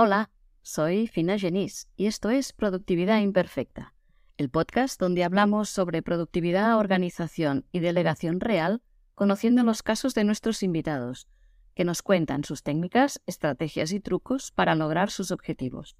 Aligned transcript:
Hola, 0.00 0.30
soy 0.62 1.08
Fina 1.08 1.40
Genís 1.40 1.88
y 1.96 2.06
esto 2.06 2.30
es 2.30 2.52
Productividad 2.52 3.20
Imperfecta, 3.20 3.94
el 4.36 4.48
podcast 4.48 5.00
donde 5.00 5.24
hablamos 5.24 5.70
sobre 5.70 6.02
productividad, 6.02 6.78
organización 6.78 7.66
y 7.72 7.80
delegación 7.80 8.38
real, 8.38 8.80
conociendo 9.16 9.64
los 9.64 9.82
casos 9.82 10.14
de 10.14 10.22
nuestros 10.22 10.62
invitados, 10.62 11.26
que 11.74 11.82
nos 11.82 12.02
cuentan 12.02 12.44
sus 12.44 12.62
técnicas, 12.62 13.20
estrategias 13.26 13.90
y 13.90 13.98
trucos 13.98 14.52
para 14.52 14.76
lograr 14.76 15.10
sus 15.10 15.32
objetivos. 15.32 15.96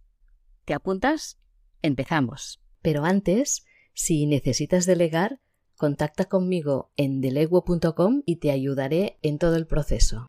¿Te 0.65 0.75
apuntas? 0.75 1.37
Empezamos. 1.83 2.61
Pero 2.83 3.05
antes, 3.05 3.65
si 3.95 4.27
necesitas 4.27 4.87
delegar, 4.87 5.41
contacta 5.77 6.27
conmigo 6.27 6.93
en 6.97 7.21
deleguo.com 7.21 8.23
y 8.25 8.37
te 8.37 8.53
ayudaré 8.53 9.19
en 9.23 9.39
todo 9.39 9.57
el 9.57 9.67
proceso. 9.67 10.29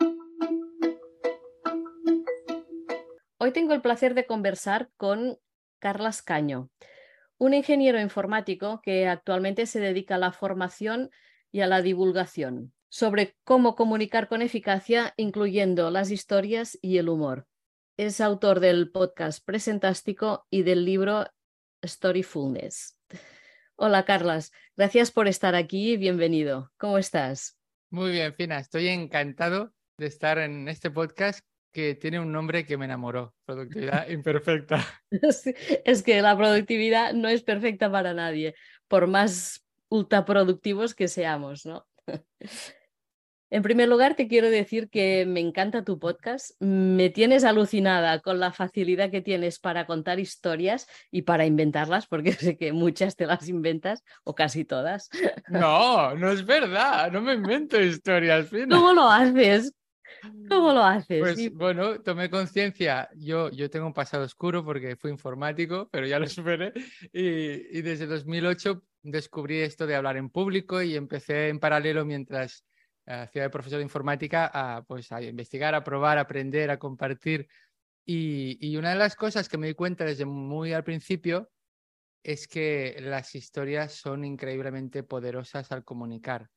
Hoy 3.41 3.53
tengo 3.53 3.73
el 3.73 3.81
placer 3.81 4.15
de 4.15 4.25
conversar 4.25 4.89
con 4.97 5.39
Carlas 5.79 6.21
Caño, 6.21 6.69
un 7.37 7.53
ingeniero 7.53 7.97
informático 7.97 8.81
que 8.83 9.07
actualmente 9.07 9.65
se 9.65 9.79
dedica 9.79 10.15
a 10.15 10.17
la 10.17 10.33
formación 10.33 11.09
y 11.49 11.61
a 11.61 11.67
la 11.67 11.81
divulgación 11.81 12.73
sobre 12.89 13.37
cómo 13.45 13.77
comunicar 13.77 14.27
con 14.27 14.41
eficacia, 14.41 15.13
incluyendo 15.15 15.89
las 15.89 16.11
historias 16.11 16.77
y 16.81 16.97
el 16.97 17.07
humor. 17.07 17.47
Es 17.95 18.19
autor 18.19 18.59
del 18.59 18.91
podcast 18.91 19.41
Presentástico 19.45 20.45
y 20.49 20.63
del 20.63 20.83
libro 20.83 21.25
Storyfulness. 21.81 22.99
Hola, 23.77 24.03
Carlas. 24.03 24.51
Gracias 24.75 25.11
por 25.11 25.29
estar 25.29 25.55
aquí 25.55 25.95
bienvenido. 25.95 26.73
¿Cómo 26.77 26.97
estás? 26.97 27.57
Muy 27.89 28.11
bien, 28.11 28.33
Fina. 28.33 28.59
Estoy 28.59 28.89
encantado 28.89 29.71
de 29.97 30.07
estar 30.07 30.39
en 30.39 30.67
este 30.67 30.91
podcast 30.91 31.48
que 31.71 31.95
tiene 31.95 32.19
un 32.19 32.31
nombre 32.31 32.65
que 32.65 32.77
me 32.77 32.85
enamoró, 32.85 33.33
productividad 33.45 34.09
imperfecta. 34.09 34.85
es 35.85 36.03
que 36.03 36.21
la 36.21 36.37
productividad 36.37 37.13
no 37.13 37.27
es 37.27 37.43
perfecta 37.43 37.91
para 37.91 38.13
nadie, 38.13 38.55
por 38.87 39.07
más 39.07 39.65
ultra 39.89 40.25
productivos 40.25 40.95
que 40.95 41.07
seamos, 41.07 41.65
¿no? 41.65 41.85
En 43.51 43.63
primer 43.63 43.89
lugar, 43.89 44.13
te 44.13 44.27
quiero 44.27 44.49
decir 44.49 44.89
que 44.89 45.25
me 45.25 45.39
encanta 45.39 45.83
tu 45.83 45.97
podcast. 45.97 46.51
Me 46.59 47.09
tienes 47.09 47.43
alucinada 47.43 48.19
con 48.19 48.39
la 48.39 48.51
facilidad 48.51 49.09
que 49.09 49.21
tienes 49.21 49.57
para 49.57 49.87
contar 49.87 50.19
historias 50.19 50.87
y 51.09 51.23
para 51.23 51.47
inventarlas, 51.47 52.05
porque 52.05 52.31
sé 52.33 52.57
que 52.57 52.73
muchas 52.73 53.15
te 53.15 53.25
las 53.25 53.49
inventas, 53.49 54.03
o 54.23 54.35
casi 54.35 54.65
todas. 54.65 55.09
No, 55.47 56.15
no 56.15 56.29
es 56.29 56.45
verdad. 56.45 57.11
No 57.11 57.21
me 57.21 57.33
invento 57.33 57.81
historias. 57.81 58.49
¿Cómo 58.69 58.93
lo 58.93 59.09
haces? 59.09 59.73
¿Cómo 60.47 60.73
lo 60.73 60.83
haces? 60.83 61.19
Pues 61.19 61.53
bueno, 61.53 62.01
tomé 62.01 62.29
conciencia. 62.29 63.09
Yo, 63.15 63.49
yo 63.51 63.69
tengo 63.69 63.85
un 63.85 63.93
pasado 63.93 64.23
oscuro 64.23 64.63
porque 64.63 64.95
fui 64.95 65.11
informático, 65.11 65.89
pero 65.91 66.07
ya 66.07 66.19
lo 66.19 66.27
superé. 66.27 66.73
Y, 67.13 67.77
y, 67.77 67.81
desde 67.81 68.05
2008 68.05 68.83
descubrí 69.03 69.59
esto 69.59 69.87
de 69.87 69.95
hablar 69.95 70.17
en 70.17 70.29
público 70.29 70.81
y 70.81 70.95
empecé 70.95 71.49
en 71.49 71.59
paralelo 71.59 72.05
mientras 72.05 72.65
hacía 73.05 73.43
de 73.43 73.49
profesor 73.49 73.77
de 73.77 73.83
informática 73.83 74.49
a, 74.53 74.83
pues, 74.83 75.11
a 75.11 75.21
investigar, 75.21 75.73
a 75.73 75.83
probar, 75.83 76.17
a 76.17 76.21
aprender, 76.21 76.69
a 76.69 76.77
compartir. 76.77 77.47
Y, 78.05 78.57
y 78.59 78.77
una 78.77 78.91
de 78.91 78.97
las 78.97 79.15
cosas 79.15 79.49
que 79.49 79.57
me 79.57 79.67
di 79.67 79.73
cuenta 79.73 80.03
desde 80.05 80.25
muy 80.25 80.73
al 80.73 80.83
principio 80.83 81.49
es 82.23 82.47
que 82.47 82.97
las 82.99 83.35
historias 83.35 83.93
son 83.93 84.25
increíblemente 84.25 85.03
poderosas 85.03 85.71
al 85.71 85.83
comunicar. 85.83 86.49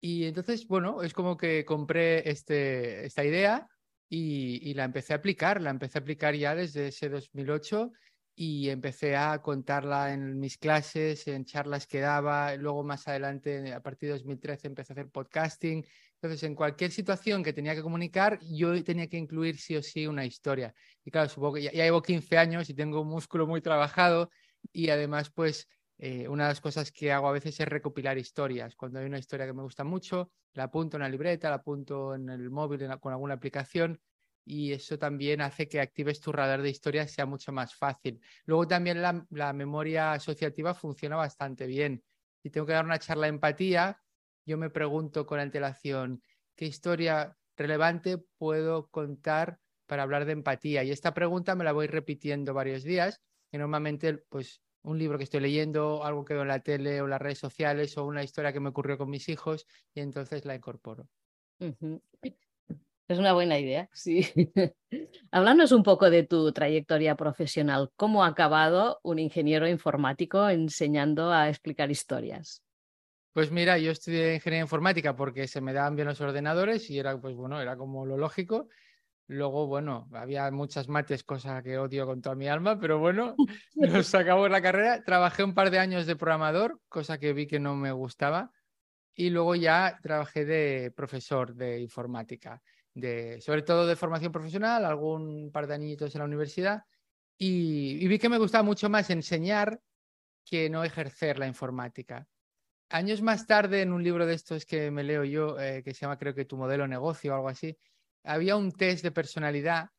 Y 0.00 0.24
entonces, 0.24 0.66
bueno, 0.66 1.02
es 1.02 1.12
como 1.12 1.36
que 1.36 1.64
compré 1.64 2.28
este, 2.28 3.04
esta 3.04 3.24
idea 3.24 3.68
y, 4.08 4.74
la 4.74 4.84
empecé 4.84 5.12
a 5.12 5.16
aplicar, 5.16 5.60
la 5.60 5.70
empecé 5.70 5.98
a 5.98 6.00
aplicar 6.00 6.34
ya 6.34 6.54
desde 6.54 6.88
ese 6.88 7.08
2008 7.08 7.92
y 8.34 8.70
empecé 8.70 9.16
a 9.16 9.42
contarla 9.42 10.12
en 10.12 10.40
mis 10.40 10.56
clases, 10.56 11.28
en 11.28 11.44
charlas 11.44 11.86
que 11.86 12.00
daba, 12.00 12.56
luego 12.56 12.82
más 12.82 13.06
adelante, 13.06 13.72
a 13.72 13.80
partir 13.80 14.08
de 14.08 14.14
2013, 14.14 14.68
empecé 14.68 14.92
a 14.92 14.94
hacer 14.94 15.10
podcasting. 15.10 15.84
Entonces, 16.14 16.42
en 16.44 16.54
cualquier 16.54 16.90
situación 16.90 17.42
que 17.42 17.52
tenía 17.52 17.74
que 17.74 17.82
comunicar, 17.82 18.38
yo 18.42 18.82
tenía 18.82 19.08
que 19.08 19.18
incluir 19.18 19.58
sí 19.58 19.76
o 19.76 19.82
sí 19.82 20.06
una 20.06 20.24
historia. 20.24 20.74
Y 21.04 21.10
claro, 21.10 21.28
supongo 21.28 21.54
que 21.54 21.62
ya, 21.64 21.70
llevo 21.70 22.02
15 22.02 22.38
años 22.38 22.70
y 22.70 22.74
tengo 22.74 23.02
un 23.02 23.08
músculo 23.08 23.46
muy 23.46 23.60
trabajado 23.60 24.30
y 24.72 24.88
además, 24.88 25.30
pues, 25.30 25.68
eh, 26.02 26.26
una 26.28 26.44
de 26.44 26.50
las 26.52 26.62
cosas 26.62 26.90
que 26.90 27.12
hago 27.12 27.28
a 27.28 27.32
veces 27.32 27.60
es 27.60 27.68
recopilar 27.68 28.16
historias. 28.16 28.74
Cuando 28.74 29.00
hay 29.00 29.04
una 29.04 29.18
historia 29.18 29.44
que 29.44 29.52
me 29.52 29.62
gusta 29.62 29.84
mucho, 29.84 30.32
la 30.54 30.64
apunto 30.64 30.96
en 30.96 31.02
la 31.02 31.10
libreta, 31.10 31.50
la 31.50 31.56
apunto 31.56 32.14
en 32.14 32.30
el 32.30 32.48
móvil 32.50 32.88
con 32.98 33.12
alguna 33.12 33.34
aplicación 33.34 34.00
y 34.46 34.72
eso 34.72 34.98
también 34.98 35.42
hace 35.42 35.68
que 35.68 35.78
actives 35.78 36.18
tu 36.18 36.32
radar 36.32 36.62
de 36.62 36.70
historias 36.70 37.10
sea 37.10 37.26
mucho 37.26 37.52
más 37.52 37.74
fácil. 37.74 38.18
Luego 38.46 38.66
también 38.66 39.02
la, 39.02 39.52
memoria 39.52 40.12
asociativa 40.12 40.72
funciona 40.72 41.16
bastante 41.16 41.66
bien. 41.66 42.02
Si 42.42 42.48
tengo 42.48 42.66
que 42.66 42.72
dar 42.72 42.86
una 42.86 42.98
charla 42.98 43.26
de 43.26 43.34
empatía, 43.34 44.00
yo 44.46 44.56
me 44.56 44.70
pregunto 44.70 45.26
con 45.26 45.38
antelación 45.38 46.22
qué 46.56 46.64
historia 46.64 47.36
relevante 47.58 48.16
puedo 48.38 48.88
contar 48.88 49.58
para 49.84 50.04
hablar 50.04 50.24
de 50.24 50.32
empatía. 50.32 50.82
Y 50.82 50.92
esta 50.92 51.12
pregunta 51.12 51.54
me 51.54 51.64
la 51.64 51.72
voy 51.72 51.88
repitiendo 51.88 52.54
varios 52.54 52.84
días 52.84 53.20
y 53.52 53.58
normalmente 53.58 54.16
pues 54.30 54.62
un 54.82 54.98
libro 54.98 55.18
que 55.18 55.24
estoy 55.24 55.40
leyendo, 55.40 56.04
algo 56.04 56.24
que 56.24 56.34
veo 56.34 56.42
en 56.42 56.48
la 56.48 56.60
tele 56.60 57.00
o 57.00 57.06
las 57.06 57.20
redes 57.20 57.38
sociales 57.38 57.96
o 57.98 58.04
una 58.04 58.22
historia 58.22 58.52
que 58.52 58.60
me 58.60 58.70
ocurrió 58.70 58.98
con 58.98 59.10
mis 59.10 59.28
hijos 59.28 59.66
y 59.94 60.00
entonces 60.00 60.44
la 60.44 60.54
incorporo. 60.54 61.08
Es 63.10 63.18
una 63.18 63.32
buena 63.32 63.58
idea, 63.58 63.88
sí. 63.92 64.20
Háblanos 65.32 65.72
un 65.72 65.82
poco 65.82 66.10
de 66.10 66.22
tu 66.22 66.52
trayectoria 66.52 67.16
profesional. 67.16 67.90
¿Cómo 67.96 68.22
ha 68.22 68.28
acabado 68.28 69.00
un 69.02 69.18
ingeniero 69.18 69.66
informático 69.68 70.48
enseñando 70.48 71.32
a 71.32 71.48
explicar 71.48 71.90
historias? 71.90 72.62
Pues 73.32 73.50
mira, 73.50 73.78
yo 73.78 73.90
estudié 73.90 74.34
ingeniería 74.34 74.62
informática 74.62 75.14
porque 75.14 75.48
se 75.48 75.60
me 75.60 75.72
daban 75.72 75.96
bien 75.96 76.08
los 76.08 76.20
ordenadores 76.20 76.88
y 76.90 76.98
era, 76.98 77.20
pues 77.20 77.34
bueno, 77.34 77.60
era 77.60 77.76
como 77.76 78.06
lo 78.06 78.16
lógico. 78.16 78.68
Luego, 79.32 79.68
bueno, 79.68 80.08
había 80.12 80.50
muchas 80.50 80.88
mates, 80.88 81.22
cosa 81.22 81.62
que 81.62 81.78
odio 81.78 82.04
con 82.04 82.20
toda 82.20 82.34
mi 82.34 82.48
alma, 82.48 82.80
pero 82.80 82.98
bueno, 82.98 83.36
nos 83.74 84.12
acabó 84.16 84.48
la 84.48 84.60
carrera. 84.60 85.04
Trabajé 85.04 85.44
un 85.44 85.54
par 85.54 85.70
de 85.70 85.78
años 85.78 86.04
de 86.06 86.16
programador, 86.16 86.80
cosa 86.88 87.18
que 87.18 87.32
vi 87.32 87.46
que 87.46 87.60
no 87.60 87.76
me 87.76 87.92
gustaba. 87.92 88.50
Y 89.14 89.30
luego 89.30 89.54
ya 89.54 90.00
trabajé 90.02 90.44
de 90.44 90.92
profesor 90.96 91.54
de 91.54 91.78
informática, 91.78 92.60
de, 92.92 93.40
sobre 93.40 93.62
todo 93.62 93.86
de 93.86 93.94
formación 93.94 94.32
profesional, 94.32 94.84
algún 94.84 95.52
par 95.52 95.68
de 95.68 95.74
añitos 95.74 96.12
en 96.16 96.18
la 96.18 96.24
universidad. 96.24 96.82
Y, 97.38 98.04
vi 98.08 98.18
que 98.18 98.28
me 98.28 98.38
gustaba 98.38 98.64
mucho 98.64 98.90
más 98.90 99.10
enseñar 99.10 99.80
que 100.44 100.68
no 100.68 100.82
ejercer 100.82 101.38
la 101.38 101.46
informática. 101.46 102.26
Años 102.88 103.22
más 103.22 103.46
tarde, 103.46 103.82
en 103.82 103.92
un 103.92 104.02
libro 104.02 104.26
de 104.26 104.34
estos 104.34 104.66
que 104.66 104.90
me 104.90 105.04
leo 105.04 105.22
yo, 105.22 105.60
eh, 105.60 105.84
que 105.84 105.94
se 105.94 106.00
llama 106.00 106.18
creo 106.18 106.34
que 106.34 106.46
Tu 106.46 106.56
modelo 106.56 106.88
negocio 106.88 107.30
o 107.30 107.36
algo 107.36 107.48
así, 107.48 107.78
había 108.24 108.56
un 108.56 108.72
test 108.72 109.02
de 109.02 109.10
personalidad 109.10 109.90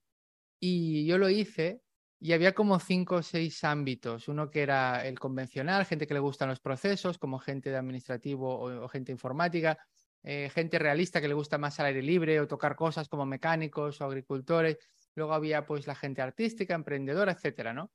y 0.59 1.05
yo 1.05 1.17
lo 1.17 1.29
hice 1.29 1.81
y 2.19 2.33
había 2.33 2.53
como 2.53 2.79
cinco 2.79 3.15
o 3.15 3.23
seis 3.23 3.63
ámbitos. 3.63 4.27
Uno 4.27 4.49
que 4.51 4.61
era 4.61 5.05
el 5.07 5.19
convencional, 5.19 5.85
gente 5.85 6.05
que 6.05 6.13
le 6.13 6.19
gustan 6.19 6.49
los 6.49 6.59
procesos, 6.59 7.17
como 7.17 7.39
gente 7.39 7.71
de 7.71 7.77
administrativo 7.77 8.83
o, 8.83 8.87
gente 8.87 9.11
informática, 9.11 9.77
eh, 10.23 10.51
gente 10.53 10.77
realista 10.77 11.19
que 11.19 11.27
le 11.27 11.33
gusta 11.33 11.57
más 11.57 11.79
al 11.79 11.87
aire 11.87 12.03
libre 12.03 12.39
o 12.39 12.47
tocar 12.47 12.75
cosas 12.75 13.09
como 13.09 13.25
mecánicos 13.25 13.99
o 13.99 14.05
agricultores. 14.05 14.77
Luego 15.15 15.33
había 15.33 15.65
pues 15.65 15.87
la 15.87 15.95
gente 15.95 16.21
artística, 16.21 16.75
emprendedora, 16.75 17.31
etcétera, 17.31 17.73
¿no? 17.73 17.91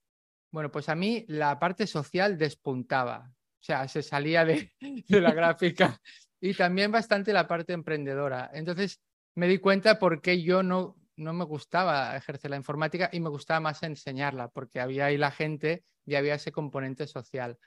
Bueno, 0.51 0.73
pues 0.73 0.89
a 0.89 0.97
mí 0.97 1.25
la 1.29 1.59
parte 1.59 1.87
social 1.87 2.37
despuntaba, 2.37 3.31
o 3.31 3.63
sea, 3.63 3.87
se 3.87 4.03
salía 4.03 4.45
de, 4.45 4.73
de 5.09 5.21
la 5.21 5.33
gráfica 5.33 6.01
y 6.41 6.53
también 6.55 6.91
bastante 6.91 7.33
la 7.33 7.47
parte 7.47 7.73
emprendedora. 7.73 8.51
Entonces, 8.53 9.01
me 9.37 9.47
di 9.47 9.59
cuenta 9.59 9.99
por 9.99 10.21
qué 10.23 10.43
yo 10.43 10.63
no, 10.63 10.97
no 11.17 11.33
me 11.33 11.45
gustaba 11.45 12.17
ejercer 12.17 12.51
la 12.51 12.57
informática 12.57 13.11
y 13.13 13.21
me 13.21 13.29
gustaba 13.29 13.61
más 13.61 13.83
enseñarla, 13.83 14.49
porque 14.49 14.81
había 14.81 15.07
ahí 15.07 15.19
la 15.19 15.31
gente 15.31 15.85
y 16.05 16.15
había 16.15 16.35
ese 16.35 16.53
componente 16.53 17.07
social. 17.07 17.59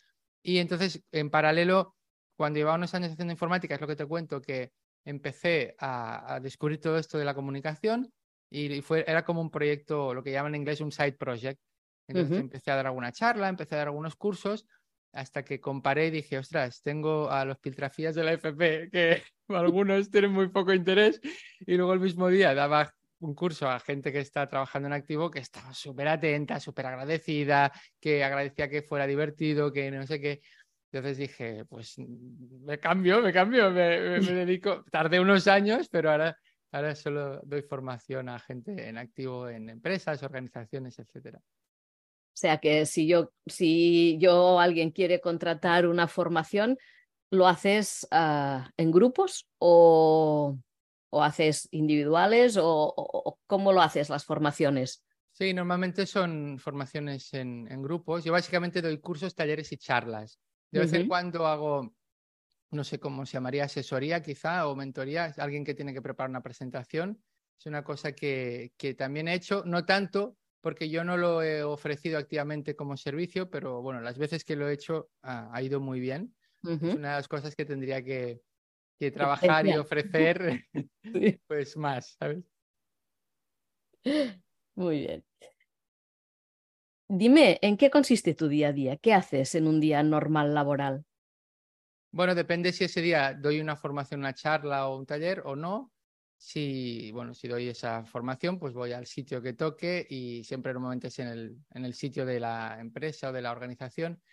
Y 0.43 0.57
entonces, 0.57 1.03
en 1.11 1.29
paralelo, 1.29 1.95
cuando 2.35 2.57
llevaba 2.57 2.77
unos 2.77 2.93
años 2.95 3.11
haciendo 3.11 3.33
informática, 3.33 3.75
es 3.75 3.81
lo 3.81 3.87
que 3.87 3.95
te 3.95 4.05
cuento, 4.05 4.41
que 4.41 4.71
empecé 5.05 5.75
a, 5.79 6.39
descubrir 6.41 6.79
todo 6.79 6.97
esto 6.97 7.17
de 7.17 7.25
la 7.25 7.35
comunicación 7.35 8.11
y, 8.49 8.81
fue, 8.81 9.05
era 9.07 9.23
como 9.23 9.41
un 9.41 9.51
proyecto, 9.51 10.13
lo 10.13 10.23
que 10.23 10.31
llaman 10.31 10.55
en 10.55 10.61
inglés 10.61 10.81
un 10.81 10.91
side 10.91 11.13
project. 11.13 11.59
Entonces 12.07 12.39
empecé 12.39 12.71
a 12.71 12.75
dar 12.75 12.87
alguna 12.87 13.11
charla, 13.11 13.47
empecé 13.47 13.75
a 13.75 13.79
dar 13.79 13.87
algunos 13.89 14.15
cursos 14.15 14.65
hasta 15.11 15.43
que 15.43 15.59
comparé 15.59 16.07
y 16.07 16.11
dije, 16.11 16.37
ostras, 16.37 16.81
tengo 16.81 17.29
a 17.29 17.45
los 17.45 17.57
piltrafías 17.59 18.15
de 18.15 18.23
la 18.23 18.33
FP 18.33 18.89
que 18.91 19.23
algunos 19.49 20.09
tienen 20.09 20.31
muy 20.31 20.49
poco 20.49 20.73
interés 20.73 21.19
y 21.59 21.75
luego 21.75 21.93
el 21.93 21.99
mismo 21.99 22.27
día 22.27 22.53
daba 22.53 22.93
un 23.19 23.35
curso 23.35 23.69
a 23.69 23.79
gente 23.79 24.11
que 24.13 24.19
está 24.19 24.47
trabajando 24.47 24.87
en 24.87 24.93
activo 24.93 25.29
que 25.29 25.39
estaba 25.39 25.73
súper 25.73 26.07
atenta, 26.07 26.59
súper 26.59 26.85
agradecida, 26.85 27.71
que 27.99 28.23
agradecía 28.23 28.69
que 28.69 28.81
fuera 28.81 29.05
divertido, 29.07 29.73
que 29.73 29.91
no 29.91 30.05
sé 30.07 30.21
qué. 30.21 30.41
Entonces 30.91 31.17
dije, 31.17 31.65
pues 31.65 31.95
me 31.97 32.79
cambio, 32.79 33.21
me 33.21 33.33
cambio, 33.33 33.69
me, 33.71 34.19
dedico. 34.19 34.85
Tardé 34.89 35.19
unos 35.19 35.47
años, 35.47 35.89
pero 35.89 36.11
ahora 36.11 36.37
Ahora 36.71 36.93
solo 36.95 37.41
doy 37.43 37.63
formación 37.63 38.29
a 38.29 38.39
gente 38.39 38.87
en 38.87 38.97
activo 38.97 39.49
en 39.49 39.69
empresas, 39.69 40.21
organizaciones, 40.21 40.99
etcétera. 40.99 41.39
O 42.39 42.41
sea 42.41 42.59
que 42.59 42.85
si 42.85 43.05
yo, 43.05 43.33
si 43.47 44.17
yo 44.17 44.61
alguien 44.61 44.91
quiere 44.91 45.19
contratar 45.19 45.85
una 45.85 46.07
formación, 46.07 46.77
¿lo 47.31 47.49
haces 47.49 48.07
ah, 48.11 48.71
en 48.77 48.91
grupos 48.91 49.49
o, 49.57 50.57
o 51.09 51.21
haces 51.21 51.67
individuales 51.71 52.57
o, 52.57 53.37
cómo 53.45 53.73
lo 53.73 53.81
haces 53.81 54.09
las 54.09 54.23
formaciones? 54.23 55.03
Sí, 55.33 55.53
normalmente 55.53 56.05
son 56.05 56.59
formaciones 56.59 57.33
en, 57.33 57.65
grupos. 57.83 58.23
Yo 58.23 58.31
básicamente 58.31 58.81
doy 58.81 58.99
cursos, 58.99 59.35
talleres 59.35 59.73
y 59.73 59.77
charlas. 59.77 60.39
De 60.71 60.79
vez 60.79 60.93
en 60.93 61.09
cuando 61.09 61.45
hago, 61.45 61.93
no 62.71 62.85
sé 62.85 63.01
cómo 63.01 63.25
se 63.25 63.33
llamaría, 63.33 63.65
asesoría 63.65 64.23
quizá 64.23 64.65
o 64.69 64.77
mentoría. 64.77 65.33
Alguien 65.39 65.65
que 65.65 65.73
tiene 65.73 65.93
que 65.93 66.01
preparar 66.01 66.29
una 66.29 66.41
presentación. 66.41 67.21
Es 67.59 67.65
una 67.65 67.83
cosa 67.83 68.13
que, 68.13 68.71
que 68.77 68.93
también 68.93 69.27
he 69.27 69.33
hecho, 69.33 69.63
no 69.65 69.83
tanto 69.83 70.37
porque 70.61 70.89
yo 70.89 71.03
no 71.03 71.17
lo 71.17 71.41
he 71.41 71.63
ofrecido 71.63 72.17
activamente 72.17 72.75
como 72.75 72.97
servicio, 72.97 73.49
pero 73.49 73.81
bueno, 73.81 74.01
las 74.01 74.17
veces 74.17 74.43
que 74.43 74.55
lo 74.55 74.67
he 74.67 74.73
hecho 74.73 75.09
ha, 75.21 75.61
ido 75.61 75.79
muy 75.79 75.99
bien. 75.99 76.35
Es 76.63 76.81
una 76.81 77.09
de 77.09 77.15
las 77.15 77.27
cosas 77.27 77.55
que 77.55 77.65
tendría 77.65 78.03
que, 78.03 78.41
trabajar 79.13 79.65
y 79.65 79.77
ofrecer 79.77 80.65
pues 81.47 81.77
más, 81.77 82.17
¿sabes? 82.19 82.43
Muy 84.75 84.99
bien. 84.99 85.25
Dime, 87.07 87.57
¿en 87.61 87.77
qué 87.77 87.89
consiste 87.89 88.35
tu 88.35 88.47
día 88.47 88.67
a 88.67 88.73
día? 88.73 88.97
¿Qué 88.97 89.13
haces 89.13 89.55
en 89.55 89.67
un 89.67 89.79
día 89.79 90.03
normal 90.03 90.53
laboral? 90.53 91.05
Bueno, 92.11 92.35
depende 92.35 92.71
si 92.71 92.83
ese 92.83 93.01
día 93.01 93.33
doy 93.33 93.61
una 93.61 93.75
formación, 93.75 94.19
una 94.19 94.33
charla 94.33 94.87
o 94.87 94.97
un 94.97 95.05
taller 95.05 95.41
o 95.45 95.55
no 95.55 95.91
si, 96.39 97.11
bueno, 97.11 97.33
si 97.33 97.49
doy 97.49 97.67
esa 97.67 98.05
formación, 98.05 98.59
pues 98.59 98.73
voy 98.73 98.93
al 98.93 99.05
sitio 99.05 99.41
que 99.41 99.51
toque 99.51 100.07
y 100.09 100.45
siempre 100.45 100.71
normalmente 100.71 101.09
es 101.09 101.19
en 101.19 101.27
el, 101.27 101.57
en 101.71 101.83
el 101.83 101.93
sitio 101.93 102.25
de 102.25 102.39
la 102.39 102.77
empresa 102.79 103.29
o 103.29 103.33
de 103.33 103.41
la 103.41 103.51
organización. 103.51 104.23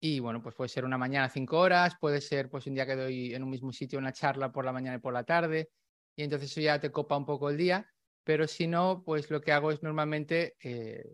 Y 0.00 0.18
bueno, 0.18 0.42
pues 0.42 0.56
puede 0.56 0.68
ser 0.68 0.84
una 0.84 0.98
mañana 0.98 1.28
cinco 1.28 1.60
horas, 1.60 1.94
puede 2.00 2.20
ser 2.20 2.50
pues 2.50 2.66
un 2.66 2.74
día 2.74 2.86
que 2.86 2.96
doy 2.96 3.34
en 3.34 3.44
un 3.44 3.50
mismo 3.50 3.72
sitio 3.72 4.00
una 4.00 4.12
charla 4.12 4.50
por 4.50 4.64
la 4.64 4.72
mañana 4.72 4.96
y 4.96 5.00
por 5.00 5.14
la 5.14 5.22
tarde. 5.22 5.70
Y 6.16 6.24
entonces 6.24 6.50
eso 6.50 6.60
ya 6.60 6.80
te 6.80 6.90
copa 6.90 7.16
un 7.16 7.24
poco 7.24 7.48
el 7.48 7.56
día. 7.56 7.88
Pero 8.24 8.48
si 8.48 8.66
no, 8.66 9.04
pues 9.04 9.30
lo 9.30 9.40
que 9.40 9.52
hago 9.52 9.70
es 9.70 9.80
normalmente 9.82 10.56
eh, 10.60 11.04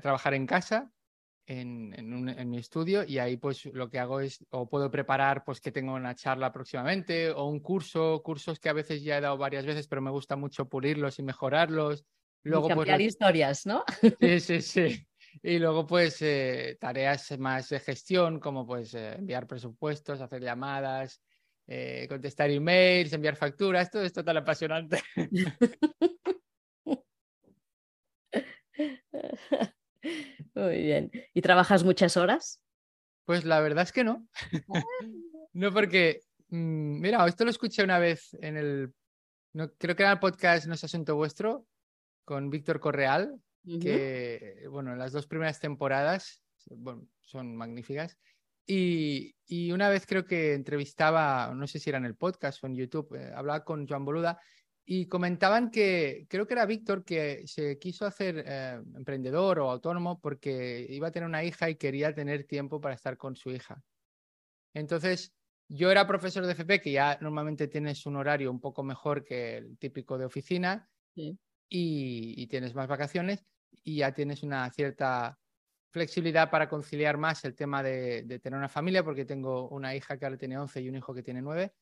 trabajar 0.00 0.32
en 0.32 0.46
casa 0.46 0.90
en, 1.46 2.48
mi 2.48 2.58
estudio 2.58 3.04
y 3.04 3.18
ahí 3.18 3.36
pues 3.36 3.64
lo 3.66 3.90
que 3.90 3.98
hago 3.98 4.20
es 4.20 4.44
o 4.50 4.68
puedo 4.68 4.90
preparar 4.90 5.44
pues 5.44 5.60
que 5.60 5.72
tengo 5.72 5.94
una 5.94 6.14
charla 6.14 6.52
próximamente 6.52 7.30
o 7.30 7.46
un 7.46 7.60
curso, 7.60 8.22
cursos 8.22 8.60
que 8.60 8.68
a 8.68 8.72
veces 8.72 9.02
ya 9.02 9.18
he 9.18 9.20
dado 9.20 9.36
varias 9.36 9.66
veces 9.66 9.88
pero 9.88 10.02
me 10.02 10.10
gusta 10.10 10.36
mucho 10.36 10.68
pulirlos 10.68 11.18
y 11.18 11.22
mejorarlos. 11.22 12.04
Luego, 12.44 12.66
y 12.66 12.74
pues, 12.74 12.86
cambiar 12.86 13.00
historias, 13.00 13.66
¿no? 13.66 13.84
Sí, 14.20 14.40
sí, 14.40 14.62
sí. 14.62 15.06
Y 15.42 15.58
luego 15.58 15.86
pues 15.86 16.20
eh, 16.22 16.76
tareas 16.80 17.38
más 17.38 17.68
de 17.68 17.80
gestión 17.80 18.38
como 18.40 18.66
pues 18.66 18.94
eh, 18.94 19.14
enviar 19.14 19.46
presupuestos, 19.46 20.20
hacer 20.20 20.42
llamadas, 20.42 21.22
eh, 21.66 22.06
contestar 22.08 22.50
emails, 22.50 23.12
enviar 23.12 23.36
facturas, 23.36 23.90
todo 23.90 24.02
esto 24.02 24.24
tan 24.24 24.36
apasionante. 24.36 25.02
Muy 30.54 30.82
bien. 30.82 31.10
¿Y 31.32 31.42
trabajas 31.42 31.84
muchas 31.84 32.16
horas? 32.16 32.60
Pues 33.24 33.44
la 33.44 33.60
verdad 33.60 33.84
es 33.84 33.92
que 33.92 34.04
no. 34.04 34.26
no, 35.52 35.72
porque, 35.72 36.20
mm, 36.48 37.00
mira, 37.00 37.26
esto 37.26 37.44
lo 37.44 37.50
escuché 37.50 37.82
una 37.82 37.98
vez 37.98 38.36
en 38.40 38.56
el, 38.56 38.94
no, 39.52 39.72
creo 39.74 39.96
que 39.96 40.02
era 40.02 40.12
el 40.12 40.18
podcast 40.18 40.66
No 40.66 40.74
es 40.74 40.84
Asunto 40.84 41.14
Vuestro, 41.16 41.66
con 42.24 42.50
Víctor 42.50 42.80
Correal, 42.80 43.40
que, 43.80 44.66
bueno, 44.70 44.96
las 44.96 45.12
dos 45.12 45.26
primeras 45.26 45.60
temporadas 45.60 46.42
son 47.20 47.56
magníficas. 47.56 48.18
Y, 48.66 49.34
y, 49.46 49.72
una 49.72 49.88
vez 49.88 50.06
creo 50.06 50.24
que 50.24 50.54
entrevistaba, 50.54 51.52
no 51.54 51.66
sé 51.66 51.78
si 51.78 51.90
era 51.90 51.98
en 51.98 52.04
el 52.04 52.16
podcast 52.16 52.62
o 52.62 52.66
en 52.66 52.76
YouTube, 52.76 53.14
eh, 53.16 53.32
hablaba 53.34 53.64
con 53.64 53.88
Joan 53.88 54.04
Boluda 54.04 54.40
y 54.84 55.06
comentaban 55.06 55.70
que, 55.70 56.26
creo 56.28 56.46
que 56.46 56.54
era 56.54 56.66
Víctor, 56.66 57.04
que 57.04 57.46
se 57.46 57.78
quiso 57.78 58.04
hacer 58.04 58.42
eh, 58.46 58.80
emprendedor 58.96 59.60
o 59.60 59.70
autónomo 59.70 60.20
porque 60.20 60.86
iba 60.90 61.08
a 61.08 61.12
tener 61.12 61.28
una 61.28 61.44
hija 61.44 61.70
y 61.70 61.76
quería 61.76 62.14
tener 62.14 62.44
tiempo 62.44 62.80
para 62.80 62.94
estar 62.94 63.16
con 63.16 63.36
su 63.36 63.50
hija. 63.50 63.82
Entonces, 64.74 65.32
yo 65.68 65.90
era 65.90 66.06
profesor 66.06 66.44
de 66.44 66.52
FP, 66.52 66.80
que 66.80 66.92
ya 66.92 67.16
normalmente 67.20 67.68
tienes 67.68 68.04
un 68.06 68.16
horario 68.16 68.50
un 68.50 68.60
poco 68.60 68.82
mejor 68.82 69.24
que 69.24 69.58
el 69.58 69.78
típico 69.78 70.18
de 70.18 70.24
oficina 70.24 70.88
y, 71.68 72.46
tienes 72.48 72.74
más 72.74 72.88
vacaciones 72.88 73.44
y 73.84 73.98
ya 73.98 74.12
tienes 74.12 74.42
una 74.42 74.68
cierta 74.70 75.38
flexibilidad 75.90 76.50
para 76.50 76.68
conciliar 76.68 77.18
más 77.18 77.44
el 77.44 77.54
tema 77.54 77.82
de, 77.82 78.22
de, 78.24 78.38
tener 78.38 78.58
una 78.58 78.68
familia, 78.68 79.04
porque 79.04 79.24
tengo 79.24 79.68
una 79.68 79.94
hija 79.94 80.18
que 80.18 80.24
ahora 80.24 80.36
tiene 80.36 80.58
11 80.58 80.80
y 80.82 80.88
un 80.88 80.96
hijo 80.96 81.14
que 81.14 81.22
tiene 81.22 81.40
9. 81.40 81.72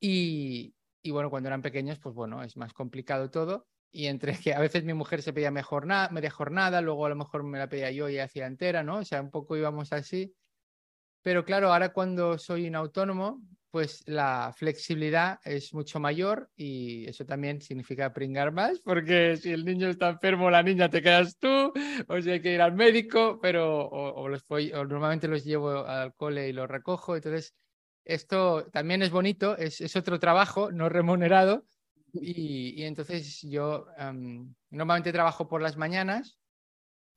Y, 0.00 0.74
y 1.06 1.12
bueno, 1.12 1.30
cuando 1.30 1.48
eran 1.48 1.62
pequeños, 1.62 2.00
pues 2.00 2.16
bueno, 2.16 2.42
es 2.42 2.56
más 2.56 2.72
complicado 2.72 3.30
todo. 3.30 3.68
Y 3.92 4.06
entre 4.06 4.36
que 4.36 4.52
a 4.54 4.58
veces 4.58 4.82
mi 4.82 4.92
mujer 4.92 5.22
se 5.22 5.32
pedía 5.32 5.52
mejor 5.52 5.86
media 6.10 6.30
jornada, 6.30 6.80
luego 6.80 7.06
a 7.06 7.10
lo 7.10 7.14
mejor 7.14 7.44
me 7.44 7.58
la 7.58 7.68
pedía 7.68 7.92
yo 7.92 8.08
y 8.08 8.18
hacía 8.18 8.46
entera, 8.46 8.82
¿no? 8.82 8.98
O 8.98 9.04
sea, 9.04 9.22
un 9.22 9.30
poco 9.30 9.56
íbamos 9.56 9.92
así. 9.92 10.34
Pero 11.22 11.44
claro, 11.44 11.72
ahora 11.72 11.92
cuando 11.92 12.38
soy 12.38 12.66
un 12.66 12.74
autónomo, 12.74 13.40
pues 13.70 14.02
la 14.06 14.52
flexibilidad 14.56 15.38
es 15.44 15.72
mucho 15.74 16.00
mayor 16.00 16.50
y 16.56 17.06
eso 17.08 17.24
también 17.24 17.60
significa 17.60 18.12
pringar 18.12 18.50
más, 18.50 18.80
porque 18.80 19.36
si 19.36 19.52
el 19.52 19.64
niño 19.64 19.88
está 19.88 20.08
enfermo, 20.08 20.50
la 20.50 20.64
niña 20.64 20.90
te 20.90 21.02
quedas 21.02 21.38
tú, 21.38 21.72
o 22.08 22.20
si 22.20 22.30
hay 22.30 22.40
que 22.40 22.54
ir 22.54 22.62
al 22.62 22.74
médico, 22.74 23.38
pero 23.40 23.88
o, 23.88 24.28
los 24.28 24.44
o 24.50 24.84
normalmente 24.84 25.28
los 25.28 25.44
llevo 25.44 25.86
al 25.86 26.14
cole 26.14 26.48
y 26.48 26.52
los 26.52 26.68
recojo, 26.68 27.14
entonces 27.14 27.54
esto 28.06 28.66
también 28.70 29.02
es 29.02 29.10
bonito, 29.10 29.56
es, 29.58 29.96
otro 29.96 30.18
trabajo 30.18 30.70
no 30.70 30.88
remunerado 30.88 31.66
y, 32.12 32.84
entonces 32.84 33.42
yo 33.42 33.88
em, 33.98 34.54
normalmente 34.70 35.12
trabajo 35.12 35.48
por 35.48 35.60
las 35.60 35.76
mañanas 35.76 36.38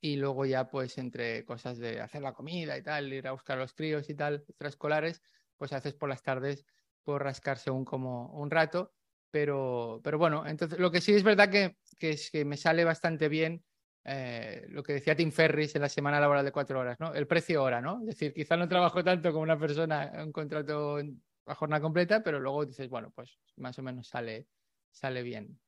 y 0.00 0.16
luego 0.16 0.44
ya 0.44 0.68
pues 0.68 0.98
entre 0.98 1.44
cosas 1.44 1.78
de 1.78 2.00
hacer 2.00 2.22
la 2.22 2.34
comida 2.34 2.76
y 2.76 2.82
tal, 2.82 3.12
ir 3.12 3.28
a 3.28 3.32
buscar 3.32 3.56
a 3.58 3.62
los 3.62 3.72
críos 3.72 4.10
y 4.10 4.14
tal, 4.14 4.44
extraescolares, 4.48 5.22
pues 5.56 5.72
haces 5.72 5.94
por 5.94 6.08
las 6.08 6.22
tardes 6.22 6.66
por 7.04 7.22
rascarse 7.22 7.70
un 7.70 7.84
como 7.84 8.32
un 8.32 8.50
rato, 8.50 8.92
pero, 9.30 10.00
pero 10.02 10.18
bueno, 10.18 10.46
entonces 10.46 10.78
lo 10.78 10.90
que 10.90 11.00
sí 11.00 11.14
es 11.14 11.22
verdad 11.22 11.50
que, 11.50 11.76
que, 11.98 12.10
es, 12.10 12.30
que 12.30 12.44
me 12.44 12.56
sale 12.56 12.84
bastante 12.84 13.28
bien 13.28 13.64
eh, 14.04 14.66
lo 14.68 14.82
que 14.82 14.94
decía 14.94 15.16
Tim 15.16 15.30
Ferris 15.30 15.74
en 15.74 15.82
la 15.82 15.88
semana 15.88 16.20
laboral 16.20 16.44
de 16.44 16.52
cuatro 16.52 16.80
horas, 16.80 16.98
¿no? 17.00 17.14
El 17.14 17.26
precio 17.26 17.62
hora, 17.62 17.80
¿no? 17.80 18.00
Es 18.00 18.06
decir, 18.06 18.32
quizá 18.32 18.56
no 18.56 18.68
trabajo 18.68 19.04
tanto 19.04 19.30
como 19.30 19.42
una 19.42 19.58
persona 19.58 20.10
en 20.14 20.20
un 20.22 20.32
contrato 20.32 20.98
a 21.46 21.54
jornada 21.54 21.80
completa, 21.80 22.22
pero 22.22 22.40
luego 22.40 22.64
dices, 22.64 22.88
bueno, 22.88 23.12
pues 23.14 23.38
más 23.56 23.78
o 23.78 23.82
menos 23.82 24.08
sale, 24.08 24.46
sale 24.90 25.22
bien. 25.22 25.58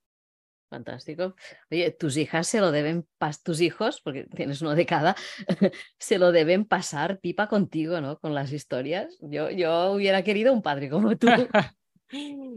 Fantástico. 0.72 1.36
Oye, 1.70 1.90
tus 1.90 2.16
hijas 2.16 2.48
se 2.48 2.60
lo 2.60 2.70
deben, 2.70 3.06
tus 3.44 3.60
hijos, 3.60 4.00
porque 4.00 4.24
tienes 4.24 4.62
uno 4.62 4.74
de 4.74 4.86
cada, 4.86 5.14
se 5.98 6.18
lo 6.18 6.32
deben 6.32 6.64
pasar 6.64 7.20
pipa 7.20 7.46
contigo, 7.46 8.00
¿no? 8.00 8.18
Con 8.18 8.34
las 8.34 8.52
historias. 8.52 9.18
Yo, 9.20 9.50
yo 9.50 9.92
hubiera 9.92 10.22
querido 10.22 10.50
un 10.54 10.62
padre 10.62 10.88
como 10.88 11.16
tú. 11.16 11.26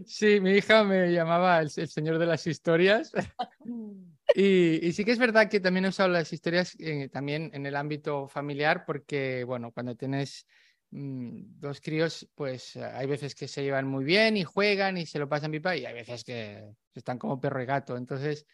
Sí, 0.06 0.42
mi 0.42 0.52
hija 0.52 0.84
me 0.84 1.14
llamaba 1.14 1.62
el, 1.62 1.70
señor 1.70 2.20
de 2.20 2.26
las 2.26 2.46
historias. 2.46 3.14
Y, 4.34 4.92
sí 4.94 5.06
que 5.06 5.12
es 5.12 5.20
verdad 5.20 5.50
que 5.50 5.60
también 5.60 5.86
he 5.86 5.90
usado 5.90 6.10
las 6.10 6.34
historias 6.34 6.76
eh, 6.80 7.10
también 7.10 7.52
en 7.54 7.66
el 7.66 7.76
ámbito 7.76 8.28
familiar 8.28 8.84
porque, 8.86 9.44
bueno, 9.44 9.72
cuando 9.72 9.96
tienes 9.96 10.48
mm, 10.92 11.60
dos 11.60 11.80
críos, 11.80 12.28
pues 12.36 12.76
hay 12.78 13.06
veces 13.08 13.36
que 13.36 13.48
se 13.48 13.64
llevan 13.64 13.88
muy 13.88 14.04
bien 14.04 14.36
y 14.38 14.44
juegan 14.44 14.98
y 14.98 15.06
se 15.06 15.20
lo 15.20 15.30
pasan 15.30 15.52
pipa 15.52 15.76
y 15.76 15.86
hay 15.86 15.94
veces 15.94 16.24
que 16.24 16.74
están 16.94 17.20
como 17.20 17.40
perro 17.40 17.62
y 17.62 17.66
gato. 17.66 17.98
Entonces, 17.98 18.46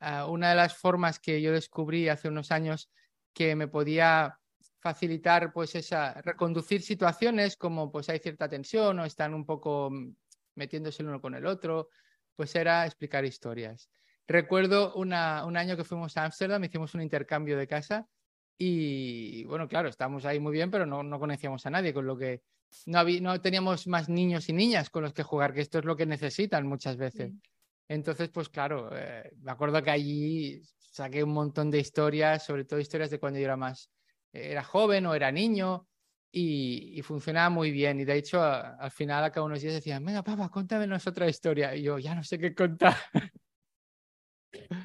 ah, 0.00 0.26
una 0.26 0.50
de 0.50 0.56
las 0.56 0.76
formas 0.76 1.20
que 1.20 1.40
yo 1.40 1.52
descubrí 1.52 2.08
hace 2.08 2.28
unos 2.28 2.50
años 2.50 2.90
que 3.32 3.54
me 3.54 3.68
podía 3.68 4.38
facilitar 4.80 5.52
pues 5.52 5.74
esa 5.74 6.20
reconducir 6.22 6.82
situaciones 6.82 7.56
como 7.56 7.90
pues 7.90 8.08
hay 8.08 8.18
cierta 8.20 8.48
tensión 8.48 8.98
o 9.00 9.04
están 9.04 9.34
un 9.34 9.44
poco 9.46 9.90
mm, 9.90 10.14
metiéndose 10.56 11.02
el 11.02 11.08
uno 11.10 11.20
con 11.20 11.34
el 11.34 11.46
otro, 11.46 11.90
pues 12.34 12.54
era 12.56 12.86
explicar 12.86 13.24
historias. 13.24 13.88
Recuerdo 14.26 14.94
una, 14.94 15.44
un 15.44 15.56
año 15.56 15.76
que 15.76 15.84
fuimos 15.84 16.16
a 16.16 16.24
Ámsterdam, 16.24 16.64
hicimos 16.64 16.94
un 16.94 17.02
intercambio 17.02 17.56
de 17.56 17.66
casa 17.66 18.06
y 18.58 19.44
bueno, 19.44 19.68
claro, 19.68 19.88
estábamos 19.88 20.24
ahí 20.24 20.40
muy 20.40 20.52
bien, 20.52 20.70
pero 20.70 20.86
no, 20.86 21.02
no 21.02 21.18
conocíamos 21.18 21.64
a 21.66 21.70
nadie, 21.70 21.92
con 21.92 22.06
lo 22.06 22.16
que 22.16 22.42
no, 22.86 22.98
había, 22.98 23.20
no 23.20 23.40
teníamos 23.40 23.86
más 23.86 24.08
niños 24.08 24.48
y 24.48 24.52
niñas 24.52 24.90
con 24.90 25.02
los 25.02 25.12
que 25.12 25.22
jugar, 25.22 25.52
que 25.52 25.60
esto 25.60 25.78
es 25.78 25.84
lo 25.84 25.96
que 25.96 26.06
necesitan 26.06 26.66
muchas 26.66 26.96
veces. 26.96 27.32
Entonces, 27.88 28.30
pues 28.30 28.48
claro, 28.48 28.90
eh, 28.92 29.30
me 29.42 29.52
acuerdo 29.52 29.82
que 29.82 29.90
allí 29.90 30.62
saqué 30.78 31.22
un 31.22 31.32
montón 31.32 31.70
de 31.70 31.78
historias, 31.78 32.44
sobre 32.44 32.64
todo 32.64 32.80
historias 32.80 33.10
de 33.10 33.20
cuando 33.20 33.38
yo 33.38 33.44
era 33.44 33.56
más, 33.56 33.90
era 34.32 34.64
joven 34.64 35.06
o 35.06 35.14
era 35.14 35.30
niño, 35.30 35.86
y, 36.38 37.00
funcionaba 37.02 37.48
muy 37.48 37.70
bien. 37.70 38.00
Y 38.00 38.04
de 38.04 38.16
hecho, 38.16 38.42
al 38.42 38.90
final, 38.90 39.24
a 39.24 39.30
cada 39.30 39.46
unos 39.46 39.62
días 39.62 39.74
decían, 39.74 40.04
venga, 40.04 40.22
papá, 40.22 40.50
cuéntanos 40.50 41.06
otra 41.06 41.28
historia. 41.28 41.74
Y 41.74 41.82
yo, 41.82 41.98
ya 41.98 42.14
no 42.14 42.22
sé 42.22 42.38
qué 42.38 42.54
contar. 42.54 42.94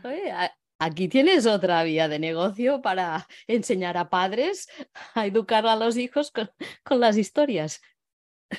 Oye, 0.03 0.33
aquí 0.79 1.07
tienes 1.07 1.45
otra 1.45 1.83
vía 1.83 2.07
de 2.07 2.19
negocio 2.19 2.81
para 2.81 3.27
enseñar 3.47 3.97
a 3.97 4.09
padres 4.09 4.67
a 5.13 5.25
educar 5.25 5.65
a 5.65 5.75
los 5.75 5.97
hijos 5.97 6.31
con, 6.31 6.99
las 6.99 7.17
historias. 7.17 7.81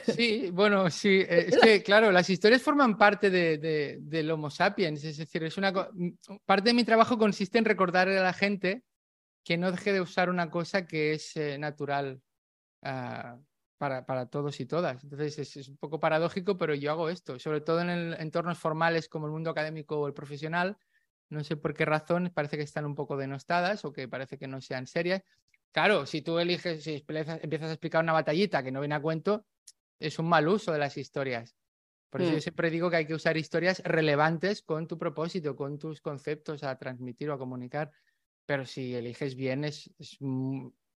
Sí, 0.05 0.51
bueno, 0.51 0.89
sí, 0.89 1.21
eh, 1.21 1.47
es 1.49 1.59
que 1.59 1.83
claro, 1.85 2.11
las 2.11 2.31
historias 2.31 2.63
forman 2.63 2.97
parte 2.97 3.29
de, 3.29 3.99
del 4.01 4.31
Homo 4.31 4.51
sapiens, 4.51 5.05
es 5.05 5.19
decir, 5.19 5.45
es 5.45 5.59
una 5.59 5.73
parte 6.47 6.71
de 6.71 6.75
mi 6.75 6.85
trabajo 6.85 7.19
consiste 7.19 7.59
en 7.59 7.67
recordarle 7.67 8.19
a 8.19 8.23
la 8.23 8.33
gente 8.33 8.85
que 9.45 9.59
no 9.59 9.71
deje 9.71 9.93
de 9.93 10.01
usar 10.01 10.31
una 10.31 10.51
cosa 10.51 10.87
que 10.87 11.13
es 11.13 11.37
eh, 11.37 11.59
natural 11.59 12.23
Ah, 12.83 13.39
para, 13.79 14.05
para, 14.07 14.27
todos 14.27 14.61
y 14.61 14.67
todas. 14.67 15.03
Entonces 15.03 15.57
es, 15.57 15.69
un 15.69 15.77
poco 15.77 16.01
paradójico, 16.01 16.57
pero 16.57 16.75
yo 16.75 16.91
hago 16.93 17.09
esto, 17.09 17.39
sobre 17.39 17.61
todo 17.61 17.81
en 17.81 17.91
entornos 18.15 18.59
formales 18.59 19.09
como 19.09 19.27
el 19.27 19.33
mundo 19.33 19.51
académico 19.51 19.99
o 19.99 20.07
el 20.07 20.15
profesional. 20.15 20.77
No 21.33 21.43
sé 21.43 21.57
por 21.57 21.73
qué 21.73 21.87
razón, 21.87 22.31
parece 22.35 22.59
que 22.59 22.63
están 22.63 22.85
un 22.85 22.95
poco 22.95 23.17
denostadas 23.17 23.87
o 23.87 23.93
que 23.93 24.07
parece 24.07 24.37
que 24.37 24.47
no 24.47 24.61
sean 24.61 24.87
serias. 24.87 25.23
Claro, 25.73 26.05
si 26.05 26.21
tú 26.21 26.39
eliges, 26.39 26.85
si 26.85 27.03
empiezas 27.07 27.71
a 27.71 27.73
explicar 27.73 28.03
una 28.03 28.13
batallita 28.13 28.63
que 28.63 28.71
no 28.71 28.81
viene 28.81 28.97
a 28.97 29.01
cuento, 29.01 29.47
es 29.99 30.19
un 30.19 30.29
mal 30.29 30.47
uso 30.47 30.73
de 30.73 30.79
las 30.79 30.99
historias. 30.99 31.57
Por 32.11 32.21
eso 32.21 32.33
yo 32.33 32.37
mm. 32.37 32.43
siempre 32.43 32.71
digo 32.71 32.91
que 32.91 32.97
hay 32.97 33.07
que 33.07 33.15
usar 33.15 33.39
historias 33.39 33.81
relevantes 33.83 34.61
con 34.61 34.87
tu 34.87 34.99
propósito, 34.99 35.57
con 35.57 35.79
tus 35.79 36.03
conceptos 36.03 36.63
a 36.65 36.77
transmitir 36.77 37.31
o 37.31 37.33
a 37.33 37.39
comunicar. 37.39 37.91
Pero 38.45 38.67
si 38.67 38.95
eliges 38.95 39.35
bien, 39.35 39.65
es, 39.65 39.91
es 39.99 40.19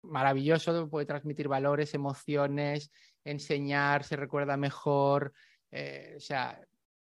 maravilloso, 0.02 0.90
puede 0.90 1.06
transmitir 1.06 1.48
valores, 1.48 1.94
emociones, 1.94 2.92
enseñar, 3.24 4.04
se 4.04 4.16
recuerda 4.16 4.58
mejor, 4.58 5.32
eh, 5.70 6.16
o 6.18 6.20
sea, 6.20 6.60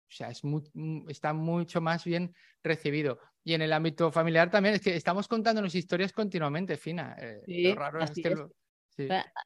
o 0.09 0.11
sea 0.11 0.29
es 0.29 0.43
mm, 0.43 1.09
está 1.09 1.33
mucho 1.33 1.81
más 1.81 2.03
bien 2.03 2.33
recibido. 2.63 3.19
Y 3.43 3.53
en 3.53 3.61
el 3.61 3.73
ámbito 3.73 4.11
familiar 4.11 4.49
también, 4.49 4.75
es 4.75 4.81
que 4.81 4.95
estamos 4.95 5.27
contándonos 5.27 5.75
historias 5.75 6.11
continuamente, 6.11 6.77
Fina. 6.77 7.15
Eh, 7.19 7.41
sí, 7.45 7.73
raro 7.73 8.01
es 8.03 8.11
que 8.11 8.35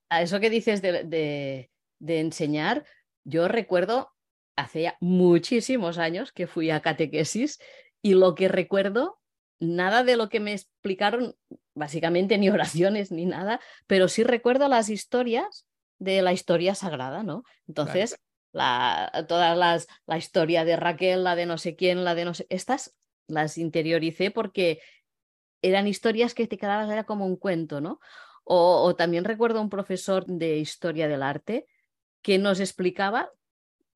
A 0.10 0.22
eso 0.22 0.40
que 0.40 0.50
dices 0.50 0.82
de, 0.82 1.04
de, 1.04 1.70
de 2.00 2.20
enseñar, 2.20 2.86
yo 3.24 3.48
recuerdo 3.48 4.12
hace 4.56 4.94
muchísimos 5.00 5.98
años 5.98 6.32
que 6.32 6.48
fui 6.48 6.70
a 6.70 6.82
catequesis 6.82 7.60
y 8.02 8.14
lo 8.14 8.36
que 8.36 8.48
recuerdo 8.48 9.20
nada 9.60 10.04
de 10.04 10.18
lo 10.18 10.30
que 10.30 10.40
me 10.40 10.54
explicaron, 10.54 11.36
básicamente 11.74 12.38
ni 12.38 12.50
oraciones 12.50 13.12
ni 13.12 13.26
nada, 13.26 13.60
pero 13.88 14.08
sí 14.08 14.24
recuerdo 14.24 14.68
las 14.68 14.90
historias 14.90 15.66
de 16.00 16.22
la 16.22 16.34
historia 16.34 16.76
sagrada, 16.76 17.24
¿no? 17.24 17.44
Entonces, 17.68 18.20
la, 18.54 19.26
todas 19.28 19.58
las, 19.58 19.88
la 20.06 20.18
historia 20.18 20.64
de 20.64 20.78
Raquel, 20.78 21.24
la 21.24 21.36
de 21.36 21.46
no 21.46 21.58
sé 21.58 21.76
quién, 21.76 22.06
la 22.06 22.16
de 22.16 22.24
no 22.24 22.34
sé, 22.34 22.48
estas 22.50 22.96
las 23.28 23.58
interioricé 23.58 24.32
porque 24.32 24.80
eran 25.62 25.88
historias 25.88 26.34
que 26.34 26.48
te 26.48 26.58
quedabas 26.58 26.90
era 26.90 27.04
como 27.04 27.26
un 27.26 27.36
cuento, 27.36 27.82
¿no? 27.82 28.00
O, 28.46 28.94
también 28.96 29.24
recuerdo 29.24 29.62
un 29.62 29.70
profesor 29.70 30.26
de 30.26 30.58
historia 30.58 31.08
del 31.08 31.24
arte 31.24 31.66
que 32.22 32.38
nos 32.38 32.60
explicaba 32.60 33.32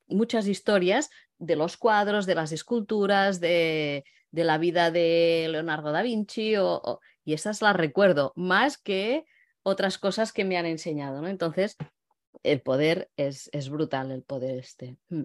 muchas 0.07 0.47
historias 0.47 1.09
de 1.37 1.57
los 1.57 1.75
cuadros, 1.75 2.25
de 2.25 2.35
las 2.35 2.53
esculturas, 2.53 3.41
de, 3.41 4.05
de 4.31 4.43
la 4.45 4.57
vida 4.57 4.89
de 4.89 5.47
Leonardo 5.49 5.91
da 5.91 6.01
Vinci 6.01 6.55
o, 6.55 7.01
y 7.25 7.33
esas 7.33 7.61
las 7.61 7.75
recuerdo 7.75 8.31
más 8.37 8.77
que 8.77 9.25
otras 9.63 9.97
cosas 9.97 10.31
que 10.31 10.45
me 10.45 10.57
han 10.57 10.65
enseñado, 10.65 11.21
¿no? 11.21 11.27
Entonces, 11.27 11.75
el 12.43 12.61
poder 12.61 13.09
es, 13.17 13.49
es 13.53 13.69
brutal, 13.69 14.11
el 14.11 14.23
poder 14.23 14.57
este. 14.59 14.97
Mm. 15.09 15.23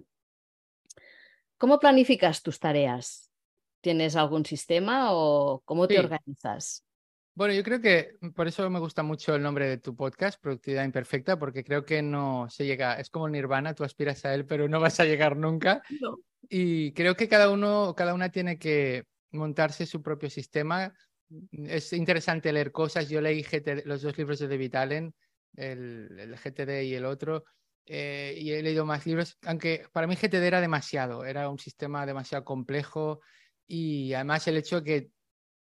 ¿Cómo 1.57 1.79
planificas 1.79 2.43
tus 2.43 2.59
tareas? 2.59 3.31
¿Tienes 3.81 4.15
algún 4.15 4.45
sistema 4.45 5.13
o 5.13 5.61
cómo 5.65 5.87
te 5.87 5.99
organizas? 5.99 6.85
Bueno, 7.35 7.53
yo 7.55 7.63
creo 7.63 7.81
que 7.81 8.11
por 8.35 8.47
eso 8.47 8.69
me 8.69 8.79
gusta 8.79 9.01
mucho 9.01 9.33
el 9.33 9.41
nombre 9.41 9.67
de 9.67 9.77
tu 9.79 9.95
podcast, 9.95 10.39
Productividad 10.39 10.85
Imperfecta, 10.85 11.39
porque 11.39 11.63
creo 11.63 11.83
que 11.83 12.03
no 12.03 12.47
se 12.49 12.65
llega, 12.65 12.99
es 12.99 13.09
como 13.09 13.27
Nirvana, 13.27 13.73
tú 13.73 13.83
aspiras 13.83 14.23
a 14.25 14.35
él, 14.35 14.45
pero 14.45 14.69
no 14.69 14.79
vas 14.79 14.99
a 14.99 15.05
llegar 15.05 15.35
nunca. 15.35 15.81
Y 16.47 16.93
creo 16.93 17.15
que 17.15 17.27
cada 17.27 17.49
uno, 17.49 17.95
cada 17.95 18.13
una 18.13 18.29
tiene 18.29 18.59
que 18.59 19.05
montarse 19.31 19.87
su 19.87 20.03
propio 20.03 20.29
sistema. 20.29 20.93
Es 21.51 21.91
interesante 21.93 22.53
leer 22.53 22.71
cosas. 22.71 23.09
Yo 23.09 23.19
leí 23.19 23.43
los 23.85 24.03
dos 24.03 24.15
libros 24.17 24.37
de 24.37 24.47
David 24.47 24.75
Allen, 24.75 25.15
el, 25.55 26.35
GTD 26.35 26.83
y 26.83 26.95
el 26.95 27.05
otro, 27.05 27.45
eh, 27.85 28.35
y 28.37 28.51
he 28.51 28.63
leído 28.63 28.85
más 28.85 29.05
libros, 29.05 29.37
aunque 29.45 29.85
para 29.91 30.07
mí 30.07 30.15
GTD 30.15 30.43
era 30.43 30.61
demasiado, 30.61 31.25
era 31.25 31.49
un 31.49 31.59
sistema 31.59 32.05
demasiado 32.05 32.43
complejo 32.43 33.21
y 33.67 34.13
además 34.13 34.47
el 34.47 34.57
hecho 34.57 34.83
que 34.83 35.11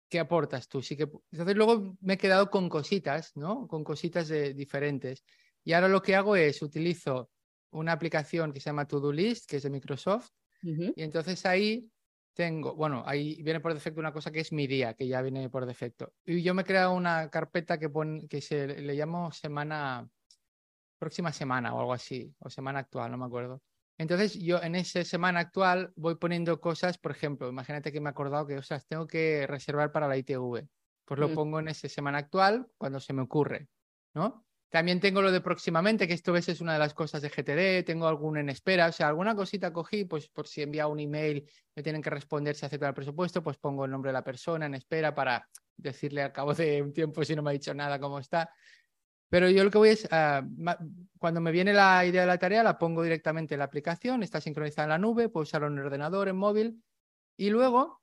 ¿qué 0.09 0.18
aportas 0.21 0.68
tú? 0.68 0.83
Sí 0.83 0.97
que... 0.97 1.09
Entonces 1.30 1.56
luego 1.56 1.97
me 2.00 2.14
he 2.14 2.18
quedado 2.18 2.50
con 2.50 2.68
cositas, 2.68 3.33
¿no? 3.37 3.66
Con 3.66 3.85
cositas 3.85 4.28
de... 4.28 4.54
diferentes. 4.54 5.25
Y 5.64 5.73
ahora 5.73 5.88
lo 5.88 6.02
que 6.02 6.14
hago 6.14 6.37
es 6.37 6.62
utilizo 6.62 7.30
una 7.71 7.92
aplicación 7.92 8.52
que 8.52 8.61
se 8.61 8.71
llama 8.71 8.87
To 8.87 9.00
Do 9.00 9.12
List, 9.12 9.49
que 9.49 9.56
es 9.56 9.62
de 9.64 9.71
Microsoft, 9.71 10.30
y 10.62 11.02
entonces 11.02 11.45
ahí 11.47 11.88
tengo, 12.37 12.75
bueno, 12.75 13.02
ahí 13.07 13.43
viene 13.43 13.61
por 13.61 13.73
defecto 13.73 13.99
una 13.99 14.12
cosa 14.12 14.31
que 14.31 14.40
es 14.40 14.52
mi 14.52 14.66
día, 14.66 14.93
que 14.93 15.09
ya 15.09 15.23
viene 15.23 15.49
por 15.49 15.64
defecto. 15.64 16.12
Y 16.25 16.43
yo 16.43 16.52
me 16.52 16.62
he 16.62 16.64
creado 16.66 16.93
una 16.93 17.31
carpeta 17.31 17.78
que, 17.78 18.40
se 18.43 18.66
le 18.66 18.95
llamo 18.95 19.33
semana, 19.33 20.07
próxima 20.99 21.33
semana 21.33 21.75
o 21.75 21.81
algo 21.81 21.95
así, 21.95 22.33
o 22.38 22.50
semana 22.50 22.81
actual, 22.81 23.11
no 23.11 23.16
me 23.16 23.25
acuerdo. 23.25 23.62
Entonces 23.99 24.35
yo 24.35 24.62
en 24.62 24.75
esa 24.75 25.02
semana 25.02 25.40
actual 25.40 25.95
voy 25.97 26.16
poniendo 26.16 26.61
cosas, 26.61 26.99
por 26.99 27.12
ejemplo, 27.12 27.49
imagínate 27.49 27.90
que 27.90 28.02
me 28.02 28.11
he 28.11 28.11
acordado 28.11 28.47
que, 28.47 28.59
o 28.59 28.62
sea, 28.62 28.78
tengo 28.81 29.07
que 29.07 29.47
reservar 29.47 29.90
para 29.90 30.07
la 30.07 30.19
ITV. 30.19 30.69
Pues 31.07 31.21
lo 31.21 31.31
mm. 31.31 31.35
pongo 31.35 31.61
en 31.61 31.69
esa 31.69 31.88
semana 31.88 32.19
actual 32.19 32.69
cuando 32.76 33.00
se 33.00 33.14
me 33.14 33.23
ocurre, 33.23 33.69
¿no? 34.14 34.46
También 34.76 35.00
tengo 35.00 35.23
lo 35.23 35.33
de 35.33 35.40
próximamente, 35.40 36.06
que 36.06 36.12
esto 36.12 36.35
a 36.35 36.38
es 36.38 36.61
una 36.61 36.75
de 36.75 36.78
las 36.78 36.92
cosas 36.92 37.23
de 37.23 37.30
GTD, 37.30 37.83
tengo 37.83 38.06
algún 38.06 38.37
en 38.37 38.50
espera, 38.50 38.88
o 38.88 38.92
sea, 38.92 39.09
alguna 39.09 39.35
cosita 39.35 39.73
cogí, 39.73 40.04
pues 40.04 40.28
por 40.28 40.47
si 40.47 40.61
envía 40.61 40.87
un 40.87 41.00
email, 41.00 41.49
me 41.75 41.83
tienen 41.83 42.02
que 42.02 42.11
responder 42.11 42.54
si 42.54 42.66
acepta 42.66 42.88
el 42.88 42.92
presupuesto, 42.92 43.42
pues 43.42 43.56
pongo 43.56 43.87
el 43.87 43.90
nombre 43.90 44.11
de 44.11 44.12
la 44.12 44.23
persona 44.23 44.66
en 44.66 44.75
espera 44.75 45.14
para 45.14 45.49
decirle 45.78 46.21
al 46.21 46.30
cabo 46.30 46.52
de 46.54 46.83
un 46.83 46.92
tiempo 46.92 47.25
si 47.25 47.35
no 47.35 47.42
me 47.42 47.49
ha 47.49 47.52
dicho 47.54 47.73
nada 47.73 47.99
cómo 47.99 48.18
está. 48.18 48.50
Pero 49.30 49.49
yo 49.49 49.64
lo 49.64 49.71
que 49.71 49.78
voy 49.78 49.88
es, 49.88 50.06
ah, 50.11 50.47
cuando 51.18 51.40
me 51.40 51.52
viene 51.52 51.73
la 51.73 52.04
idea 52.04 52.21
de 52.21 52.26
la 52.26 52.37
tarea, 52.37 52.62
la 52.62 52.76
pongo 52.76 53.02
directamente 53.02 53.54
en 53.54 53.61
la 53.61 53.64
aplicación, 53.64 54.23
está 54.23 54.42
sincronizada 54.42 54.85
en 54.85 54.90
la 54.90 54.99
nube, 54.99 55.30
puedo 55.30 55.45
usarlo 55.45 55.68
en 55.68 55.78
el 55.78 55.87
ordenador, 55.87 56.28
en 56.28 56.37
móvil, 56.37 56.83
y 57.38 57.49
luego, 57.49 58.02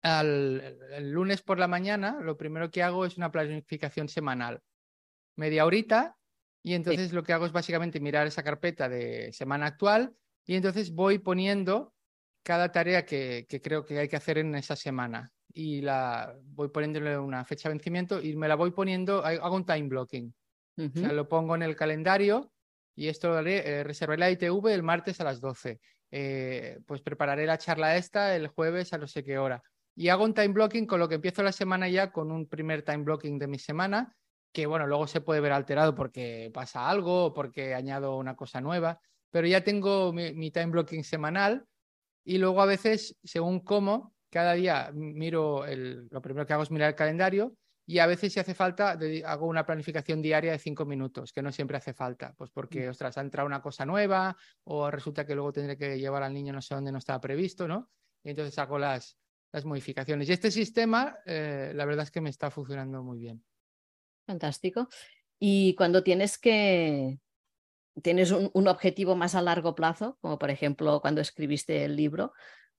al, 0.00 0.78
el 0.92 1.10
lunes 1.10 1.42
por 1.42 1.58
la 1.58 1.68
mañana, 1.68 2.20
lo 2.22 2.38
primero 2.38 2.70
que 2.70 2.82
hago 2.82 3.04
es 3.04 3.18
una 3.18 3.30
planificación 3.30 4.08
semanal, 4.08 4.62
media 5.36 5.64
horita, 5.64 6.16
y 6.62 6.74
entonces 6.74 7.12
lo 7.12 7.22
que 7.22 7.32
hago 7.32 7.46
es 7.46 7.52
básicamente 7.52 8.00
mirar 8.00 8.26
esa 8.26 8.42
carpeta 8.42 8.88
de 8.88 9.32
semana 9.32 9.66
actual, 9.66 10.14
y 10.46 10.56
entonces 10.56 10.92
voy 10.92 11.18
poniendo 11.18 11.94
cada 12.42 12.72
tarea 12.72 13.04
que, 13.04 13.46
que 13.48 13.60
creo 13.60 13.84
que 13.84 13.98
hay 13.98 14.08
que 14.08 14.16
hacer 14.16 14.38
en 14.38 14.54
esa 14.54 14.76
semana 14.76 15.32
y 15.54 15.80
la 15.80 16.36
voy 16.42 16.68
poniéndole 16.68 17.16
una 17.16 17.44
fecha 17.44 17.68
de 17.68 17.76
vencimiento 17.76 18.20
y 18.20 18.36
me 18.36 18.48
la 18.48 18.56
voy 18.56 18.72
poniendo, 18.72 19.24
hago 19.24 19.56
un 19.56 19.64
time 19.64 19.88
blocking. 19.88 20.34
O 20.76 20.98
sea, 20.98 21.12
lo 21.12 21.28
pongo 21.28 21.54
en 21.54 21.62
el 21.62 21.76
calendario 21.76 22.50
y 22.96 23.06
esto 23.06 23.28
lo 23.28 23.36
haré, 23.36 23.58
eh, 23.58 23.84
reservaré 23.84 24.18
la 24.18 24.30
ITV 24.32 24.74
el 24.74 24.82
martes 24.82 25.20
a 25.20 25.24
las 25.24 25.40
12. 25.40 25.80
Eh, 26.10 26.80
pues 26.86 27.00
prepararé 27.00 27.46
la 27.46 27.58
charla 27.58 27.96
esta 27.96 28.34
el 28.34 28.48
jueves 28.48 28.92
a 28.92 28.98
no 28.98 29.06
sé 29.06 29.22
qué 29.22 29.38
hora. 29.38 29.62
Y 29.94 30.08
hago 30.08 30.24
un 30.24 30.34
time 30.34 30.48
blocking 30.48 30.86
con 30.86 30.98
lo 30.98 31.08
que 31.08 31.14
empiezo 31.14 31.44
la 31.44 31.52
semana 31.52 31.88
ya 31.88 32.10
con 32.10 32.32
un 32.32 32.48
primer 32.48 32.82
time 32.82 33.04
blocking 33.04 33.38
de 33.38 33.46
mi 33.46 33.60
semana, 33.60 34.16
que 34.54 34.66
bueno, 34.66 34.86
luego 34.86 35.08
se 35.08 35.20
puede 35.20 35.40
ver 35.40 35.52
alterado 35.52 35.96
porque 35.96 36.50
pasa 36.54 36.88
algo 36.88 37.26
o 37.26 37.34
porque 37.34 37.74
añado 37.74 38.16
una 38.16 38.36
cosa 38.36 38.60
nueva, 38.60 39.00
pero 39.30 39.48
ya 39.48 39.64
tengo 39.64 40.12
mi, 40.12 40.32
mi 40.32 40.52
time 40.52 40.66
blocking 40.66 41.02
semanal 41.02 41.66
y 42.24 42.38
luego 42.38 42.62
a 42.62 42.66
veces, 42.66 43.16
según 43.24 43.60
cómo, 43.60 44.14
cada 44.30 44.52
día 44.54 44.92
miro, 44.94 45.66
el, 45.66 46.06
lo 46.08 46.22
primero 46.22 46.46
que 46.46 46.52
hago 46.52 46.62
es 46.62 46.70
mirar 46.70 46.90
el 46.90 46.94
calendario 46.94 47.56
y 47.84 47.98
a 47.98 48.06
veces 48.06 48.32
si 48.32 48.38
hace 48.38 48.54
falta 48.54 48.96
hago 49.26 49.46
una 49.46 49.66
planificación 49.66 50.22
diaria 50.22 50.52
de 50.52 50.58
cinco 50.60 50.86
minutos, 50.86 51.32
que 51.32 51.42
no 51.42 51.50
siempre 51.50 51.76
hace 51.76 51.92
falta, 51.92 52.32
pues 52.38 52.50
porque, 52.50 52.86
mm. 52.86 52.90
ostras, 52.90 53.18
ha 53.18 53.22
entrado 53.22 53.46
una 53.46 53.60
cosa 53.60 53.84
nueva 53.84 54.36
o 54.62 54.88
resulta 54.88 55.26
que 55.26 55.34
luego 55.34 55.52
tendré 55.52 55.76
que 55.76 55.98
llevar 55.98 56.22
al 56.22 56.32
niño 56.32 56.52
no 56.52 56.62
sé 56.62 56.76
dónde 56.76 56.92
no 56.92 56.98
estaba 56.98 57.20
previsto, 57.20 57.66
¿no? 57.66 57.90
Y 58.22 58.30
entonces 58.30 58.56
hago 58.60 58.78
las, 58.78 59.18
las 59.52 59.64
modificaciones. 59.64 60.28
Y 60.28 60.32
este 60.32 60.52
sistema, 60.52 61.18
eh, 61.26 61.72
la 61.74 61.84
verdad 61.84 62.04
es 62.04 62.12
que 62.12 62.20
me 62.20 62.30
está 62.30 62.50
funcionando 62.50 63.02
muy 63.02 63.18
bien. 63.18 63.44
Fantástico. 64.26 64.88
Y 65.38 65.74
cuando 65.74 66.02
tienes 66.02 66.38
que, 66.38 67.18
tienes 68.02 68.30
un, 68.30 68.68
objetivo 68.68 69.16
más 69.16 69.34
a 69.34 69.42
largo 69.42 69.74
plazo, 69.74 70.18
como 70.20 70.38
por 70.38 70.50
ejemplo 70.50 71.00
cuando 71.00 71.20
escribiste 71.20 71.84
el 71.84 71.96
libro, 71.96 72.32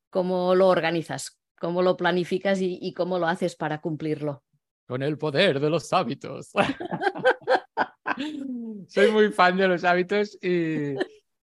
¿cómo 0.10 0.56
lo 0.56 0.68
organizas? 0.68 1.40
cómo 1.60 1.82
lo 1.82 1.98
planificas 1.98 2.60
y, 2.62 2.94
cómo 2.94 3.20
lo 3.20 3.28
haces 3.28 3.56
para 3.56 3.82
cumplirlo. 3.82 4.44
Con 4.86 5.02
el 5.02 5.18
poder 5.18 5.60
de 5.60 5.70
los 5.70 5.92
hábitos. 5.94 6.52
Soy 8.88 9.12
muy 9.12 9.32
fan 9.32 9.58
de 9.58 9.68
los 9.68 9.84
hábitos 9.84 10.38
y 10.42 10.96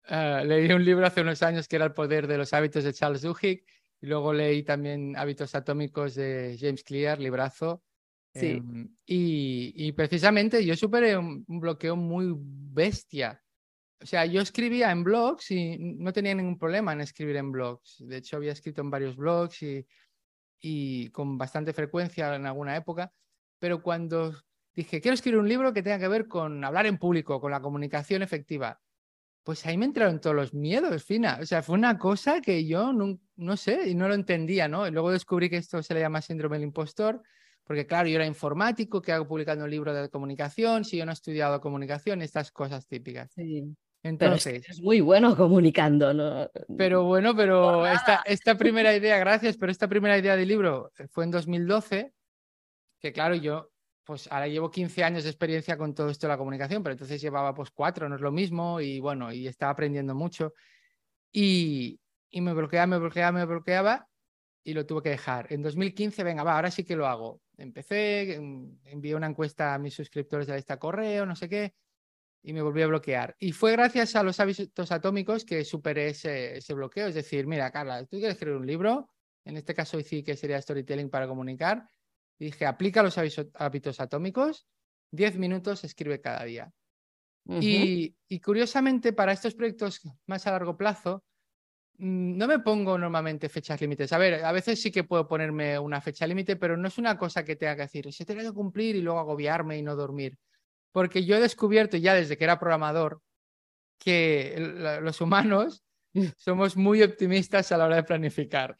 eh, 0.08 0.42
leí 0.44 0.72
un 0.72 0.84
libro 0.84 1.06
hace 1.06 1.20
unos 1.20 1.42
años 1.42 1.66
que 1.66 1.76
era 1.76 1.86
El 1.86 1.92
poder 1.92 2.26
de 2.26 2.38
los 2.38 2.52
hábitos 2.52 2.84
de 2.84 2.92
Charles 2.92 3.22
Duhigg 3.22 3.64
y 4.00 4.06
luego 4.06 4.32
leí 4.32 4.62
también 4.62 5.16
Hábitos 5.16 5.54
atómicos 5.54 6.14
de 6.14 6.56
James 6.60 6.84
Clear, 6.84 7.18
librazo. 7.18 7.82
Sí. 8.34 8.46
Em, 8.46 8.88
y, 9.06 9.72
y, 9.76 9.92
precisamente 9.92 10.64
yo 10.64 10.74
superé 10.76 11.16
un, 11.16 11.44
un, 11.46 11.60
bloqueo 11.60 11.94
muy 11.94 12.34
bestia. 12.36 13.40
O 14.00 14.06
sea, 14.06 14.26
yo 14.26 14.40
escribía 14.40 14.90
en 14.90 15.04
blogs 15.04 15.50
y 15.52 15.78
no 15.78 16.12
tenía 16.12 16.34
ningún 16.34 16.58
problema 16.58 16.92
en 16.92 17.00
escribir 17.00 17.36
en 17.36 17.52
blogs. 17.52 17.96
De 18.00 18.16
hecho, 18.16 18.36
había 18.36 18.52
escrito 18.52 18.80
en 18.80 18.90
varios 18.90 19.16
blogs 19.16 19.62
y, 19.62 19.86
y 20.60 21.10
con 21.10 21.38
bastante 21.38 21.72
frecuencia 21.72 22.34
en 22.34 22.46
alguna 22.46 22.76
época. 22.76 23.12
Pero 23.58 23.82
cuando 23.82 24.34
dije, 24.74 25.00
quiero 25.00 25.14
escribir 25.14 25.38
un 25.38 25.48
libro 25.48 25.72
que 25.72 25.82
tenga 25.82 25.98
que 25.98 26.08
ver 26.08 26.26
con 26.26 26.64
hablar 26.64 26.86
en 26.86 26.98
público, 26.98 27.40
con 27.40 27.52
la 27.52 27.60
comunicación 27.60 28.22
efectiva, 28.22 28.80
pues 29.44 29.64
ahí 29.66 29.76
me 29.76 29.84
entraron 29.84 30.20
todos 30.20 30.34
los 30.34 30.54
miedos, 30.54 31.04
Fina. 31.04 31.38
O 31.40 31.46
sea, 31.46 31.62
fue 31.62 31.74
una 31.74 31.98
cosa 31.98 32.40
que 32.40 32.66
yo 32.66 32.92
no, 32.92 33.20
no 33.36 33.56
sé 33.56 33.88
y 33.88 33.94
no 33.94 34.08
lo 34.08 34.14
entendía, 34.14 34.66
¿no? 34.66 34.86
Y 34.88 34.90
luego 34.90 35.12
descubrí 35.12 35.50
que 35.50 35.58
esto 35.58 35.82
se 35.82 35.92
le 35.94 36.00
llama 36.00 36.22
síndrome 36.22 36.56
del 36.56 36.64
impostor, 36.64 37.22
porque 37.64 37.86
claro, 37.86 38.08
yo 38.08 38.16
era 38.16 38.26
informático, 38.26 39.00
¿qué 39.00 39.12
hago 39.12 39.26
publicando 39.26 39.64
un 39.64 39.70
libro 39.70 39.94
de 39.94 40.10
comunicación? 40.10 40.84
Si 40.84 40.98
yo 40.98 41.06
no 41.06 41.12
he 41.12 41.14
estudiado 41.14 41.60
comunicación, 41.60 42.22
estas 42.22 42.52
cosas 42.52 42.86
típicas. 42.86 43.32
Sí. 43.32 43.74
Entonces, 44.02 44.60
pero 44.60 44.72
es, 44.72 44.82
muy 44.82 45.00
bueno 45.00 45.34
comunicando, 45.34 46.12
¿no? 46.12 46.50
Pero 46.76 47.04
bueno, 47.04 47.34
pero 47.34 47.86
esta, 47.86 48.22
esta 48.26 48.54
primera 48.56 48.94
idea, 48.94 49.18
gracias, 49.18 49.56
pero 49.56 49.72
esta 49.72 49.88
primera 49.88 50.18
idea 50.18 50.36
del 50.36 50.46
libro 50.46 50.92
fue 51.10 51.24
en 51.24 51.30
2012, 51.30 52.12
que 53.00 53.12
claro, 53.12 53.34
yo 53.34 53.70
pues 54.04 54.30
ahora 54.30 54.46
llevo 54.46 54.70
15 54.70 55.02
años 55.02 55.24
de 55.24 55.30
experiencia 55.30 55.78
con 55.78 55.94
todo 55.94 56.10
esto 56.10 56.26
de 56.26 56.34
la 56.34 56.36
comunicación, 56.36 56.82
pero 56.82 56.92
entonces 56.92 57.18
llevaba 57.22 57.54
pues 57.54 57.70
cuatro, 57.70 58.06
no 58.06 58.16
es 58.16 58.20
lo 58.20 58.30
mismo, 58.30 58.78
y 58.78 59.00
bueno, 59.00 59.32
y 59.32 59.46
estaba 59.46 59.72
aprendiendo 59.72 60.14
mucho. 60.14 60.52
Y, 61.32 61.98
y 62.28 62.40
me 62.42 62.52
bloqueaba, 62.52 62.86
me 62.86 62.98
bloqueaba, 62.98 63.32
me 63.32 63.46
bloqueaba, 63.46 64.06
y 64.64 64.72
lo 64.72 64.86
tuve 64.86 65.02
que 65.02 65.10
dejar. 65.10 65.46
En 65.52 65.62
2015, 65.62 66.24
venga, 66.24 66.42
va, 66.42 66.56
ahora 66.56 66.70
sí 66.70 66.84
que 66.84 66.96
lo 66.96 67.06
hago. 67.06 67.42
Empecé, 67.58 68.34
envié 68.34 69.14
una 69.14 69.26
encuesta 69.26 69.74
a 69.74 69.78
mis 69.78 69.94
suscriptores 69.94 70.46
de 70.46 70.52
la 70.52 70.56
lista 70.56 70.78
correo, 70.78 71.26
no 71.26 71.36
sé 71.36 71.48
qué, 71.48 71.74
y 72.42 72.54
me 72.54 72.62
volví 72.62 72.82
a 72.82 72.86
bloquear. 72.86 73.36
Y 73.38 73.52
fue 73.52 73.72
gracias 73.72 74.16
a 74.16 74.22
los 74.22 74.40
hábitos 74.40 74.90
atómicos 74.90 75.44
que 75.44 75.64
superé 75.64 76.08
ese, 76.08 76.56
ese 76.56 76.72
bloqueo. 76.72 77.06
Es 77.08 77.14
decir, 77.14 77.46
mira, 77.46 77.70
Carla, 77.70 78.02
tú 78.06 78.16
quieres 78.16 78.32
escribir 78.32 78.56
un 78.56 78.66
libro, 78.66 79.10
en 79.44 79.58
este 79.58 79.74
caso 79.74 80.00
sí 80.00 80.22
que 80.22 80.34
sería 80.34 80.60
storytelling 80.60 81.10
para 81.10 81.28
comunicar, 81.28 81.86
dije, 82.38 82.64
aplica 82.64 83.02
los 83.02 83.18
hábitos 83.18 84.00
atómicos, 84.00 84.66
10 85.12 85.36
minutos 85.36 85.84
escribe 85.84 86.20
cada 86.20 86.44
día. 86.44 86.72
y, 87.46 88.16
y, 88.26 88.40
curiosamente, 88.40 89.12
para 89.12 89.32
estos 89.32 89.54
proyectos 89.54 90.00
más 90.26 90.46
a 90.46 90.52
largo 90.52 90.78
plazo, 90.78 91.22
no 91.98 92.46
me 92.46 92.58
pongo 92.58 92.98
normalmente 92.98 93.48
fechas 93.48 93.80
límites. 93.80 94.12
A 94.12 94.18
ver, 94.18 94.44
a 94.44 94.52
veces 94.52 94.80
sí 94.80 94.90
que 94.90 95.04
puedo 95.04 95.28
ponerme 95.28 95.78
una 95.78 96.00
fecha 96.00 96.26
límite, 96.26 96.56
pero 96.56 96.76
no 96.76 96.88
es 96.88 96.98
una 96.98 97.16
cosa 97.16 97.44
que 97.44 97.56
tenga 97.56 97.76
que 97.76 97.82
decir, 97.82 98.12
se 98.12 98.24
tiene 98.24 98.42
que 98.42 98.52
cumplir 98.52 98.96
y 98.96 99.02
luego 99.02 99.20
agobiarme 99.20 99.78
y 99.78 99.82
no 99.82 99.96
dormir. 99.96 100.36
Porque 100.92 101.24
yo 101.24 101.36
he 101.36 101.40
descubierto 101.40 101.96
ya 101.96 102.14
desde 102.14 102.36
que 102.36 102.44
era 102.44 102.58
programador 102.58 103.20
que 103.98 104.54
los 105.02 105.20
humanos 105.20 105.84
somos 106.36 106.76
muy 106.76 107.02
optimistas 107.02 107.72
a 107.72 107.78
la 107.78 107.86
hora 107.86 107.96
de 107.96 108.04
planificar 108.04 108.76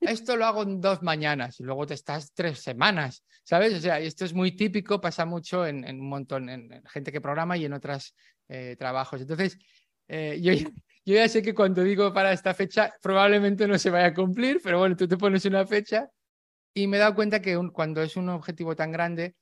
esto 0.00 0.36
lo 0.36 0.46
hago 0.46 0.62
en 0.62 0.80
dos 0.80 1.02
mañanas 1.02 1.60
y 1.60 1.62
luego 1.62 1.86
te 1.86 1.94
estás 1.94 2.32
tres 2.34 2.58
semanas, 2.60 3.24
¿sabes? 3.44 3.74
O 3.74 3.80
sea, 3.80 4.00
esto 4.00 4.24
es 4.24 4.34
muy 4.34 4.52
típico, 4.52 5.00
pasa 5.00 5.24
mucho 5.24 5.66
en, 5.66 5.84
un 5.84 6.08
montón, 6.08 6.48
en, 6.48 6.82
gente 6.86 7.12
que 7.12 7.20
programa 7.20 7.56
y 7.56 7.64
en 7.64 7.72
otros 7.72 8.14
eh, 8.48 8.76
trabajos. 8.78 9.20
Entonces, 9.20 9.58
eh, 10.08 10.38
yo, 10.40 10.52
yo 11.08 11.14
ya 11.14 11.26
sé 11.26 11.40
que 11.40 11.54
cuando 11.54 11.82
digo 11.82 12.12
para 12.12 12.34
esta 12.34 12.52
fecha 12.52 12.92
probablemente 13.00 13.66
no 13.66 13.78
se 13.78 13.88
vaya 13.88 14.08
a 14.08 14.14
cumplir, 14.14 14.60
pero 14.62 14.78
bueno, 14.78 14.94
tú 14.94 15.08
te 15.08 15.16
pones 15.16 15.42
una 15.46 15.66
fecha 15.66 16.10
y 16.74 16.86
me 16.86 16.98
he 16.98 17.00
dado 17.00 17.14
cuenta 17.14 17.40
que 17.40 17.58
cuando 17.72 18.02
es 18.02 18.14
un 18.18 18.28
objetivo 18.28 18.76
tan 18.76 18.92
grande, 18.92 19.34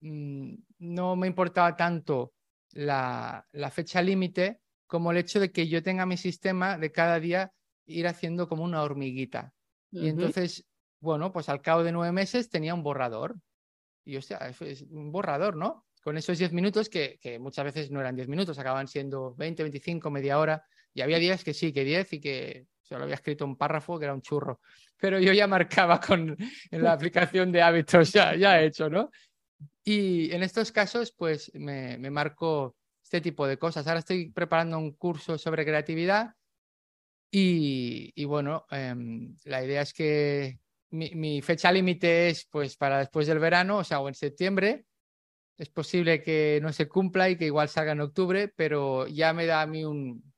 mm, 0.00 0.52
no 0.80 1.14
me 1.14 1.28
importaba 1.28 1.76
tanto 1.76 2.32
la, 2.72 3.46
la 3.52 3.70
fecha 3.70 4.02
límite 4.02 4.62
como 4.88 5.12
el 5.12 5.18
hecho 5.18 5.38
de 5.38 5.52
que 5.52 5.68
yo 5.68 5.80
tenga 5.80 6.06
mi 6.06 6.16
sistema 6.16 6.76
de 6.76 6.90
cada 6.90 7.20
día 7.20 7.52
ir 7.86 8.08
haciendo 8.08 8.48
como 8.48 8.64
una 8.64 8.82
hormiguita. 8.82 9.54
Y 9.92 10.08
entonces, 10.08 10.66
bueno, 10.98 11.30
pues 11.30 11.48
al 11.48 11.62
cabo 11.62 11.84
de 11.84 11.92
nueve 11.92 12.10
meses 12.10 12.50
tenía 12.50 12.74
un 12.74 12.82
borrador. 12.82 13.36
Y 14.04 14.16
o 14.16 14.22
sea, 14.22 14.38
es 14.38 14.82
un 14.90 15.12
borrador, 15.12 15.54
¿no? 15.54 15.86
Con 16.02 16.16
esos 16.16 16.36
diez 16.36 16.52
minutos 16.52 16.88
que, 16.88 17.20
que 17.22 17.38
muchas 17.38 17.64
veces 17.64 17.92
no 17.92 18.00
eran 18.00 18.16
diez 18.16 18.26
minutos, 18.26 18.58
acaban 18.58 18.88
siendo 18.88 19.36
20, 19.36 19.62
25, 19.62 20.10
media 20.10 20.40
hora. 20.40 20.66
Y 20.94 21.00
había 21.00 21.18
días 21.18 21.44
que 21.44 21.54
sí, 21.54 21.72
que 21.72 21.84
diez 21.84 22.12
y 22.12 22.20
que 22.20 22.66
solo 22.82 23.04
había 23.04 23.14
escrito 23.14 23.44
un 23.44 23.56
párrafo 23.56 23.98
que 23.98 24.04
era 24.04 24.14
un 24.14 24.22
churro. 24.22 24.60
Pero 24.98 25.18
yo 25.18 25.32
ya 25.32 25.46
marcaba 25.46 26.00
con 26.00 26.36
en 26.70 26.82
la 26.82 26.92
aplicación 26.92 27.50
de 27.52 27.62
hábitos, 27.62 28.12
ya, 28.12 28.34
ya 28.36 28.60
hecho, 28.60 28.88
¿no? 28.88 29.10
Y 29.84 30.32
en 30.32 30.42
estos 30.42 30.70
casos, 30.70 31.12
pues 31.12 31.50
me, 31.54 31.98
me 31.98 32.10
marco 32.10 32.76
este 33.02 33.20
tipo 33.20 33.46
de 33.46 33.58
cosas. 33.58 33.86
Ahora 33.86 34.00
estoy 34.00 34.30
preparando 34.30 34.78
un 34.78 34.92
curso 34.92 35.38
sobre 35.38 35.64
creatividad 35.64 36.34
y, 37.34 38.24
bueno, 38.26 38.66
em, 38.70 39.34
la 39.44 39.64
idea 39.64 39.80
es 39.80 39.94
que 39.94 40.58
mi, 40.90 41.40
fecha 41.40 41.72
límite 41.72 42.28
es 42.28 42.46
pues 42.50 42.76
para 42.76 42.98
después 42.98 43.26
del 43.26 43.38
verano, 43.38 43.78
o 43.78 43.84
sea, 43.84 44.00
o 44.00 44.08
en 44.08 44.14
septiembre. 44.14 44.84
Es 45.56 45.70
posible 45.70 46.22
que 46.22 46.58
no 46.62 46.72
se 46.72 46.88
cumpla 46.88 47.30
y 47.30 47.36
que 47.36 47.46
igual 47.46 47.68
salga 47.70 47.92
en 47.92 48.02
octubre, 48.02 48.48
pero 48.54 49.06
ya 49.06 49.32
me 49.32 49.46
da 49.46 49.62
a 49.62 49.66
mí 49.66 49.84
un, 49.84 50.31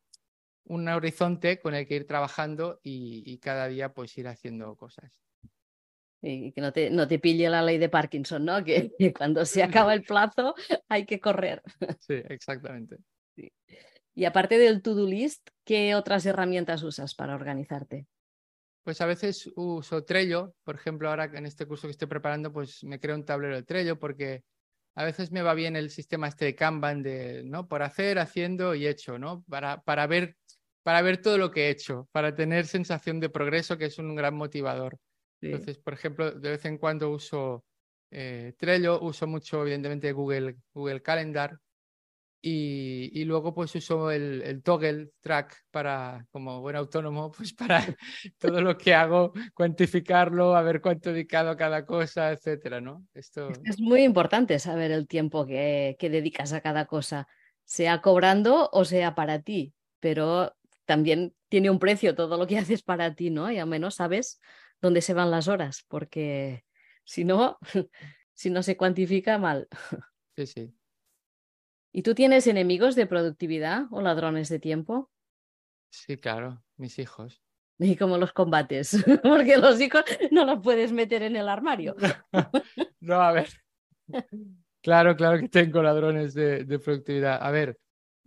un 0.65 0.89
horizonte 0.89 1.59
con 1.59 1.75
el 1.75 1.87
que 1.87 1.97
ir 1.97 2.07
trabajando 2.07 2.81
y, 2.83 3.39
cada 3.39 3.69
día 3.69 3.93
pues 3.93 4.17
ir 4.17 4.29
haciendo 4.29 4.77
cosas. 4.77 5.13
Y 6.23 6.53
que 6.53 6.61
no 6.61 6.73
te, 6.73 6.91
no 6.91 7.07
te 7.07 7.19
pille 7.19 7.51
la 7.51 7.63
ley 7.63 7.77
de 7.77 7.91
Parkinson, 7.91 8.45
¿no? 8.45 8.65
Que, 8.65 8.93
cuando 9.17 9.45
se 9.45 9.63
acaba 9.89 9.93
el 9.93 10.03
plazo 10.03 10.55
hay 10.89 11.05
que 11.05 11.21
correr. 11.21 11.63
Sí, 12.01 12.15
exactamente. 12.29 12.97
Sí. 13.35 13.53
Y 14.15 14.25
aparte 14.25 14.59
del 14.59 14.81
to-do 14.81 15.07
list, 15.07 15.51
¿qué 15.65 15.95
otras 15.95 16.25
herramientas 16.25 16.83
usas 16.83 17.15
para 17.15 17.35
organizarte? 17.35 18.07
Pues 18.85 19.01
a 19.01 19.07
veces 19.07 19.51
uso 19.57 20.05
Trello, 20.05 20.55
por 20.63 20.77
ejemplo, 20.77 21.09
ahora 21.09 21.25
en 21.25 21.47
este 21.47 21.67
curso 21.67 21.89
que 21.89 21.93
estoy 21.93 22.09
preparando, 22.09 22.53
pues 22.53 22.85
me 22.85 23.01
creo 23.01 23.17
un 23.17 23.25
tablero 23.25 23.57
de 23.57 23.63
Trello 23.63 23.99
porque 23.99 24.45
a 24.95 25.05
veces 25.05 25.33
me 25.33 25.43
va 25.43 25.55
bien 25.55 25.75
el 25.75 25.91
sistema 25.91 26.29
este 26.29 26.45
de 26.45 26.55
Kanban 26.55 27.03
de, 27.03 27.43
¿no? 27.45 27.67
Por 27.67 27.83
hacer, 27.83 28.19
haciendo 28.19 28.75
y 28.75 28.87
hecho, 28.87 29.19
¿no? 29.19 29.43
Para, 29.49 29.83
para, 29.83 30.07
ver, 30.07 30.37
para 30.85 31.03
ver 31.03 31.21
todo 31.21 31.39
lo 31.39 31.51
que 31.51 31.67
he 31.67 31.71
hecho, 31.71 32.09
para 32.13 32.35
tener 32.35 32.67
sensación 32.67 33.19
de 33.19 33.31
progreso, 33.31 33.77
que 33.77 33.87
es 33.87 33.99
un 33.99 34.15
gran 34.15 34.37
motivador. 34.37 34.99
Entonces, 35.41 35.79
por 35.79 35.95
ejemplo, 35.95 36.31
de 36.31 36.51
vez 36.51 36.65
en 36.67 36.79
cuando 36.79 37.11
uso 37.11 37.65
eh, 38.11 38.53
Trello, 38.59 39.01
uso 39.01 39.27
mucho, 39.27 39.63
evidentemente, 39.63 40.13
Google, 40.13 40.57
Google 40.73 41.03
Calendar 41.03 41.59
y, 42.47 43.25
luego 43.25 43.55
pues 43.55 43.75
uso 43.75 44.11
el, 44.11 44.43
el, 44.43 44.63
toggle 44.63 45.13
track 45.21 45.65
para, 45.71 46.27
como 46.31 46.61
buen 46.61 46.77
autónomo, 46.77 47.33
pues 47.37 47.55
para 47.55 47.83
todo 48.39 48.61
lo 48.61 48.77
que 48.77 48.95
hago, 48.95 49.33
cuantificarlo, 49.55 50.55
a 50.55 50.63
ver 50.63 50.83
cuánto 50.83 51.11
he 51.11 51.13
dedicado 51.15 51.49
a 51.49 51.57
cada 51.57 51.87
cosa, 51.87 52.31
etcétera, 52.31 52.83
¿no? 52.83 53.07
Esto... 53.15 53.49
Es 53.65 53.81
muy 53.81 54.03
importante 54.03 54.59
saber 54.59 54.91
el 54.91 55.09
tiempo 55.09 55.47
que, 55.47 55.97
que 55.99 56.11
dedicas 56.11 56.53
a 56.53 56.61
cada 56.61 56.85
cosa, 56.85 57.27
sea 57.65 58.03
cobrando 58.03 58.69
o 58.71 58.85
sea 58.85 59.15
para 59.15 59.41
ti, 59.41 59.73
pero 59.99 60.55
también 60.85 61.35
tiene 61.49 61.71
un 61.71 61.79
precio 61.79 62.15
todo 62.15 62.37
lo 62.37 62.47
que 62.47 62.59
haces 62.59 62.83
para 62.83 63.15
ti, 63.15 63.31
¿no? 63.31 63.51
Y 63.51 63.59
al 63.59 63.69
menos 63.69 63.97
sabes 63.97 64.41
dónde 64.81 65.01
se 65.01 65.15
van 65.15 65.31
las 65.31 65.49
horas, 65.49 65.85
porque 65.89 66.65
si 67.05 67.25
no, 67.25 67.59
si 68.35 68.51
no 68.51 68.63
se 68.63 68.77
cuantifica 68.77 69.39
mal. 69.39 69.69
Sí, 70.37 70.47
sí. 70.49 70.75
¿Y 71.93 72.03
tú 72.03 72.17
tienes 72.17 72.49
enemigos 72.49 72.97
de 72.97 73.07
productividad 73.07 73.85
o 73.93 74.01
ladrones 74.01 74.49
de 74.49 74.59
tiempo? 74.59 75.13
Sí, 75.91 76.17
claro, 76.17 76.65
mis 76.77 76.99
hijos. 76.99 77.41
¿Y 77.79 77.95
cómo 77.95 78.19
los 78.19 78.33
combates? 78.33 79.01
Porque 79.23 79.59
los 79.59 79.81
hijos 79.81 80.03
no 80.33 80.45
los 80.45 80.61
puedes 80.61 80.91
meter 80.91 81.23
en 81.23 81.37
el 81.37 81.49
armario. 81.49 81.95
no, 82.99 83.21
a 83.21 83.31
ver. 83.31 83.49
Claro, 84.85 85.17
claro 85.17 85.39
que 85.39 85.49
tengo 85.49 85.83
ladrones 85.83 86.35
de, 86.35 86.79
productividad. 86.79 87.39
A 87.41 87.51
ver, 87.51 87.79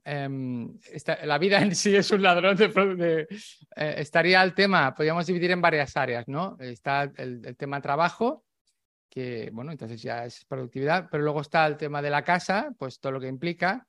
em, 0.08 0.78
la 1.24 1.38
vida 1.38 1.62
en 1.62 1.76
sí 1.76 1.96
es 1.96 2.10
un 2.12 2.22
ladrón 2.22 2.56
de... 2.58 3.28
Eh, 3.76 3.96
estaría 3.98 4.42
el 4.44 4.54
tema, 4.54 4.94
podríamos 4.96 5.28
dividir 5.28 5.52
en 5.52 5.62
varias 5.62 5.96
áreas, 5.98 6.28
¿no? 6.28 6.58
Está 6.60 7.04
el, 7.04 7.42
el 7.46 7.56
tema 7.58 7.82
trabajo, 7.82 8.46
que, 9.10 9.50
bueno, 9.52 9.72
entonces 9.72 10.02
ya 10.02 10.26
es 10.26 10.46
productividad, 10.46 11.08
pero 11.12 11.24
luego 11.24 11.42
está 11.42 11.66
el 11.66 11.78
tema 11.78 12.02
de 12.02 12.10
la 12.10 12.24
casa, 12.24 12.74
pues 12.78 13.00
todo 13.00 13.14
lo 13.14 13.20
que 13.20 13.28
implica, 13.28 13.88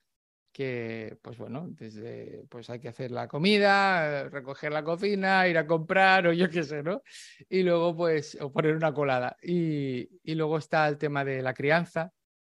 que, 0.52 1.16
pues 1.22 1.38
bueno, 1.38 1.66
desde, 1.70 2.44
pues 2.48 2.68
hay 2.70 2.80
que 2.80 2.88
hacer 2.88 3.10
la 3.10 3.28
comida, 3.28 4.28
recoger 4.28 4.72
la 4.72 4.82
cocina, 4.82 5.46
ir 5.46 5.56
a 5.56 5.66
comprar 5.66 6.26
o 6.26 6.32
yo 6.32 6.50
qué 6.50 6.64
sé, 6.64 6.82
¿no? 6.82 7.02
Y 7.48 7.62
luego, 7.62 7.96
pues, 7.96 8.36
o 8.40 8.50
poner 8.52 8.74
una 8.74 8.92
colada. 8.92 9.36
Y, 9.42 10.08
y 10.22 10.34
luego 10.34 10.58
está 10.58 10.88
el 10.88 10.98
tema 10.98 11.24
de 11.24 11.42
la 11.42 11.54
crianza 11.54 12.12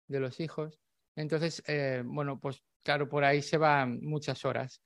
de 0.07 0.21
los 0.21 0.41
hijos, 0.41 0.81
Entonces, 1.17 1.63
eh, 1.67 2.03
bueno, 2.05 2.39
pues 2.39 2.63
claro, 2.83 3.09
por 3.09 3.25
ahí 3.25 3.43
se 3.43 3.57
van 3.57 4.01
muchas 4.03 4.45
horas. 4.45 4.83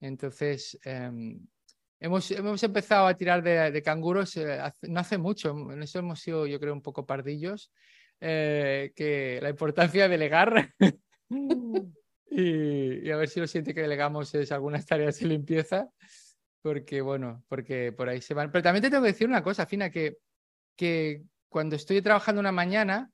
Entonces, 0.00 0.78
em, 0.84 1.40
hemos, 2.00 2.30
hemos, 2.30 2.62
empezado 2.62 3.06
a 3.06 3.16
tirar 3.16 3.42
de, 3.42 3.82
canguros 3.82 4.36
eh, 4.36 4.60
no 4.82 5.00
hace 5.00 5.18
mucho, 5.18 5.50
en 5.72 5.82
eso 5.82 5.98
hemos 5.98 6.20
sido, 6.20 6.46
yo 6.46 6.60
creo, 6.60 6.74
un 6.74 6.82
poco 6.82 7.06
pardillos, 7.06 7.72
eh, 8.20 8.92
que 8.94 9.38
la 9.42 9.50
importancia 9.50 10.04
de 10.04 10.08
delegar 10.08 10.74
y, 12.30 13.10
a 13.10 13.16
ver 13.16 13.28
si 13.28 13.40
lo 13.40 13.46
siente 13.46 13.74
que 13.74 13.82
delegamos 13.82 14.34
es 14.34 14.52
algunas 14.52 14.86
tareas 14.86 15.18
de 15.18 15.26
limpieza, 15.26 15.88
porque 16.62 17.00
bueno, 17.00 17.44
porque 17.48 17.92
por 17.92 18.08
ahí 18.08 18.20
se 18.20 18.34
van. 18.34 18.50
Pero 18.50 18.62
también 18.62 18.82
te 18.82 18.90
tengo 18.90 19.02
que 19.02 19.12
decir 19.12 19.28
una 19.28 19.42
cosa, 19.42 19.66
Fina, 19.66 19.90
que, 19.90 20.18
que 20.76 21.22
cuando 21.48 21.76
estoy 21.76 22.02
trabajando 22.02 22.40
una 22.40 22.52
mañana, 22.52 23.10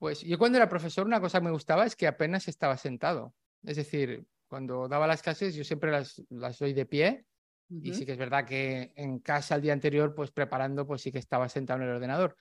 pues 0.00 0.22
yo 0.22 0.38
cuando 0.38 0.56
era 0.56 0.66
profesor 0.66 1.06
una 1.06 1.20
cosa 1.20 1.38
que 1.38 1.44
me 1.44 1.50
gustaba 1.50 1.84
es 1.84 1.94
que 1.94 2.06
apenas 2.06 2.48
estaba 2.48 2.78
sentado. 2.78 3.34
Es 3.62 3.76
decir, 3.76 4.24
cuando 4.48 4.88
daba 4.88 5.06
las 5.06 5.22
clases 5.22 5.54
yo 5.54 5.62
siempre 5.62 5.90
las, 5.90 6.22
las 6.30 6.58
doy 6.58 6.72
de 6.72 6.86
pie 6.86 7.26
y 7.68 7.92
sí 7.92 8.06
que 8.06 8.12
es 8.12 8.18
verdad 8.18 8.46
que 8.46 8.92
en 8.96 9.20
casa 9.20 9.54
el 9.54 9.62
día 9.62 9.74
anterior, 9.74 10.14
pues 10.14 10.30
preparando, 10.32 10.86
pues 10.86 11.02
sí 11.02 11.12
que 11.12 11.18
estaba 11.18 11.50
sentado 11.50 11.80
en 11.80 11.88
el 11.88 11.94
ordenador. 11.94 12.34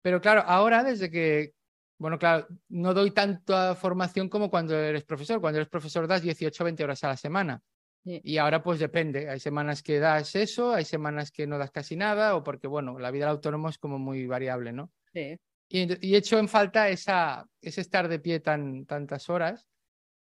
Pero 0.00 0.20
claro, 0.20 0.42
ahora 0.46 0.84
desde 0.84 1.10
que, 1.10 1.52
bueno, 1.98 2.16
claro, 2.16 2.46
no 2.68 2.94
doy 2.94 3.10
tanta 3.10 3.74
formación 3.74 4.28
como 4.28 4.48
cuando 4.48 4.78
eres 4.78 5.04
profesor. 5.04 5.40
Cuando 5.40 5.58
eres 5.58 5.68
profesor 5.68 6.06
das 6.06 6.22
18 6.22 6.62
o 6.62 6.64
20 6.64 6.84
horas 6.84 7.04
a 7.04 7.08
la 7.08 7.16
semana. 7.16 7.60
Y 8.04 8.38
ahora 8.38 8.62
pues 8.62 8.78
depende. 8.78 9.28
Hay 9.28 9.40
semanas 9.40 9.82
que 9.82 9.98
das 9.98 10.34
eso, 10.36 10.72
hay 10.72 10.86
semanas 10.86 11.32
que 11.32 11.46
no 11.46 11.58
das 11.58 11.72
casi 11.72 11.96
nada, 11.96 12.36
o 12.36 12.44
porque, 12.44 12.68
bueno, 12.68 12.98
la 12.98 13.10
vida 13.10 13.26
del 13.26 13.34
autónomo 13.34 13.68
es 13.68 13.78
como 13.78 13.98
muy 13.98 14.26
variable, 14.26 14.72
¿no? 14.72 14.90
Sí. 15.12 15.36
Y, 15.72 16.06
y 16.06 16.16
hecho 16.16 16.36
en 16.38 16.48
falta 16.48 16.88
esa, 16.88 17.46
ese 17.62 17.80
estar 17.80 18.08
de 18.08 18.18
pie 18.18 18.40
tan, 18.40 18.84
tantas 18.86 19.30
horas 19.30 19.68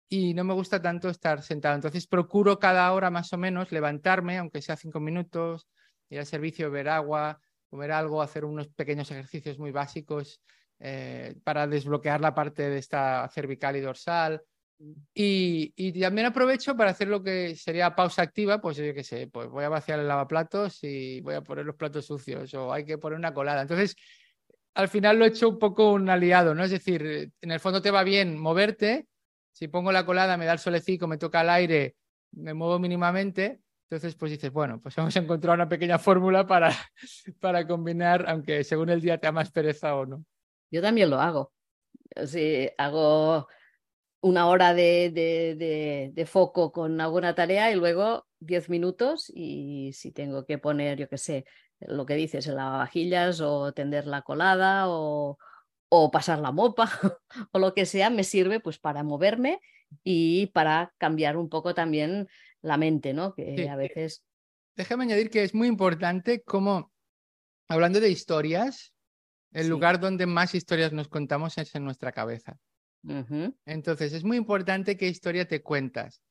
y 0.10 0.34
no 0.34 0.44
me 0.44 0.54
gusta 0.54 0.82
tanto 0.82 1.10
estar 1.10 1.42
sentado. 1.42 1.76
Entonces 1.76 2.06
procuro 2.06 2.60
cada 2.60 2.92
hora 2.94 3.10
más 3.10 3.32
o 3.34 3.38
menos 3.38 3.72
levantarme, 3.72 4.38
aunque 4.38 4.62
sea 4.62 4.76
cinco 4.76 5.00
minutos, 5.00 5.68
ir 6.10 6.20
al 6.20 6.26
servicio, 6.26 6.70
ver 6.70 6.90
agua, 6.90 7.40
comer 7.70 7.92
algo, 7.92 8.22
hacer 8.22 8.46
unos 8.46 8.68
pequeños 8.70 9.10
ejercicios 9.12 9.58
muy 9.58 9.72
básicos 9.72 10.42
eh, 10.80 11.36
para 11.44 11.68
desbloquear 11.68 12.22
la 12.22 12.36
parte 12.36 12.70
de 12.70 12.78
esta 12.78 13.28
cervical 13.30 13.76
y 13.76 13.82
dorsal. 13.82 14.42
Y, 15.14 15.74
y, 15.76 16.00
también 16.00 16.28
aprovecho 16.28 16.78
para 16.78 16.92
hacer 16.92 17.08
lo 17.08 17.24
que 17.24 17.56
sería 17.56 17.96
pausa 17.96 18.22
activa, 18.22 18.62
pues 18.62 18.78
yo 18.78 18.94
qué 18.94 19.04
sé, 19.04 19.28
pues 19.28 19.48
voy 19.48 19.64
a 19.64 19.70
vaciar 19.70 20.00
el 20.00 20.08
lavaplatos 20.08 20.84
y 20.84 21.20
voy 21.22 21.34
a 21.34 21.42
poner 21.42 21.66
los 21.66 21.76
platos 21.76 22.06
sucios 22.06 22.54
o 22.54 22.72
hay 22.72 22.86
que 22.86 23.00
poner 23.00 23.18
una 23.18 23.34
colada. 23.34 23.64
Entonces, 23.64 23.96
al 24.78 24.90
final 24.90 25.18
lo 25.18 25.26
he 25.26 25.30
hecho 25.30 25.50
un 25.50 25.58
poco 25.58 25.92
un 25.92 26.08
aliado, 26.08 26.54
¿no? 26.54 26.64
Es 26.64 26.70
decir, 26.70 27.32
en 27.42 27.52
el 27.52 27.60
fondo 27.60 27.82
te 27.82 27.90
va 27.90 28.04
bien 28.04 28.38
moverte, 28.38 29.08
si 29.52 29.68
pongo 29.68 29.92
la 29.92 30.06
colada, 30.06 30.38
me 30.38 30.46
da 30.46 30.54
el 30.54 30.60
solecico, 30.60 31.08
me 31.08 31.18
toca 31.18 31.42
el 31.42 31.50
aire, 31.50 31.96
me 32.34 32.54
muevo 32.54 32.78
mínimamente, 32.78 33.60
entonces 33.90 34.14
pues 34.16 34.32
dices, 34.32 34.52
bueno, 34.52 34.80
pues 34.80 34.96
hemos 35.00 35.16
encontrado 35.16 35.56
una 35.56 35.68
pequeña 35.68 35.98
fórmula 36.00 36.46
para, 36.46 36.76
para 37.40 37.66
combinar, 37.66 38.26
aunque 38.28 38.64
según 38.64 38.90
el 38.90 39.02
día 39.02 39.18
te 39.18 39.26
da 39.26 39.32
más 39.32 39.52
pereza 39.52 39.96
o 39.96 40.06
no. 40.06 40.24
Yo 40.70 40.80
también 40.80 41.10
lo 41.10 41.20
hago. 41.20 41.52
Si 42.28 42.70
hago 42.78 43.48
una 44.22 44.48
hora 44.48 44.76
de, 44.76 45.10
de, 45.12 46.12
de, 46.14 46.26
foco 46.28 46.72
con 46.72 47.02
alguna 47.02 47.34
tarea 47.34 47.72
y 47.72 47.76
luego 47.76 48.28
diez 48.40 48.70
minutos 48.70 49.32
y 49.34 49.92
si 49.94 50.12
tengo 50.12 50.46
que 50.46 50.60
poner, 50.60 51.00
yo 51.00 51.10
qué 51.10 51.18
sé, 51.18 51.46
lo 51.80 52.06
que 52.06 52.16
dices, 52.16 52.48
en 52.48 52.56
lavavajillas 52.56 53.42
o 53.42 53.72
tender 53.74 54.08
la 54.08 54.22
colada 54.22 54.90
o, 54.90 55.38
o 55.90 56.12
pasar 56.12 56.40
la 56.40 56.52
mopa 56.52 56.90
o 57.52 57.60
lo 57.60 57.74
que 57.74 57.86
sea, 57.86 58.10
me 58.10 58.24
sirve 58.24 58.60
pues 58.60 58.80
para 58.80 59.04
moverme 59.04 59.60
y 60.04 60.48
para 60.48 60.94
cambiar 60.98 61.38
un 61.38 61.50
poco 61.50 61.74
también 61.74 62.28
la 62.62 62.78
mente, 62.78 63.14
¿no? 63.14 63.34
Que 63.34 63.70
a 63.70 63.76
veces... 63.76 64.24
Déjame 64.76 65.06
añadir 65.06 65.30
que 65.30 65.44
es 65.44 65.56
muy 65.56 65.68
importante 65.68 66.44
como, 66.44 66.92
hablando 67.68 68.00
de 68.00 68.10
historias, 68.10 68.94
el 69.52 69.70
lugar 69.70 70.00
donde 70.00 70.26
más 70.26 70.54
historias 70.54 70.92
nos 70.92 71.08
contamos 71.08 71.58
es 71.58 71.74
en 71.74 71.84
nuestra 71.84 72.12
cabeza. 72.12 72.58
Entonces, 73.66 74.12
es 74.14 74.24
muy 74.24 74.38
importante 74.38 74.98
qué 74.98 75.08
historia 75.08 75.48
te 75.48 75.64
cuentas. 75.64 76.22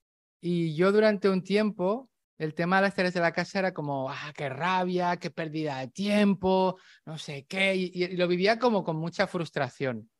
Y 0.40 0.74
yo 0.76 0.92
durante 0.92 1.28
un 1.28 1.42
tiempo 1.42 2.10
el 2.38 2.54
tema 2.54 2.76
de 2.76 2.82
las 2.82 2.94
tareas 2.94 3.14
de 3.14 3.20
la 3.20 3.32
casa 3.32 3.58
era 3.58 3.72
como, 3.72 4.10
ah, 4.10 4.32
qué 4.36 4.48
rabia, 4.48 5.16
qué 5.16 5.30
pérdida 5.30 5.78
de 5.78 5.88
tiempo, 5.88 6.78
no 7.04 7.18
sé 7.18 7.46
qué, 7.46 7.74
y, 7.74 8.16
lo 8.16 8.28
vivía 8.28 8.58
como 8.58 8.84
con 8.84 8.96
mucha 8.96 9.26
frustración. 9.26 10.10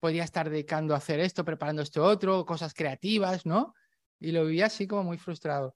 Podía 0.00 0.24
estar 0.24 0.50
dedicando 0.50 0.94
a 0.94 0.98
hacer 0.98 1.20
esto, 1.20 1.44
preparando 1.44 1.82
esto 1.82 2.04
otro, 2.04 2.44
cosas 2.44 2.74
creativas, 2.74 3.46
¿no? 3.46 3.74
Y 4.20 4.32
lo 4.32 4.44
vivía 4.44 4.66
así 4.66 4.86
como 4.86 5.04
muy 5.04 5.18
frustrado. 5.18 5.74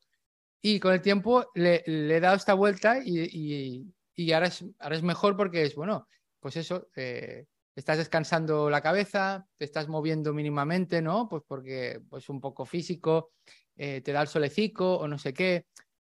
Y 0.61 0.81
con 0.81 0.93
el 0.93 1.01
tiempo 1.01 1.47
le, 1.55 1.83
he 1.87 2.21
dado 2.21 2.37
esta 2.37 2.55
vuelta 2.55 2.99
y, 3.05 3.93
y, 4.15 4.33
ahora, 4.33 4.49
es, 4.49 4.65
ahora 4.79 4.97
es 4.97 5.03
mejor 5.03 5.37
porque 5.37 5.63
es, 5.63 5.75
bueno, 5.77 6.09
pues 6.41 6.57
eso, 6.57 6.89
eh, 6.97 7.47
estás 7.75 7.99
descansando 7.99 8.69
la 8.69 8.81
cabeza, 8.81 9.47
te 9.57 9.65
estás 9.65 9.89
moviendo 9.89 10.33
mínimamente, 10.33 11.01
¿no? 11.03 11.29
Pues 11.29 11.43
porque 11.47 12.01
pues 12.09 12.29
un 12.29 12.41
poco 12.41 12.65
físico, 12.65 13.33
eh, 13.77 14.01
te 14.01 14.13
da 14.13 14.23
el 14.23 14.29
solecico 14.29 14.97
o 14.97 15.07
no 15.07 15.19
sé 15.19 15.35
qué. 15.35 15.67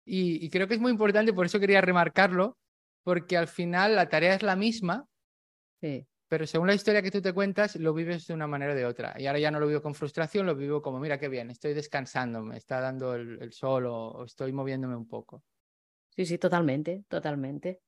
Y, 0.04 0.50
creo 0.50 0.66
que 0.66 0.74
es 0.74 0.80
muy 0.80 0.90
importante, 0.90 1.32
por 1.32 1.46
eso 1.46 1.60
quería 1.60 1.80
remarcarlo, 1.80 2.58
porque 3.04 3.36
al 3.36 3.48
final 3.48 3.94
la 3.94 4.08
tarea 4.08 4.34
es 4.34 4.42
la 4.42 4.56
misma, 4.56 5.06
pero 6.28 6.46
según 6.46 6.66
la 6.66 6.74
historia 6.74 7.02
que 7.02 7.10
tú 7.10 7.20
te 7.20 7.32
cuentas, 7.32 7.76
lo 7.76 7.92
vives 7.92 8.26
de 8.26 8.34
una 8.34 8.46
manera 8.46 8.72
o 8.72 8.74
de 8.76 8.86
otra. 8.86 9.14
Y 9.18 9.26
ahora 9.26 9.38
ya 9.38 9.50
no 9.50 9.60
lo 9.60 9.66
vivo 9.66 9.82
con 9.82 9.94
frustración, 9.94 10.46
lo 10.46 10.56
vivo 10.56 10.80
como, 10.80 10.98
mira 10.98 11.18
qué 11.18 11.28
bien, 11.28 11.50
estoy 11.50 11.74
descansando, 11.74 12.42
me 12.42 12.56
está 12.56 12.80
dando 12.80 13.14
el, 13.14 13.52
sol 13.52 13.86
o, 13.86 14.24
estoy 14.24 14.52
moviéndome 14.52 14.96
un 14.96 15.06
poco. 15.06 15.44
Sí, 16.16 16.24
sí, 16.24 16.38
totalmente, 16.38 17.04
totalmente. 17.06 17.82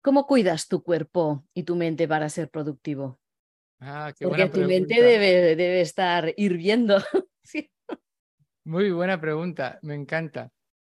¿Cómo 0.00 0.26
cuidas 0.26 0.66
tu 0.66 0.82
cuerpo 0.82 1.44
y 1.54 1.62
tu 1.64 1.76
mente 1.76 2.08
para 2.08 2.28
ser 2.28 2.50
productivo? 2.50 3.20
Ah, 3.80 4.12
qué 4.16 4.26
Porque 4.26 4.48
tu 4.48 4.60
mente 4.60 5.02
debe, 5.02 5.56
debe 5.56 5.80
estar 5.82 6.32
hirviendo. 6.36 6.96
sí. 7.42 7.70
Muy 8.64 8.90
buena 8.92 9.20
pregunta, 9.20 9.78
me 9.82 9.94
encanta. 9.94 10.50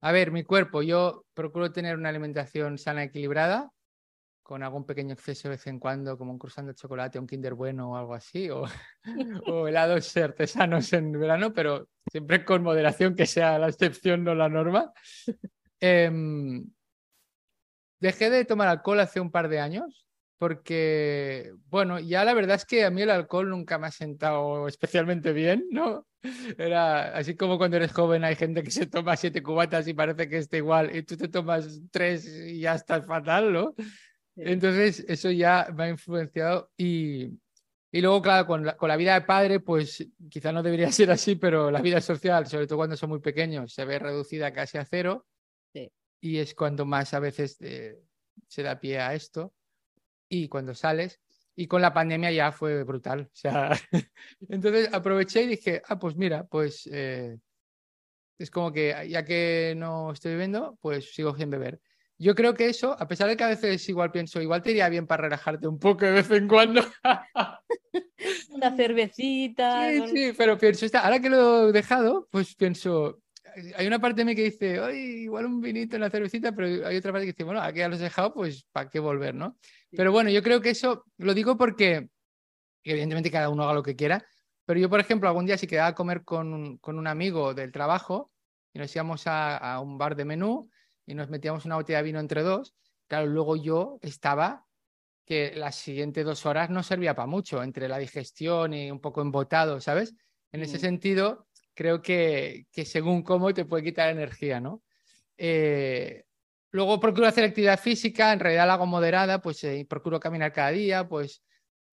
A 0.05 0.11
ver, 0.11 0.29
mi 0.29 0.43
cuerpo, 0.43 0.83
yo 0.83 1.25
procuro 1.33 1.71
tener 1.71 1.97
una 1.97 2.09
alimentación 2.09 2.77
sana, 2.77 3.01
equilibrada, 3.01 3.71
con 4.43 4.61
algún 4.61 4.85
pequeño 4.85 5.13
exceso 5.13 5.47
de 5.47 5.55
vez 5.55 5.65
en 5.65 5.79
cuando, 5.79 6.15
como 6.15 6.31
un 6.31 6.37
cruzando 6.37 6.71
de 6.71 6.75
chocolate, 6.75 7.17
un 7.17 7.25
Kinder 7.25 7.55
bueno 7.55 7.89
o 7.89 7.95
algo 7.97 8.13
así, 8.13 8.47
o, 8.51 8.65
o 9.47 9.67
helados 9.67 10.15
artesanos 10.15 10.93
en 10.93 11.11
verano, 11.13 11.53
pero 11.53 11.87
siempre 12.11 12.45
con 12.45 12.61
moderación, 12.61 13.15
que 13.15 13.25
sea 13.25 13.57
la 13.57 13.67
excepción, 13.67 14.23
no 14.23 14.35
la 14.35 14.47
norma. 14.47 14.93
Em, 15.81 16.65
dejé 17.99 18.29
de 18.29 18.45
tomar 18.45 18.67
alcohol 18.67 18.99
hace 18.99 19.19
un 19.19 19.31
par 19.31 19.49
de 19.49 19.59
años, 19.59 20.04
porque, 20.37 21.53
bueno, 21.67 21.99
ya 21.99 22.25
la 22.25 22.33
verdad 22.33 22.55
es 22.55 22.65
que 22.65 22.83
a 22.83 22.91
mí 22.91 23.01
el 23.01 23.09
alcohol 23.09 23.49
nunca 23.49 23.77
me 23.77 23.87
ha 23.87 23.91
sentado 23.91 24.67
especialmente 24.67 25.31
bien, 25.33 25.65
¿no? 25.71 26.05
Era 26.57 27.15
así 27.15 27.35
como 27.35 27.57
cuando 27.57 27.77
eres 27.77 27.93
joven 27.93 28.23
hay 28.23 28.35
gente 28.35 28.63
que 28.63 28.71
se 28.71 28.87
toma 28.87 29.15
siete 29.15 29.41
cubatas 29.41 29.87
y 29.87 29.93
parece 29.93 30.27
que 30.27 30.37
está 30.37 30.57
igual 30.57 30.95
y 30.95 31.03
tú 31.03 31.15
te 31.15 31.27
tomas 31.27 31.81
tres 31.91 32.25
y 32.25 32.59
ya 32.59 32.75
estás 32.75 33.05
fatal, 33.05 33.53
¿no? 33.53 33.75
Entonces 34.35 35.05
eso 35.07 35.31
ya 35.31 35.67
me 35.73 35.85
ha 35.85 35.89
influenciado 35.89 36.69
y, 36.75 37.25
y 37.91 38.01
luego, 38.01 38.21
claro, 38.21 38.47
con 38.47 38.65
la, 38.65 38.75
con 38.75 38.89
la, 38.89 38.97
vida 38.97 39.13
de 39.13 39.21
padre, 39.21 39.61
pues 39.61 40.05
quizá 40.29 40.51
no 40.51 40.61
debería 40.61 40.91
ser 40.91 41.11
así, 41.11 41.35
pero 41.35 41.71
la 41.71 41.81
vida 41.81 42.01
social, 42.01 42.45
sobre 42.47 42.67
todo 42.67 42.79
cuando 42.79 42.97
son 42.97 43.09
muy 43.09 43.19
pequeños, 43.19 43.73
se 43.73 43.85
ve 43.85 43.99
reducida 43.99 44.51
casi 44.51 44.77
a 44.77 44.85
cero 44.85 45.25
y 46.21 46.39
es 46.39 46.55
cuando 46.55 46.85
más 46.85 47.13
a 47.13 47.19
veces 47.19 47.57
eh, 47.61 48.01
se 48.47 48.63
da 48.63 48.79
pie 48.79 48.99
a 48.99 49.13
esto 49.13 49.53
y 50.29 50.47
cuando 50.47 50.73
sales 50.73 51.19
y 51.55 51.67
con 51.67 51.81
la 51.81 51.93
pandemia 51.93 52.31
ya 52.31 52.51
fue 52.51 52.83
brutal. 52.83 53.29
O 53.31 53.35
sea, 53.35 53.71
entonces 54.49 54.89
aproveché 54.93 55.43
y 55.43 55.47
dije, 55.47 55.81
ah, 55.87 55.97
pues 55.97 56.15
mira, 56.15 56.45
pues 56.45 56.87
eh, 56.91 57.37
es 58.37 58.51
como 58.51 58.71
que 58.71 59.07
ya 59.09 59.23
que 59.23 59.73
no 59.77 60.11
estoy 60.11 60.33
bebiendo, 60.33 60.77
pues 60.81 61.13
sigo 61.13 61.35
sin 61.35 61.49
beber. 61.49 61.79
Yo 62.17 62.33
creo 62.33 62.53
que 62.53 62.67
eso, 62.69 62.95
a 62.97 63.07
pesar 63.07 63.27
de 63.27 63.35
que 63.35 63.43
a 63.43 63.49
veces 63.49 63.87
igual 63.89 64.11
pienso, 64.11 64.41
igual 64.41 64.61
te 64.61 64.71
iría 64.71 64.87
bien 64.87 65.05
para 65.05 65.23
relajarte 65.23 65.67
un 65.67 65.79
poco 65.79 66.05
de 66.05 66.11
vez 66.11 66.31
en 66.31 66.47
cuando. 66.47 66.81
Una 68.49 68.75
cervecita. 68.75 69.89
Sí, 69.89 70.01
sí, 70.07 70.33
pero 70.37 70.57
pienso, 70.57 70.85
ahora 70.97 71.19
que 71.19 71.29
lo 71.29 71.69
he 71.69 71.71
dejado, 71.73 72.27
pues 72.31 72.55
pienso, 72.55 73.19
hay 73.75 73.87
una 73.87 73.99
parte 73.99 74.21
de 74.21 74.25
mí 74.25 74.35
que 74.35 74.43
dice, 74.43 74.79
Ay, 74.79 75.23
igual 75.23 75.45
un 75.45 75.61
vinito 75.61 75.95
en 75.95 76.01
la 76.01 76.09
cervecita, 76.09 76.51
pero 76.51 76.87
hay 76.87 76.97
otra 76.97 77.11
parte 77.11 77.25
que 77.25 77.31
dice, 77.31 77.43
bueno, 77.43 77.61
aquí 77.61 77.79
ya 77.79 77.87
los 77.87 77.99
he 77.99 78.03
dejado, 78.03 78.33
pues 78.33 78.65
¿para 78.71 78.89
qué 78.89 78.99
volver, 78.99 79.33
no? 79.33 79.57
Pero 79.91 80.11
bueno, 80.11 80.29
yo 80.29 80.43
creo 80.43 80.61
que 80.61 80.71
eso 80.71 81.05
lo 81.17 81.33
digo 81.33 81.57
porque 81.57 82.09
evidentemente 82.83 83.31
cada 83.31 83.49
uno 83.49 83.63
haga 83.63 83.73
lo 83.73 83.83
que 83.83 83.95
quiera, 83.95 84.25
pero 84.65 84.79
yo, 84.79 84.89
por 84.89 84.99
ejemplo, 84.99 85.29
algún 85.29 85.45
día 85.45 85.57
si 85.57 85.67
quedaba 85.67 85.89
a 85.89 85.95
comer 85.95 86.23
con 86.23 86.53
un, 86.53 86.77
con 86.77 86.97
un 86.97 87.07
amigo 87.07 87.53
del 87.53 87.71
trabajo 87.71 88.31
y 88.73 88.79
nos 88.79 88.93
íbamos 88.95 89.27
a, 89.27 89.57
a, 89.57 89.79
un 89.79 89.97
bar 89.97 90.15
de 90.15 90.25
menú 90.25 90.69
y 91.05 91.13
nos 91.13 91.29
metíamos 91.29 91.65
una 91.65 91.75
botella 91.75 91.99
de 91.99 92.03
vino 92.05 92.19
entre 92.19 92.41
dos, 92.43 92.75
claro, 93.07 93.27
luego 93.27 93.55
yo 93.55 93.99
estaba 94.01 94.65
que 95.25 95.53
las 95.55 95.75
siguientes 95.75 96.23
dos 96.25 96.45
horas 96.45 96.69
no 96.69 96.83
servía 96.83 97.15
para 97.15 97.25
mucho, 97.27 97.63
entre 97.63 97.87
la 97.87 97.97
digestión 97.97 98.73
y 98.73 98.91
un 98.91 98.99
poco 98.99 99.21
embotado, 99.21 99.81
¿sabes? 99.81 100.15
En 100.51 100.61
ese 100.61 100.77
Mm. 100.77 100.81
sentido, 100.81 101.47
creo 101.75 102.01
que, 102.01 102.65
que 102.71 102.85
según 102.85 103.21
cómo 103.21 103.53
te 103.53 103.65
puede 103.65 103.83
quitar 103.83 104.09
energía, 104.09 104.59
¿no? 104.59 104.81
Eh, 105.37 106.23
luego 106.71 106.99
procuro 106.99 107.27
hacer 107.27 107.43
actividad 107.43 107.79
física, 107.79 108.33
en 108.33 108.39
realidad 108.39 108.67
la 108.67 108.77
moderada, 108.85 109.41
pues 109.41 109.63
eh, 109.63 109.85
procuro 109.87 110.19
caminar 110.19 110.53
cada 110.53 110.71
día, 110.71 111.07
pues 111.07 111.43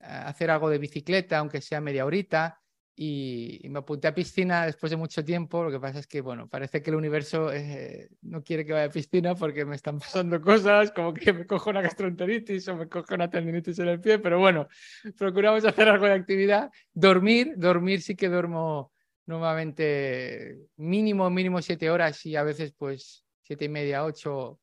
hacer 0.02 0.50
algo 0.50 0.68
de 0.68 0.78
bicicleta, 0.78 1.38
aunque 1.38 1.60
sea 1.60 1.80
media 1.80 2.04
horita. 2.04 2.58
Y, 2.94 3.58
y 3.62 3.70
me 3.70 3.78
apunté 3.78 4.06
a 4.06 4.14
piscina 4.14 4.66
después 4.66 4.90
de 4.90 4.96
mucho 4.96 5.24
tiempo. 5.24 5.64
Lo 5.64 5.70
que 5.70 5.80
pasa 5.80 5.98
es 5.98 6.06
que, 6.06 6.20
bueno, 6.20 6.46
parece 6.48 6.82
que 6.82 6.90
el 6.90 6.96
universo 6.96 7.50
eh, 7.50 8.10
no 8.20 8.42
quiere 8.42 8.66
que 8.66 8.72
vaya 8.72 8.86
a 8.86 8.90
piscina 8.90 9.34
porque 9.34 9.64
me 9.64 9.76
están 9.76 9.98
pasando 9.98 10.40
cosas 10.42 10.90
como 10.90 11.14
que 11.14 11.32
me 11.32 11.46
cojo 11.46 11.70
una 11.70 11.80
gastroenteritis 11.80 12.68
o 12.68 12.76
me 12.76 12.88
cojo 12.88 13.14
una 13.14 13.30
tendinitis 13.30 13.78
en 13.78 13.88
el 13.88 14.00
pie. 14.00 14.18
Pero 14.18 14.38
bueno, 14.38 14.68
procuramos 15.16 15.64
hacer 15.64 15.88
algo 15.88 16.06
de 16.06 16.12
actividad. 16.12 16.70
Dormir, 16.92 17.54
dormir 17.56 18.02
sí 18.02 18.14
que 18.14 18.28
duermo 18.28 18.91
normalmente 19.26 20.58
mínimo, 20.76 21.30
mínimo 21.30 21.62
siete 21.62 21.90
horas 21.90 22.24
y 22.26 22.36
a 22.36 22.42
veces 22.42 22.72
pues 22.76 23.24
siete 23.42 23.66
y 23.66 23.68
media, 23.68 24.04
ocho 24.04 24.60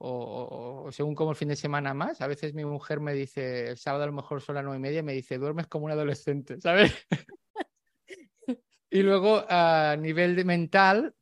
o, 0.00 0.88
según 0.92 1.14
como 1.14 1.30
el 1.30 1.36
fin 1.36 1.48
de 1.48 1.56
semana 1.56 1.92
más. 1.92 2.20
A 2.20 2.26
veces 2.28 2.54
mi 2.54 2.64
mujer 2.64 3.00
me 3.00 3.12
dice, 3.12 3.70
el 3.70 3.76
sábado 3.78 4.04
a 4.04 4.06
lo 4.06 4.12
mejor 4.12 4.40
son 4.40 4.54
las 4.54 4.64
nueve 4.64 4.78
y 4.78 4.82
media, 4.82 5.02
me 5.02 5.12
dice, 5.12 5.38
duermes 5.38 5.66
como 5.66 5.86
un 5.86 5.90
adolescente, 5.92 6.60
¿sabes? 6.60 6.92
y 8.90 9.02
luego 9.02 9.44
a 9.48 9.96
nivel 9.98 10.36
de 10.36 10.44
mental, 10.44 11.14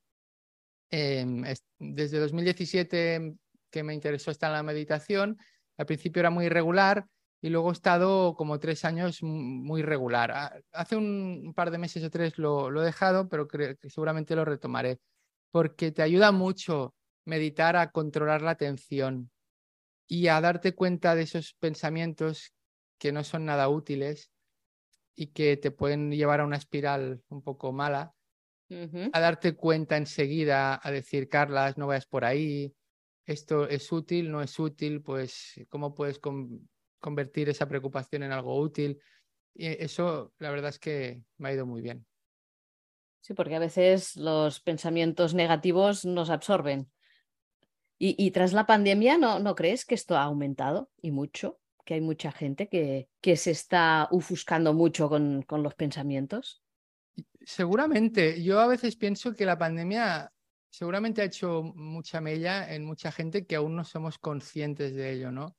em, 0.90 1.44
es- 1.44 1.64
desde 1.79 2.18
2017 2.18 3.35
que 3.70 3.83
me 3.83 3.94
interesó 3.94 4.31
estar 4.31 4.51
en 4.51 4.57
la 4.57 4.62
meditación, 4.62 5.38
al 5.77 5.87
principio 5.87 6.20
era 6.20 6.31
muy 6.31 6.46
irregular 6.46 7.07
y 7.42 7.51
luego 7.51 7.70
he 7.70 7.72
estado 7.72 8.35
como 8.35 8.59
tres 8.59 8.85
años 8.85 9.22
muy 9.22 9.83
regular. 9.83 10.31
Ah, 10.33 10.55
Hace 10.72 10.96
un, 10.96 11.53
par 11.55 11.70
de 11.70 11.79
meses 11.79 12.03
o 12.05 12.11
tres 12.11 12.38
lo, 12.38 12.70
lo 12.70 12.83
he 12.83 12.87
dejado, 12.87 13.29
pero 13.29 13.46
creo 13.46 13.77
que 13.77 13.90
seguramente 13.90 14.37
lo 14.37 14.44
retomaré, 14.44 14.99
porque 15.51 15.92
te 15.92 16.03
ayuda 16.03 16.33
mucho 16.33 16.94
meditar 17.25 17.77
a 17.77 17.90
controlar 17.90 18.42
la 18.42 18.53
atención 18.53 19.31
y 20.09 20.29
a 20.29 20.40
darte 20.40 20.75
cuenta 20.75 21.14
de 21.14 21.22
esos 21.22 21.55
pensamientos 21.55 22.53
que 22.99 23.12
no 23.12 23.25
son 23.25 23.44
nada 23.44 23.68
útiles 23.68 24.31
y 25.14 25.29
que 25.29 25.57
te 25.57 25.70
pueden 25.70 26.12
llevar 26.12 26.40
a 26.40 26.44
una 26.44 26.57
espiral 26.57 27.22
un 27.29 27.42
poco 27.42 27.72
mala 27.72 28.14
a 29.12 29.20
darte 29.20 29.55
cuenta 29.55 29.96
enseguida, 29.96 30.81
a 30.83 30.90
decir, 30.90 31.29
Carlas, 31.29 31.79
no 31.79 31.87
vayas 31.87 32.07
por 32.07 32.25
ahí, 32.25 32.75
esto 33.25 33.68
es 33.68 33.90
útil, 33.92 34.31
no 34.31 34.42
es 34.42 34.59
útil, 34.59 35.03
pues 35.03 35.61
cómo 35.68 35.94
puedes 35.94 36.18
con- 36.18 36.68
convertir 37.07 37.49
esa 37.49 37.69
preocupación 37.69 38.25
en 38.25 38.33
algo 38.33 38.59
útil. 38.59 39.01
Y 39.55 39.69
eso, 39.69 40.33
la 40.38 40.51
verdad 40.51 40.71
es 40.71 40.81
que 40.81 41.23
me 41.38 41.49
ha 41.49 41.53
ido 41.53 41.64
muy 41.64 41.81
bien. 41.81 42.05
Sí, 43.21 43.33
porque 43.33 43.55
a 43.55 43.61
veces 43.61 44.16
los 44.16 44.59
pensamientos 44.59 45.33
negativos 45.33 46.05
nos 46.05 46.31
absorben. 46.31 46.90
Y, 47.97 48.16
y 48.19 48.33
tras 48.33 48.53
la 48.53 48.66
pandemia, 48.66 49.19
¿no, 49.19 49.38
¿no 49.38 49.55
crees 49.55 49.85
que 49.85 49.95
esto 49.95 50.16
ha 50.16 50.25
aumentado 50.25 50.90
y 51.01 51.12
mucho? 51.12 51.61
Que 51.85 51.95
hay 51.95 52.01
mucha 52.01 52.33
gente 52.33 52.69
que, 52.69 53.09
que 53.21 53.37
se 53.37 53.53
está 53.53 54.09
ufuscando 54.11 54.75
mucho 54.75 55.09
con, 55.09 55.42
con 55.42 55.62
los 55.62 55.77
pensamientos. 55.77 56.64
Seguramente, 57.42 58.42
yo 58.42 58.59
a 58.59 58.66
veces 58.66 58.97
pienso 58.97 59.33
que 59.33 59.47
la 59.47 59.57
pandemia 59.57 60.33
seguramente 60.71 61.23
ha 61.23 61.27
hecho 61.27 61.62
mucha 61.77 62.21
mella 62.21 62.75
en 62.75 62.85
mucha 62.85 63.12
gente 63.12 63.47
que 63.47 63.55
aún 63.55 63.77
no 63.77 63.85
somos 63.85 64.19
conscientes 64.19 64.97
de 64.97 65.12
ello, 65.12 65.31
¿no? 65.31 65.57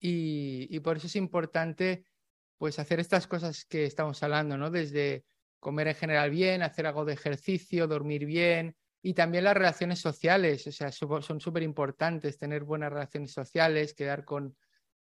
Y, 0.00 0.66
y 0.70 0.80
por 0.80 0.96
eso 0.96 1.06
es 1.06 1.16
importante 1.16 2.04
pues 2.56 2.78
hacer 2.78 3.00
estas 3.00 3.26
cosas 3.26 3.64
que 3.64 3.84
estamos 3.84 4.22
hablando, 4.22 4.56
¿no? 4.56 4.70
Desde 4.70 5.24
comer 5.60 5.88
en 5.88 5.94
general 5.94 6.30
bien, 6.30 6.62
hacer 6.62 6.86
algo 6.86 7.04
de 7.04 7.14
ejercicio, 7.14 7.86
dormir 7.86 8.26
bien 8.26 8.76
y 9.00 9.14
también 9.14 9.44
las 9.44 9.54
relaciones 9.54 10.00
sociales, 10.00 10.66
o 10.66 10.72
sea, 10.72 10.90
son 10.90 11.40
súper 11.40 11.62
importantes 11.62 12.36
tener 12.36 12.64
buenas 12.64 12.92
relaciones 12.92 13.32
sociales, 13.32 13.94
quedar 13.94 14.24
con, 14.24 14.56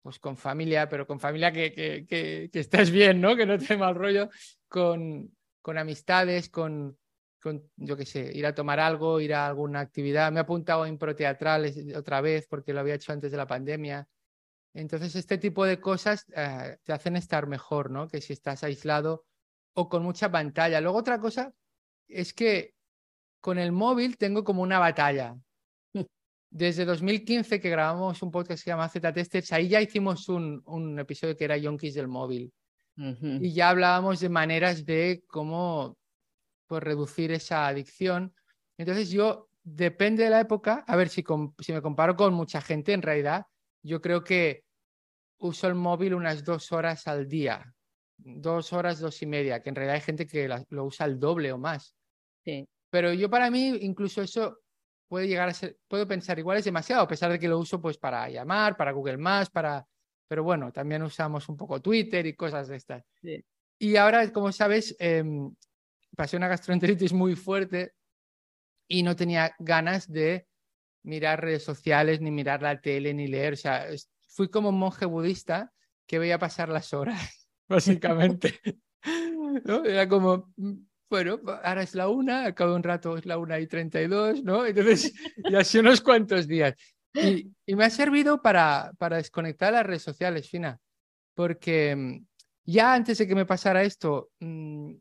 pues, 0.03 0.19
con 0.19 0.37
familia, 0.37 0.89
pero 0.89 1.07
con 1.07 1.21
familia 1.21 1.53
que, 1.53 1.73
que, 1.73 2.07
que, 2.07 2.49
que 2.51 2.61
estés 2.61 2.91
bien, 2.91 3.21
¿no? 3.21 3.37
Que 3.37 3.47
no 3.47 3.59
te 3.59 3.77
mal 3.77 3.95
rollo, 3.95 4.31
con, 4.69 5.31
con 5.61 5.77
amistades, 5.77 6.49
con, 6.49 6.97
con, 7.43 7.71
yo 7.77 7.97
qué 7.97 8.07
sé, 8.07 8.31
ir 8.35 8.47
a 8.47 8.55
tomar 8.55 8.81
algo, 8.81 9.21
ir 9.21 9.35
a 9.35 9.47
alguna 9.47 9.81
actividad. 9.81 10.33
Me 10.33 10.41
he 10.41 10.43
apuntado 10.43 10.85
a 10.85 10.89
improteatrales 10.89 11.77
otra 11.95 12.23
vez 12.23 12.47
porque 12.49 12.73
lo 12.73 12.81
había 12.81 12.95
hecho 12.95 13.13
antes 13.13 13.31
de 13.31 13.37
la 13.37 13.47
pandemia. 13.47 14.09
Entonces, 14.75 15.15
este 15.15 15.39
tipo 15.39 15.65
de 15.65 15.81
cosas 15.81 16.27
eh, 16.35 16.77
te 16.83 16.93
hacen 16.93 17.17
estar 17.17 17.47
mejor, 17.47 17.91
¿no? 17.91 18.09
Que 18.09 18.21
si 18.21 18.33
estás 18.33 18.65
aislado 18.65 19.25
o 19.75 19.89
con 19.89 20.03
mucha 20.03 20.31
pantalla. 20.31 20.81
Luego, 20.81 20.99
otra 20.99 21.21
cosa 21.21 21.53
es 22.09 22.35
que 22.35 22.75
con 23.41 23.59
el 23.59 23.73
móvil 23.73 24.19
tengo 24.19 24.45
como 24.45 24.63
una 24.63 24.79
batalla. 24.79 25.37
Desde 26.51 26.85
2015 26.85 27.61
que 27.61 27.71
grabamos 27.71 28.23
un 28.23 28.31
podcast 28.31 28.61
que 28.61 28.65
se 28.65 28.71
llama 28.71 28.89
Z 28.89 29.13
Testers, 29.13 29.53
ahí 29.53 29.69
ya 29.69 29.81
hicimos 29.81 30.29
un, 30.29 30.63
un 30.67 30.99
episodio 30.99 31.37
que 31.37 31.45
era 31.45 31.57
Yonkis 31.57 31.95
del 31.95 32.09
móvil 32.09 32.53
y 32.97 33.53
ya 33.53 33.71
hablábamos 33.71 34.21
de 34.21 34.29
maneras 34.29 34.85
de 34.85 35.25
cómo 35.27 35.99
pues, 36.67 36.83
reducir 36.83 37.33
esa 37.33 37.67
adicción. 37.67 38.35
Entonces 38.79 39.11
yo, 39.11 39.49
depende 39.63 40.25
de 40.25 40.31
la 40.31 40.41
época, 40.41 40.85
a 40.87 40.97
ver 40.97 41.09
si, 41.09 41.25
si 41.61 41.73
me 41.73 41.83
comparo 41.83 42.17
con 42.17 42.35
mucha 42.35 42.61
gente, 42.61 42.93
en 42.93 43.03
realidad, 43.03 43.47
yo 43.83 44.01
creo 44.01 44.23
que 44.23 44.64
uso 45.39 45.67
el 45.67 45.75
móvil 45.75 46.15
unas 46.15 46.45
dos 46.45 46.73
horas 46.73 47.07
al 47.07 47.29
día, 47.29 47.75
dos 48.17 48.73
horas, 48.73 49.01
dos 49.01 49.21
y 49.23 49.27
media, 49.27 49.63
que 49.63 49.69
en 49.71 49.75
realidad 49.75 49.97
hay 49.97 50.01
gente 50.03 50.27
que 50.27 50.49
la- 50.49 50.65
lo 50.71 50.85
usa 50.85 51.07
el 51.07 51.19
doble 51.19 51.53
o 51.53 51.59
más. 51.59 51.95
Sí. 52.45 52.67
Pero 52.91 53.13
yo 53.13 53.29
para 53.29 53.51
mí, 53.51 53.69
incluso 53.81 54.23
eso 54.23 54.61
puede 55.09 55.29
llegar 55.29 55.49
a 55.49 55.55
ser, 55.55 55.77
puedo 55.89 56.07
pensar, 56.07 56.39
igual 56.39 56.59
es 56.59 56.65
demasiado, 56.65 57.03
a 57.03 57.09
pesar 57.09 57.31
de 57.31 57.39
que 57.39 57.49
lo 57.49 57.59
uso 57.59 57.81
pues 57.81 57.99
para 57.99 58.29
llamar, 58.29 58.77
para 58.77 58.93
Google 58.93 59.19
Más, 59.19 59.51
para... 59.51 59.87
Pero 60.27 60.43
bueno, 60.43 60.73
también 60.73 61.03
usamos 61.03 61.49
un 61.49 61.57
poco 61.57 61.81
Twitter 61.83 62.25
y 62.27 62.35
cosas 62.35 62.69
de 62.69 62.77
estas. 62.77 63.05
Sí. 63.21 63.45
Y 63.79 63.97
ahora, 63.97 64.33
como 64.33 64.51
sabes, 64.53 64.97
em, 64.99 65.55
pasé 66.17 66.37
una 66.37 66.49
gastroenteritis 66.49 67.13
muy 67.13 67.37
fuerte 67.37 67.93
y 68.89 69.03
no 69.03 69.15
tenía 69.17 69.55
ganas 69.59 70.11
de 70.11 70.47
mirar 71.05 71.43
redes 71.43 71.63
sociales, 71.65 72.21
ni 72.21 72.31
mirar 72.31 72.63
la 72.63 72.81
tele, 72.81 73.13
ni 73.13 73.27
leer. 73.27 73.53
O 73.53 73.57
sea, 73.57 73.89
es- 73.89 74.09
fui 74.35 74.49
como 74.49 74.71
un 74.71 74.79
monje 74.79 75.07
budista 75.07 75.73
que 76.07 76.19
veía 76.19 76.39
pasar 76.39 76.69
las 76.69 76.93
horas, 76.93 77.49
básicamente. 77.69 78.61
¿No? 79.65 79.85
Era 79.85 80.09
como, 80.09 80.53
mm, 80.57 80.73
bueno, 81.11 81.39
ahora 81.63 81.83
es 81.83 81.95
la 81.95 82.09
una, 82.09 82.45
al 82.45 82.55
cabo 82.55 82.71
de 82.71 82.77
un 82.77 82.83
rato 82.83 83.17
es 83.17 83.27
la 83.27 83.39
una 83.39 83.61
y 83.61 83.67
treinta 83.67 84.01
y 84.01 84.07
dos, 84.07 84.43
¿no? 84.43 84.67
Entonces, 84.67 85.13
y 85.37 85.55
así 85.55 85.79
unos 85.79 86.01
cuantos 86.01 86.49
días. 86.49 86.75
Y, 87.13 87.53
y 87.65 87.77
me 87.77 87.85
ha 87.85 87.91
servido 87.91 88.43
para, 88.43 88.93
para 88.99 89.19
desconectar 89.19 89.73
las 89.73 89.87
redes 89.87 90.03
sociales, 90.03 90.49
Fina, 90.49 90.81
porque 91.35 91.95
mm, 91.95 92.27
ya 92.65 92.95
antes 92.95 93.19
de 93.19 93.29
que 93.29 93.35
me 93.35 93.47
pasara 93.47 93.85
esto, 93.85 94.31
mm, 94.41 94.95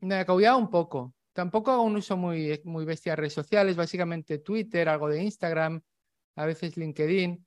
me 0.00 0.14
agobiaba 0.16 0.56
un 0.56 0.70
poco. 0.70 1.14
Tampoco 1.32 1.70
hago 1.70 1.82
un 1.82 1.96
uso 1.96 2.16
muy, 2.16 2.60
muy 2.64 2.84
bestia 2.84 3.12
de 3.12 3.16
redes 3.16 3.34
sociales, 3.34 3.76
básicamente 3.76 4.38
Twitter, 4.38 4.88
algo 4.88 5.08
de 5.08 5.22
Instagram, 5.22 5.80
a 6.34 6.46
veces 6.46 6.76
LinkedIn, 6.76 7.46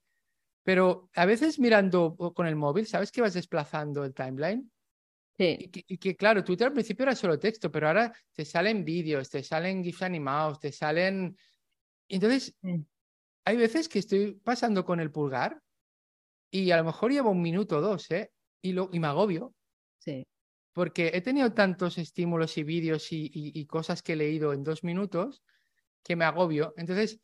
pero 0.63 1.09
a 1.15 1.25
veces 1.25 1.59
mirando 1.59 2.15
con 2.15 2.47
el 2.47 2.55
móvil, 2.55 2.85
¿sabes 2.87 3.11
que 3.11 3.21
vas 3.21 3.33
desplazando 3.33 4.03
el 4.05 4.13
timeline? 4.13 4.71
Sí. 5.37 5.57
Y 5.59 5.69
que, 5.69 5.83
y 5.87 5.97
que, 5.97 6.15
claro, 6.15 6.43
Twitter 6.43 6.67
al 6.67 6.73
principio 6.73 7.03
era 7.03 7.15
solo 7.15 7.39
texto, 7.39 7.71
pero 7.71 7.87
ahora 7.87 8.13
te 8.33 8.45
salen 8.45 8.85
vídeos, 8.85 9.29
te 9.29 9.43
salen 9.43 9.83
GIFs 9.83 10.01
animados, 10.03 10.59
te 10.59 10.71
salen... 10.71 11.37
Entonces, 12.09 12.55
Sí. 12.61 12.85
hay 13.45 13.57
veces 13.57 13.89
que 13.89 13.99
estoy 13.99 14.33
pasando 14.43 14.85
con 14.85 14.99
el 14.99 15.11
pulgar 15.11 15.59
y 16.51 16.71
a 16.71 16.77
lo 16.77 16.83
mejor 16.85 17.11
llevo 17.11 17.31
un 17.31 17.41
minuto 17.41 17.77
o 17.77 17.81
dos, 17.81 18.09
¿eh? 18.11 18.31
Y, 18.61 18.73
lo, 18.73 18.89
y 18.93 18.99
me 18.99 19.07
agobio, 19.07 19.55
Sí. 19.99 20.23
porque 20.73 21.11
he 21.13 21.21
tenido 21.21 21.53
tantos 21.53 21.97
estímulos 21.97 22.57
y 22.57 22.63
vídeos 22.63 23.11
y, 23.11 23.25
y- 23.25 23.51
y 23.59 23.65
cosas 23.65 24.01
que 24.01 24.13
he 24.13 24.15
leído 24.15 24.53
en 24.53 24.63
dos 24.63 24.83
minutos 24.83 25.43
que 26.03 26.15
me 26.15 26.25
agobio. 26.25 26.73
Entonces, 26.77 27.19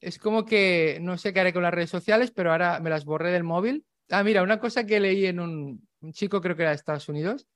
es 0.00 0.18
como 0.18 0.44
que 0.44 0.98
no 1.00 1.18
sé 1.18 1.32
qué 1.32 1.40
haré 1.40 1.52
con 1.52 1.62
las 1.62 1.74
redes 1.74 1.90
sociales, 1.90 2.32
pero 2.34 2.52
ahora 2.52 2.80
me 2.80 2.90
las 2.90 3.04
borré 3.04 3.30
del 3.30 3.44
móvil. 3.44 3.84
Ah, 4.10 4.24
mira, 4.24 4.42
una 4.42 4.58
cosa 4.58 4.84
que 4.84 4.98
leí 4.98 5.26
en 5.26 5.40
un, 5.40 5.86
un 6.00 6.12
chico, 6.12 6.40
creo 6.40 6.56
que 6.56 6.62
era 6.62 6.70
de 6.70 6.76
Estados 6.76 7.08
Unidos, 7.08 7.46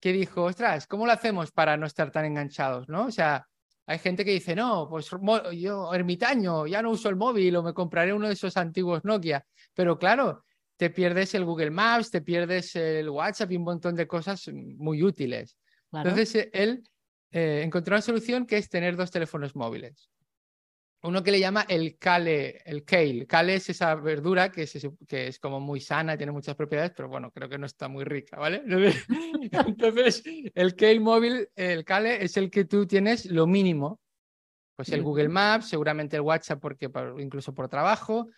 que 0.00 0.12
dijo, 0.12 0.44
ostras, 0.44 0.86
¿cómo 0.86 1.06
lo 1.06 1.12
hacemos 1.12 1.52
para 1.52 1.76
no 1.76 1.86
estar 1.86 2.10
tan 2.10 2.24
enganchados, 2.24 2.88
no? 2.88 3.06
O 3.06 3.10
sea, 3.10 3.46
hay 3.86 3.98
gente 3.98 4.24
que 4.24 4.32
dice, 4.32 4.56
no, 4.56 4.88
pues 4.88 5.10
yo 5.54 5.94
ermitaño, 5.94 6.66
ya 6.66 6.82
no 6.82 6.90
uso 6.90 7.08
el 7.08 7.16
móvil 7.16 7.54
o 7.56 7.62
me 7.62 7.72
compraré 7.72 8.12
uno 8.12 8.26
de 8.26 8.34
esos 8.34 8.56
antiguos 8.56 9.04
Nokia. 9.04 9.44
Pero 9.74 9.96
claro, 9.96 10.44
te 10.76 10.90
pierdes 10.90 11.34
el 11.34 11.44
Google 11.44 11.70
Maps, 11.70 12.10
te 12.10 12.20
pierdes 12.20 12.74
el 12.74 13.08
WhatsApp 13.08 13.52
y 13.52 13.56
un 13.56 13.62
montón 13.62 13.94
de 13.94 14.08
cosas 14.08 14.48
muy 14.52 15.04
útiles. 15.04 15.56
Claro. 15.88 16.08
Entonces, 16.08 16.48
él 16.52 16.82
eh, 17.30 17.62
encontró 17.64 17.94
una 17.94 18.02
solución 18.02 18.44
que 18.44 18.58
es 18.58 18.68
tener 18.68 18.96
dos 18.96 19.12
teléfonos 19.12 19.54
móviles. 19.54 20.10
Uno 21.06 21.22
que 21.22 21.30
le 21.30 21.40
llama 21.40 21.64
el 21.68 21.98
kale, 21.98 22.62
el 22.64 22.84
kale. 22.84 23.26
Kale 23.26 23.54
es 23.54 23.70
esa 23.70 23.94
verdura 23.94 24.50
que 24.50 24.62
es, 24.62 24.88
que 25.06 25.28
es 25.28 25.38
como 25.38 25.60
muy 25.60 25.80
sana, 25.80 26.16
tiene 26.16 26.32
muchas 26.32 26.56
propiedades, 26.56 26.92
pero 26.96 27.08
bueno, 27.08 27.30
creo 27.30 27.48
que 27.48 27.58
no 27.58 27.66
está 27.66 27.88
muy 27.88 28.04
rica, 28.04 28.38
¿vale? 28.38 28.62
Entonces, 29.66 30.22
el 30.54 30.74
kale 30.74 31.00
móvil, 31.00 31.48
el 31.54 31.84
kale 31.84 32.24
es 32.24 32.36
el 32.36 32.50
que 32.50 32.64
tú 32.64 32.86
tienes 32.86 33.26
lo 33.26 33.46
mínimo. 33.46 34.00
Pues 34.76 34.90
el 34.90 35.02
Google 35.02 35.30
Maps, 35.30 35.70
seguramente 35.70 36.16
el 36.16 36.22
WhatsApp, 36.22 36.60
porque 36.60 36.90
incluso 37.18 37.54
por 37.54 37.66
trabajo, 37.68 38.28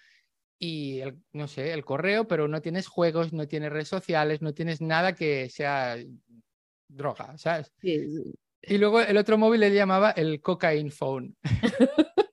y 0.56 1.00
el, 1.00 1.18
no 1.32 1.48
sé, 1.48 1.72
el 1.72 1.84
correo, 1.84 2.28
pero 2.28 2.46
no 2.46 2.60
tienes 2.60 2.86
juegos, 2.86 3.32
no 3.32 3.48
tienes 3.48 3.72
redes 3.72 3.88
sociales, 3.88 4.40
no 4.40 4.54
tienes 4.54 4.80
nada 4.80 5.14
que 5.14 5.48
sea 5.50 5.96
droga, 6.88 7.36
¿sabes? 7.38 7.72
Y 7.82 8.78
luego 8.78 9.00
el 9.00 9.16
otro 9.16 9.38
móvil 9.38 9.60
le 9.60 9.74
llamaba 9.74 10.12
el 10.12 10.40
cocaine 10.40 10.90
phone. 10.90 11.36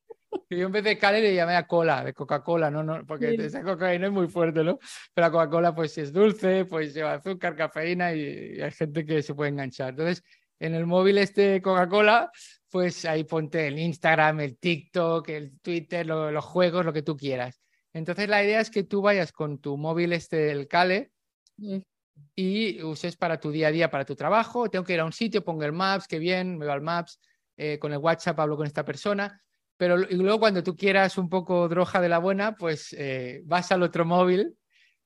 yo 0.50 0.66
en 0.68 0.72
vez 0.72 0.84
de 0.84 0.98
Cali 0.98 1.22
le 1.22 1.34
llamé 1.34 1.56
a 1.56 1.66
cola, 1.68 2.04
de 2.04 2.14
Coca-Cola, 2.14 2.70
¿no? 2.70 2.84
no 2.84 3.06
porque 3.06 3.34
esa 3.36 3.64
cocaína 3.64 4.08
es 4.08 4.14
muy 4.14 4.28
fuerte, 4.28 4.64
¿no? 4.64 4.78
Pero 5.14 5.28
la 5.28 5.32
Coca-Cola 5.32 5.74
pues 5.74 5.94
si 5.94 6.02
es 6.02 6.14
dulce, 6.14 6.66
pues 6.66 6.94
lleva 6.94 7.14
azúcar, 7.14 7.56
cafeína 7.56 8.14
y, 8.14 8.62
hay 8.62 8.72
gente 8.72 9.06
que 9.06 9.22
se 9.24 9.34
puede 9.34 9.50
enganchar. 9.50 9.90
Entonces, 9.90 10.24
en 10.60 10.76
el 10.76 10.86
móvil 10.86 11.18
este 11.18 11.62
Coca-Cola, 11.62 12.32
pues 12.70 13.06
ahí 13.06 13.24
ponte 13.24 13.68
el 13.68 13.80
Instagram, 13.80 14.42
el 14.42 14.58
TikTok, 14.58 15.30
el 15.30 15.60
Twitter, 15.62 16.06
los 16.06 16.46
juegos, 16.46 16.86
lo 16.86 16.94
que 16.94 17.02
tú 17.02 17.18
quieras. 17.18 17.62
Entonces 17.94 18.30
la 18.30 18.44
idea 18.44 18.60
es 18.60 18.70
que 18.70 18.84
tú 18.84 19.02
vayas 19.02 19.32
con 19.32 19.60
tu 19.60 19.78
móvil 19.78 20.14
este, 20.14 20.52
el 20.52 20.68
Cale, 20.68 21.12
y 22.36 22.82
uses 22.84 23.18
para 23.18 23.40
tu 23.40 23.52
día 23.52 23.68
a 23.68 23.72
día, 23.72 23.90
para 23.90 24.06
tu 24.06 24.16
trabajo. 24.16 24.70
Tengo 24.70 24.86
que 24.86 24.94
ir 24.94 25.00
a 25.00 25.06
un 25.06 25.14
sitio, 25.14 25.44
pongo 25.44 25.64
el 25.64 25.74
Maps, 25.74 26.08
qué 26.08 26.20
bien, 26.20 26.58
me 26.58 26.66
va 26.66 26.74
al 26.74 26.82
Maps, 26.82 27.20
eh, 27.58 27.80
con 27.80 27.94
el 27.94 28.00
WhatsApp 28.00 28.40
hablo 28.40 28.58
con 28.58 28.68
esta 28.68 28.86
persona 28.86 29.45
pero 29.78 29.98
luego 29.98 30.40
cuando 30.40 30.64
tú 30.64 30.76
quieras 30.76 31.18
un 31.18 31.30
poco 31.30 31.68
droga 31.68 32.02
de 32.02 32.10
la 32.10 32.20
buena, 32.20 32.56
pues 32.56 32.94
eh, 32.98 33.42
vas 33.46 33.72
al 33.72 33.84
otro 33.84 34.06
móvil 34.06 34.58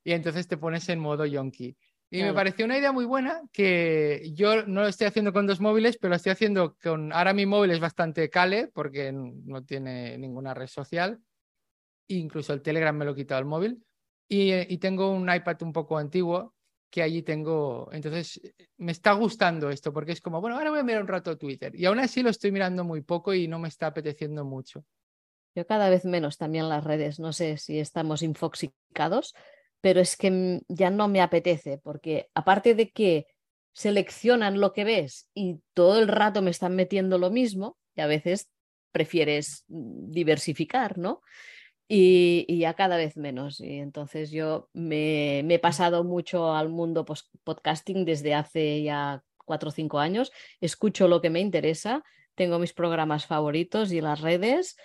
y 0.04 0.14
entonces 0.14 0.48
te 0.48 0.58
pones 0.58 0.88
en 0.90 1.00
modo 1.00 1.26
yonki. 1.26 1.76
Y 2.12 2.24
me 2.24 2.34
pareció 2.34 2.66
una 2.66 2.78
idea 2.78 2.92
muy 2.92 3.06
buena 3.06 3.40
que 3.54 4.32
yo 4.34 4.66
no 4.66 4.82
lo 4.82 4.88
estoy 4.88 5.06
haciendo 5.06 5.32
con 5.32 5.46
dos 5.46 5.60
móviles, 5.60 5.98
pero 5.98 6.10
lo 6.10 6.16
estoy 6.16 6.32
haciendo 6.32 6.76
con... 6.82 7.14
Ahora 7.14 7.34
mi 7.34 7.46
móvil 7.46 7.70
es 7.70 7.80
bastante 7.80 8.32
cale 8.32 8.68
porque 8.74 9.12
no 9.12 9.64
tiene 9.64 10.18
ninguna 10.18 10.56
red 10.56 10.66
social. 10.66 11.20
Incluso 12.08 12.54
el 12.54 12.64
Telegram 12.64 12.98
me 12.98 13.06
lo 13.06 13.12
he 13.12 13.16
quitado 13.16 13.40
el 13.40 13.46
móvil. 13.46 13.86
Y, 14.28 14.54
y 14.74 14.78
tengo 14.80 15.12
un 15.12 15.32
iPad 15.32 15.62
un 15.62 15.72
poco 15.72 16.00
antiguo 16.00 16.56
que 16.90 17.02
allí 17.02 17.22
tengo. 17.24 17.90
Entonces, 17.92 18.42
me 18.78 18.92
está 18.92 19.14
gustando 19.14 19.70
esto 19.70 19.94
porque 19.94 20.12
es 20.12 20.22
como, 20.22 20.42
bueno, 20.42 20.58
ahora 20.58 20.72
voy 20.72 20.80
a 20.80 20.84
mirar 20.84 21.02
un 21.02 21.08
rato 21.08 21.38
Twitter. 21.38 21.76
Y 21.76 21.86
aún 21.86 22.00
así 22.00 22.24
lo 22.24 22.30
estoy 22.30 22.52
mirando 22.52 22.84
muy 22.84 23.02
poco 23.02 23.34
y 23.34 23.48
no 23.48 23.60
me 23.60 23.68
está 23.68 23.88
apeteciendo 23.88 24.44
mucho. 24.46 24.84
Yo 25.56 25.66
cada 25.66 25.90
vez 25.90 26.06
menos 26.06 26.38
también 26.38 26.70
las 26.70 26.84
redes. 26.84 27.20
No 27.20 27.34
sé 27.34 27.58
si 27.58 27.80
estamos 27.80 28.22
infoxicados, 28.22 29.34
pero 29.82 30.00
es 30.00 30.18
que 30.18 30.62
ya 30.68 30.90
no 30.90 31.08
me 31.08 31.22
apetece 31.22 31.78
porque 31.78 32.30
aparte 32.34 32.76
de 32.76 32.92
que 32.92 33.28
seleccionan 33.74 34.60
lo 34.60 34.74
que 34.74 34.84
ves 34.84 35.30
y 35.34 35.62
todo 35.74 36.00
el 36.00 36.08
rato 36.08 36.42
me 36.42 36.52
están 36.52 36.76
metiendo 36.76 37.18
lo 37.18 37.30
mismo, 37.30 37.78
y 37.96 38.02
a 38.02 38.08
veces 38.08 38.50
prefieres 38.92 39.64
diversificar, 39.68 40.98
¿no? 40.98 41.22
Y, 41.92 42.60
ya 42.60 42.76
cada 42.76 42.96
vez 42.96 43.18
menos. 43.18 43.60
Y 43.60 43.80
entonces 43.80 44.32
yo 44.32 44.70
me, 44.74 45.40
he 45.40 45.60
pasado 45.60 46.04
mucho 46.04 46.54
al 46.54 46.70
mundo 46.70 47.06
podcasting 47.44 48.06
desde 48.06 48.36
hace 48.36 48.84
ya 48.84 49.24
cuatro 49.46 49.70
o 49.70 49.72
cinco 49.72 50.00
años. 50.00 50.32
Escucho 50.62 51.08
lo 51.08 51.20
que 51.20 51.32
me 51.32 51.40
interesa, 51.40 52.04
tengo 52.36 52.60
mis 52.60 52.74
programas 52.74 53.26
favoritos 53.26 53.92
y 53.92 54.02
las 54.02 54.22
redes. 54.22 54.78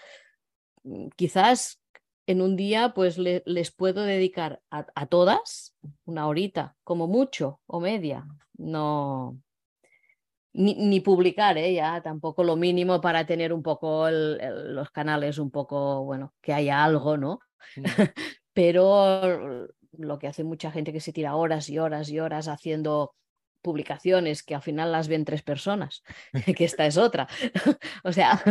Mm, 0.82 1.08
quizás 1.14 1.82
en 2.26 2.40
un 2.40 2.56
día 2.56 2.94
pues 2.94 3.18
les 3.18 3.70
puedo 3.70 4.02
dedicar 4.02 4.62
a, 4.70 4.86
a, 4.94 5.06
todas 5.06 5.76
una 6.06 6.26
horita, 6.26 6.74
como 6.82 7.06
mucho, 7.06 7.60
o 7.66 7.80
media. 7.80 8.26
No, 8.56 9.38
ni, 10.54 11.00
publicar, 11.00 11.58
¿eh? 11.58 11.74
ya 11.74 12.00
tampoco 12.00 12.44
lo 12.44 12.56
mínimo 12.56 13.00
para 13.00 13.26
tener 13.26 13.52
un 13.52 13.62
poco 13.62 14.08
los 14.10 14.90
canales, 14.90 15.38
un 15.38 15.50
poco, 15.50 16.04
bueno, 16.04 16.32
que 16.40 16.52
haya 16.52 16.84
algo, 16.84 17.16
¿no? 17.16 17.40
Mm. 17.76 17.82
Pero 18.52 19.68
lo 19.98 20.18
que 20.18 20.28
hace 20.28 20.44
mucha 20.44 20.70
gente 20.70 20.92
que 20.92 21.00
se 21.00 21.12
tira 21.12 21.34
horas 21.34 21.68
y 21.68 21.78
horas 21.78 22.08
y 22.08 22.20
horas 22.20 22.48
haciendo 22.48 23.14
publicaciones 23.62 24.42
que 24.42 24.54
al 24.54 24.62
final 24.62 24.92
las 24.92 25.08
ven 25.08 25.24
tres 25.24 25.42
personas, 25.42 26.02
que 26.56 26.64
esta 26.64 26.86
es 26.86 26.96
otra. 26.96 27.26
o 28.04 28.12
sea, 28.12 28.42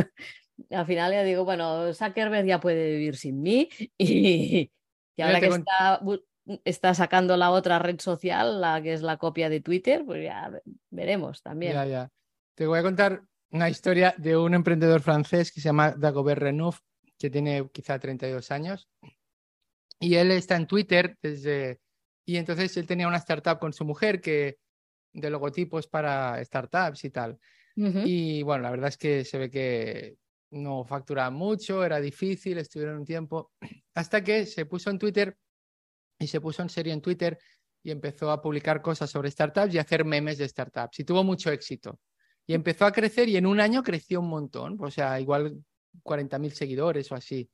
al 0.71 0.85
final 0.85 1.13
ya 1.13 1.23
digo, 1.23 1.45
bueno, 1.45 1.93
Zuckerberg 1.93 2.45
ya 2.45 2.59
puede 2.59 2.91
vivir 2.91 3.15
sin 3.15 3.41
mí 3.41 3.69
y, 3.97 4.71
y 5.15 5.21
ahora 5.21 5.39
que 5.39 5.47
está 5.47 6.01
está 6.65 6.93
sacando 6.93 7.37
la 7.37 7.51
otra 7.51 7.79
red 7.79 7.99
social, 7.99 8.59
la 8.59 8.81
que 8.81 8.93
es 8.93 9.01
la 9.01 9.17
copia 9.17 9.49
de 9.49 9.61
Twitter, 9.61 10.03
pues 10.05 10.23
ya 10.23 10.51
veremos 10.93 11.41
también. 11.41 11.73
Ya, 11.73 11.85
ya. 11.85 12.09
Te 12.55 12.67
voy 12.67 12.79
a 12.79 12.83
contar 12.83 13.23
una 13.51 13.69
historia 13.69 14.15
de 14.17 14.37
un 14.37 14.53
emprendedor 14.53 15.01
francés 15.01 15.51
que 15.51 15.61
se 15.61 15.69
llama 15.69 15.91
Dagobert 15.91 16.41
Renouf, 16.41 16.79
que 17.17 17.29
tiene 17.29 17.69
quizá 17.71 17.99
32 17.99 18.51
años. 18.51 18.87
Y 19.99 20.15
él 20.15 20.31
está 20.31 20.55
en 20.55 20.67
Twitter 20.67 21.17
desde... 21.21 21.79
Y 22.25 22.37
entonces 22.37 22.75
él 22.77 22.87
tenía 22.87 23.07
una 23.07 23.17
startup 23.17 23.59
con 23.59 23.73
su 23.73 23.85
mujer 23.85 24.21
que 24.21 24.57
de 25.13 25.29
logotipos 25.29 25.87
para 25.87 26.43
startups 26.43 27.03
y 27.05 27.09
tal. 27.09 27.39
Y 27.75 28.43
bueno, 28.43 28.63
la 28.63 28.71
verdad 28.71 28.89
es 28.89 28.97
que 28.97 29.25
se 29.25 29.37
ve 29.37 29.49
que 29.49 30.17
no 30.51 30.85
facturaba 30.85 31.31
mucho, 31.31 31.83
era 31.83 31.99
difícil, 31.99 32.59
estuvieron 32.59 32.99
un 32.99 33.05
tiempo, 33.05 33.51
hasta 33.95 34.23
que 34.23 34.45
se 34.45 34.65
puso 34.65 34.91
en 34.91 34.99
Twitter 34.99 35.35
y 36.19 36.27
se 36.27 36.39
puso 36.39 36.61
en 36.61 36.69
serio 36.69 36.93
en 36.93 37.01
Twitter 37.01 37.39
y 37.83 37.91
empezó 37.91 38.31
a 38.31 38.41
publicar 38.41 38.81
cosas 38.81 39.09
sobre 39.09 39.29
startups 39.29 39.73
y 39.73 39.77
a 39.77 39.81
hacer 39.81 40.05
memes 40.05 40.37
de 40.37 40.47
startups 40.47 40.99
y 40.99 41.03
tuvo 41.03 41.23
mucho 41.23 41.51
éxito. 41.51 41.99
Y 42.47 42.53
empezó 42.53 42.85
a 42.85 42.91
crecer 42.91 43.29
y 43.29 43.37
en 43.37 43.45
un 43.45 43.59
año 43.59 43.83
creció 43.83 44.21
un 44.21 44.29
montón, 44.29 44.77
o 44.79 44.89
sea, 44.89 45.19
igual 45.19 45.63
40.000 46.03 46.49
seguidores 46.51 47.11
o 47.11 47.15
así. 47.15 47.49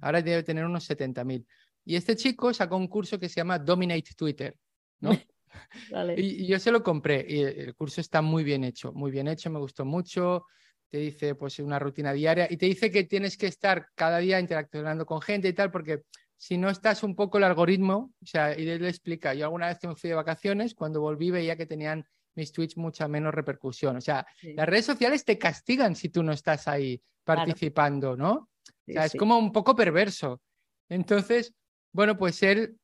Ahora 0.00 0.22
debe 0.22 0.42
tener 0.42 0.64
unos 0.64 0.88
70.000. 0.88 1.46
Y 1.86 1.96
este 1.96 2.16
chico 2.16 2.52
sacó 2.52 2.76
un 2.76 2.88
curso 2.88 3.18
que 3.18 3.28
se 3.28 3.36
llama 3.36 3.58
Dominate 3.58 4.14
Twitter, 4.16 4.56
¿no? 5.00 5.10
y, 6.16 6.46
yo 6.46 6.58
se 6.58 6.70
lo 6.70 6.82
compré 6.82 7.24
y 7.28 7.40
el 7.40 7.74
curso 7.74 8.00
está 8.00 8.22
muy 8.22 8.44
bien 8.44 8.64
hecho, 8.64 8.92
muy 8.92 9.10
bien 9.10 9.28
hecho, 9.28 9.50
me 9.50 9.58
gustó 9.58 9.84
mucho. 9.84 10.46
Te 10.90 10.98
dice 10.98 11.34
pues 11.34 11.58
una 11.58 11.78
rutina 11.78 12.12
diaria 12.12 12.46
y 12.48 12.56
te 12.56 12.66
dice 12.66 12.90
que 12.90 13.04
tienes 13.04 13.36
que 13.36 13.46
estar 13.46 13.88
cada 13.94 14.18
día 14.18 14.38
interaccionando 14.38 15.04
con 15.04 15.20
gente 15.20 15.48
y 15.48 15.52
tal 15.52 15.70
porque 15.70 16.02
si 16.36 16.58
no 16.58 16.68
estás 16.68 17.02
un 17.02 17.14
poco 17.14 17.38
el 17.38 17.44
algoritmo, 17.44 18.12
o 18.22 18.26
sea, 18.26 18.58
y 18.58 18.68
él 18.68 18.82
le 18.82 18.88
explica, 18.88 19.34
yo 19.34 19.44
alguna 19.44 19.68
vez 19.68 19.78
que 19.78 19.88
me 19.88 19.96
fui 19.96 20.10
de 20.10 20.16
vacaciones, 20.16 20.74
cuando 20.74 21.00
volví 21.00 21.30
veía 21.30 21.56
que 21.56 21.66
tenían 21.66 22.06
mis 22.34 22.52
tweets 22.52 22.76
mucha 22.76 23.08
menos 23.08 23.34
repercusión. 23.34 23.96
O 23.96 24.00
sea, 24.00 24.26
las 24.42 24.68
redes 24.68 24.86
sociales 24.86 25.24
te 25.24 25.38
castigan 25.38 25.94
si 25.94 26.08
tú 26.08 26.22
no 26.22 26.32
estás 26.32 26.68
ahí 26.68 27.00
participando, 27.22 28.16
¿no? 28.16 28.50
o 28.86 28.92
sea, 28.92 29.06
es 29.06 29.14
como 29.14 29.38
un 29.38 29.52
poco 29.52 29.74
perverso. 29.74 30.42
Entonces, 30.88 31.54
bueno, 31.92 32.16
pues 32.16 32.42
él, 32.42 32.78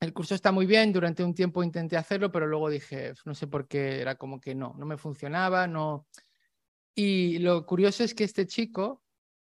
el 0.00 0.12
curso 0.12 0.34
está 0.34 0.52
muy 0.52 0.66
bien, 0.66 0.92
durante 0.92 1.24
un 1.24 1.34
tiempo 1.34 1.62
intenté 1.62 1.96
hacerlo, 1.96 2.30
pero 2.30 2.46
luego 2.46 2.70
dije, 2.70 3.14
no 3.24 3.34
sé 3.34 3.46
por 3.46 3.66
qué, 3.66 4.00
era 4.00 4.14
como 4.16 4.40
que 4.40 4.54
no, 4.54 4.74
no 4.78 4.86
me 4.86 4.96
funcionaba, 4.96 5.66
no. 5.66 6.06
Y 6.94 7.38
lo 7.38 7.64
curioso 7.66 8.04
es 8.04 8.14
que 8.14 8.24
este 8.24 8.46
chico 8.46 9.02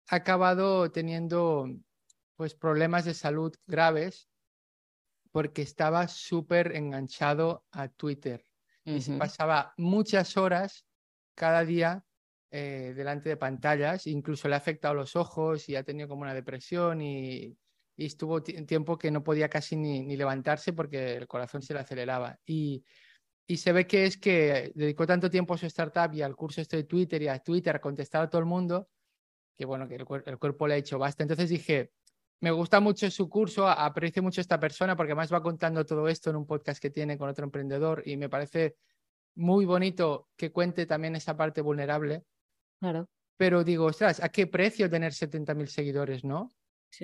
ha 0.09 0.17
acabado 0.17 0.91
teniendo 0.91 1.67
pues 2.39 2.55
problemas 2.55 3.03
de 3.03 3.13
salud 3.13 3.53
graves 3.67 4.29
porque 5.29 5.61
estaba 5.61 6.07
súper 6.07 6.73
enganchado 6.73 7.65
a 7.69 7.89
Twitter 7.89 8.45
y 8.85 9.01
se 9.01 9.17
pasaba 9.17 9.73
muchas 9.75 10.37
horas 10.37 10.85
cada 11.35 11.65
día 11.65 12.05
eh, 12.49 12.93
delante 12.95 13.27
de 13.27 13.35
pantallas, 13.35 14.07
incluso 14.07 14.47
le 14.47 14.55
ha 14.55 14.57
afectado 14.57 14.93
los 14.93 15.17
ojos 15.17 15.67
y 15.67 15.75
ha 15.75 15.83
tenido 15.83 16.07
como 16.07 16.21
una 16.21 16.33
depresión 16.33 17.01
y, 17.01 17.57
y 17.97 18.05
estuvo 18.05 18.41
tiempo 18.41 18.97
que 18.97 19.11
no 19.11 19.21
podía 19.21 19.49
casi 19.49 19.75
ni, 19.75 20.05
ni, 20.05 20.15
levantarse 20.15 20.71
porque 20.71 21.17
el 21.17 21.27
corazón 21.27 21.61
se 21.61 21.73
le 21.73 21.81
aceleraba. 21.81 22.39
Y, 22.45 22.85
y 23.47 23.57
se 23.57 23.73
ve 23.73 23.85
que 23.85 24.05
es 24.05 24.17
que 24.17 24.71
dedicó 24.75 25.05
tanto 25.05 25.29
tiempo 25.29 25.55
a 25.55 25.57
su 25.57 25.65
startup 25.65 26.13
y 26.13 26.21
al 26.21 26.37
curso 26.37 26.61
este 26.61 26.77
de 26.77 26.83
Twitter 26.85 27.21
y 27.21 27.27
a 27.27 27.39
Twitter 27.39 27.75
a 27.75 27.81
contestar 27.81 28.23
a 28.23 28.29
todo 28.29 28.39
el 28.39 28.47
mundo, 28.47 28.87
que 29.57 29.65
bueno, 29.65 29.89
que 29.89 29.95
el, 29.95 30.05
el 30.25 30.39
cuerpo 30.39 30.67
le 30.67 30.75
ha 30.75 30.77
hecho 30.77 30.97
basta. 30.97 31.21
Entonces 31.21 31.49
dije, 31.49 31.91
me 32.41 32.51
gusta 32.51 32.79
mucho 32.79 33.09
su 33.11 33.29
curso, 33.29 33.67
aprecio 33.67 34.23
mucho 34.23 34.39
a 34.39 34.43
esta 34.43 34.59
persona 34.59 34.95
porque 34.95 35.11
además 35.11 35.33
va 35.33 35.43
contando 35.43 35.85
todo 35.85 36.07
esto 36.07 36.29
en 36.29 36.37
un 36.37 36.45
podcast 36.45 36.81
que 36.81 36.89
tiene 36.89 37.17
con 37.17 37.29
otro 37.29 37.43
emprendedor 37.43 38.01
y 38.05 38.17
me 38.17 38.29
parece 38.29 38.75
muy 39.35 39.65
bonito 39.65 40.29
que 40.37 40.51
cuente 40.51 40.85
también 40.85 41.15
esa 41.15 41.35
parte 41.35 41.61
vulnerable. 41.61 42.23
Claro. 42.79 43.09
Pero 43.37 43.63
digo, 43.63 43.85
ostras, 43.85 44.21
¿a 44.21 44.29
qué 44.29 44.47
precio 44.47 44.89
tener 44.89 45.13
70.000 45.13 45.65
seguidores, 45.67 46.23
no? 46.23 46.49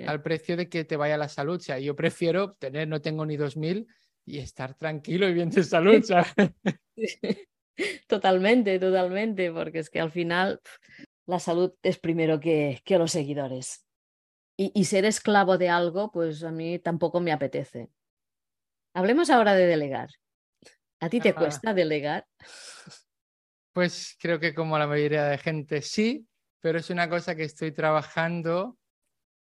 Al 0.06 0.20
precio 0.20 0.56
de 0.56 0.68
que 0.68 0.84
te 0.84 0.96
vaya 0.96 1.16
la 1.16 1.28
salud. 1.28 1.56
O 1.56 1.60
sea, 1.60 1.78
yo 1.78 1.94
prefiero 1.94 2.54
tener, 2.54 2.88
no 2.88 3.00
tengo 3.00 3.24
ni 3.24 3.36
2.000 3.36 3.86
y 4.26 4.38
estar 4.38 4.74
tranquilo 4.74 5.28
y 5.28 5.34
bien 5.34 5.50
de 5.50 5.64
salud. 5.64 6.04
Totalmente, 8.08 8.78
totalmente, 8.78 9.52
porque 9.52 9.80
es 9.80 9.90
que 9.90 10.00
al 10.00 10.10
final 10.10 10.60
la 11.26 11.38
salud 11.38 11.74
es 11.82 11.98
primero 11.98 12.40
que, 12.40 12.80
que 12.84 12.98
los 12.98 13.12
seguidores. 13.12 13.85
Y, 14.58 14.72
y, 14.74 14.84
ser 14.84 15.04
esclavo 15.04 15.58
de 15.58 15.68
algo, 15.68 16.10
pues 16.10 16.42
a 16.42 16.50
mí 16.50 16.78
tampoco 16.78 17.20
me 17.20 17.32
apetece. 17.32 17.90
Hablemos 18.94 19.28
ahora 19.30 19.54
de 19.54 19.66
delegar. 19.66 20.08
¿A 21.00 21.10
ti 21.10 21.20
te 21.20 21.30
Ah. 21.30 21.34
cuesta 21.34 21.74
delegar? 21.74 22.26
Pues 23.72 24.16
creo 24.20 24.40
que 24.40 24.54
como 24.54 24.78
la 24.78 24.86
mayoría 24.86 25.24
de 25.26 25.38
gente 25.38 25.82
sí, 25.82 26.26
pero 26.60 26.78
es 26.78 26.88
una 26.90 27.08
cosa 27.08 27.34
que 27.34 27.44
estoy 27.44 27.72
trabajando. 27.72 28.78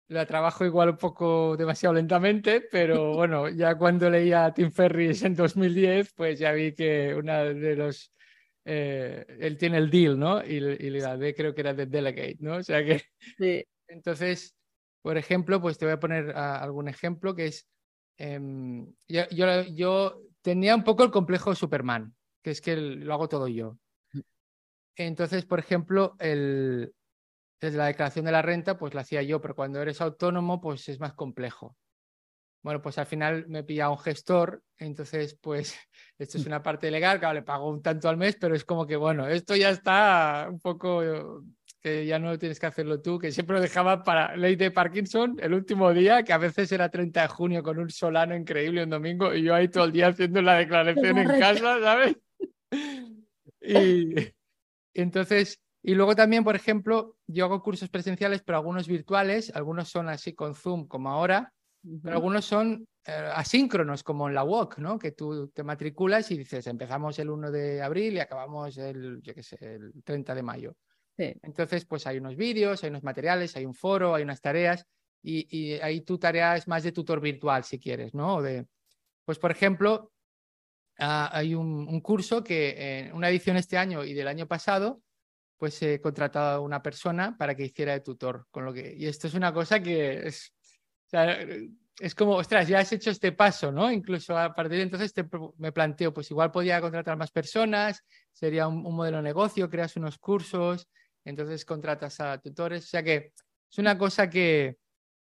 La 0.08 0.26
trabajo 0.26 0.64
igual 0.64 0.90
un 0.90 0.98
poco 0.98 1.56
demasiado 1.56 1.94
lentamente, 1.94 2.62
pero 2.70 3.14
bueno, 3.14 3.48
ya 3.48 3.76
cuando 3.76 4.10
leía 4.10 4.46
a 4.46 4.54
Tim 4.54 4.72
Ferriss 4.72 5.22
en 5.24 5.34
2010, 5.36 6.12
pues 6.14 6.38
ya 6.38 6.52
vi 6.52 6.74
que 6.74 7.14
una 7.14 7.44
de 7.44 7.76
los... 7.76 8.10
eh, 8.64 9.24
él 9.40 9.56
tiene 9.58 9.78
el 9.78 9.90
deal, 9.90 10.18
¿no? 10.18 10.44
Y, 10.44 10.56
y 10.56 10.90
la 10.90 11.16
D 11.16 11.34
creo 11.34 11.54
que 11.54 11.60
era 11.62 11.74
de 11.74 11.86
Delegate, 11.86 12.38
¿no? 12.40 12.56
O 12.56 12.62
sea 12.62 12.84
que 12.84 13.02
Sí. 13.38 13.64
entonces, 13.88 14.54
por 15.04 15.18
ejemplo, 15.18 15.60
pues 15.60 15.76
te 15.76 15.84
voy 15.84 15.92
a 15.92 16.00
poner 16.00 16.32
ah, 16.34 16.56
algún 16.62 16.88
ejemplo 16.88 17.34
que 17.34 17.44
es, 17.44 17.68
em, 18.16 18.86
yo, 19.06 19.28
yo, 19.28 19.62
yo 19.64 20.22
tenía 20.40 20.74
un 20.74 20.82
poco 20.82 21.04
el 21.04 21.10
complejo 21.10 21.50
de 21.50 21.56
Superman, 21.56 22.14
que 22.42 22.52
es 22.52 22.62
que 22.62 22.72
el- 22.72 23.00
lo 23.00 23.12
hago 23.12 23.28
todo 23.28 23.46
yo. 23.46 23.76
Entonces, 24.96 25.44
por 25.44 25.58
ejemplo, 25.58 26.16
el, 26.20 26.94
desde 27.60 27.76
la 27.76 27.84
declaración 27.84 28.24
de 28.24 28.32
la 28.32 28.40
renta, 28.40 28.78
pues 28.78 28.94
la 28.94 29.02
hacía 29.02 29.22
yo, 29.22 29.42
pero 29.42 29.54
cuando 29.54 29.82
eres 29.82 30.00
autónomo, 30.00 30.62
pues 30.62 30.88
es 30.88 30.98
más 30.98 31.12
complejo. 31.12 31.76
Bueno, 32.62 32.80
pues 32.80 32.96
al 32.96 33.04
final 33.04 33.46
me 33.46 33.62
pilla 33.62 33.90
un 33.90 33.98
gestor, 33.98 34.62
entonces 34.78 35.38
pues 35.38 35.76
esto 36.18 36.38
es 36.38 36.46
una 36.46 36.62
parte 36.62 36.90
legal, 36.90 37.18
claro, 37.18 37.34
le 37.34 37.42
pago 37.42 37.68
un 37.68 37.82
tanto 37.82 38.08
al 38.08 38.16
mes, 38.16 38.38
pero 38.40 38.54
es 38.54 38.64
como 38.64 38.86
que 38.86 38.96
bueno, 38.96 39.28
esto 39.28 39.54
ya 39.54 39.68
está 39.68 40.48
un 40.50 40.60
poco 40.60 41.42
que 41.84 42.06
ya 42.06 42.18
no 42.18 42.38
tienes 42.38 42.58
que 42.58 42.64
hacerlo 42.64 43.02
tú, 43.02 43.18
que 43.18 43.30
siempre 43.30 43.56
lo 43.56 43.60
dejaba 43.60 44.02
para 44.04 44.34
ley 44.38 44.56
de 44.56 44.70
Parkinson 44.70 45.36
el 45.38 45.52
último 45.52 45.92
día, 45.92 46.22
que 46.22 46.32
a 46.32 46.38
veces 46.38 46.72
era 46.72 46.88
30 46.88 47.20
de 47.20 47.28
junio 47.28 47.62
con 47.62 47.78
un 47.78 47.90
solano 47.90 48.34
increíble 48.34 48.84
un 48.84 48.88
domingo 48.88 49.34
y 49.34 49.42
yo 49.42 49.54
ahí 49.54 49.68
todo 49.68 49.84
el 49.84 49.92
día 49.92 50.06
haciendo 50.06 50.40
la 50.40 50.54
declaración 50.54 51.18
en 51.18 51.28
casa, 51.38 51.78
¿sabes? 51.82 52.16
Y, 53.60 54.18
y 54.18 54.32
entonces, 54.94 55.60
y 55.82 55.94
luego 55.94 56.16
también, 56.16 56.42
por 56.42 56.56
ejemplo, 56.56 57.18
yo 57.26 57.44
hago 57.44 57.62
cursos 57.62 57.90
presenciales, 57.90 58.42
pero 58.42 58.56
algunos 58.56 58.88
virtuales, 58.88 59.54
algunos 59.54 59.90
son 59.90 60.08
así 60.08 60.32
con 60.32 60.54
Zoom 60.54 60.88
como 60.88 61.10
ahora, 61.10 61.52
pero 62.02 62.16
algunos 62.16 62.46
son 62.46 62.88
eh, 63.06 63.30
asíncronos, 63.34 64.02
como 64.02 64.26
en 64.28 64.34
la 64.34 64.42
WOC, 64.42 64.78
¿no? 64.78 64.98
Que 64.98 65.12
tú 65.12 65.48
te 65.48 65.62
matriculas 65.62 66.30
y 66.30 66.38
dices, 66.38 66.66
empezamos 66.66 67.18
el 67.18 67.28
1 67.28 67.50
de 67.50 67.82
abril 67.82 68.14
y 68.14 68.20
acabamos 68.20 68.78
el, 68.78 69.20
yo 69.20 69.34
qué 69.34 69.42
sé, 69.42 69.58
el 69.60 69.92
30 70.02 70.34
de 70.34 70.42
mayo. 70.42 70.76
Entonces, 71.16 71.84
pues 71.84 72.06
hay 72.06 72.18
unos 72.18 72.36
vídeos, 72.36 72.82
hay 72.82 72.90
unos 72.90 73.04
materiales, 73.04 73.56
hay 73.56 73.66
un 73.66 73.74
foro, 73.74 74.14
hay 74.14 74.22
unas 74.24 74.40
tareas 74.40 74.86
y, 75.22 75.46
y 75.56 75.72
ahí 75.80 76.02
tu 76.02 76.18
tarea 76.18 76.56
es 76.56 76.68
más 76.68 76.82
de 76.82 76.92
tutor 76.92 77.20
virtual, 77.20 77.64
si 77.64 77.78
quieres, 77.78 78.14
¿no? 78.14 78.42
Pues, 79.24 79.38
por 79.38 79.50
ejemplo, 79.50 80.12
ah, 80.98 81.30
hay 81.32 81.54
un, 81.54 82.00
curso 82.00 82.44
que 82.44 82.98
en 82.98 83.14
una 83.14 83.30
edición 83.30 83.56
este 83.56 83.78
año 83.78 84.04
y 84.04 84.12
del 84.12 84.28
año 84.28 84.46
pasado, 84.46 85.02
pues 85.56 85.80
he 85.82 86.00
contratado 86.00 86.56
a 86.58 86.60
una 86.60 86.82
persona 86.82 87.36
para 87.38 87.54
que 87.54 87.64
hiciera 87.64 87.92
de 87.92 88.00
tutor, 88.00 88.46
con 88.50 88.64
lo 88.64 88.72
que, 88.74 88.94
y 88.96 89.06
esto 89.06 89.28
es 89.28 89.34
una 89.34 89.52
cosa 89.52 89.80
que 89.80 90.26
es, 90.26 90.52
es 92.00 92.14
como, 92.14 92.32
ostras, 92.32 92.68
ya 92.68 92.80
has 92.80 92.92
hecho 92.92 93.10
este 93.10 93.32
paso, 93.32 93.72
¿no? 93.72 93.90
Incluso 93.90 94.36
a 94.36 94.54
partir 94.54 94.78
de 94.78 94.82
entonces 94.82 95.14
me 95.56 95.72
planteo, 95.72 96.12
pues 96.12 96.30
igual 96.30 96.50
podía 96.50 96.80
contratar 96.82 97.16
más 97.16 97.30
personas, 97.30 98.04
sería 98.32 98.68
un, 98.68 98.84
un 98.84 98.94
modelo 98.94 99.18
de 99.18 99.22
negocio, 99.22 99.70
creas 99.70 99.96
unos 99.96 100.18
cursos, 100.18 100.88
entonces 101.24 101.64
contratas 101.64 102.20
a 102.20 102.38
tutores, 102.38 102.84
o 102.84 102.88
sea 102.88 103.02
que 103.02 103.32
es 103.70 103.78
una 103.78 103.96
cosa 103.98 104.28
que, 104.28 104.78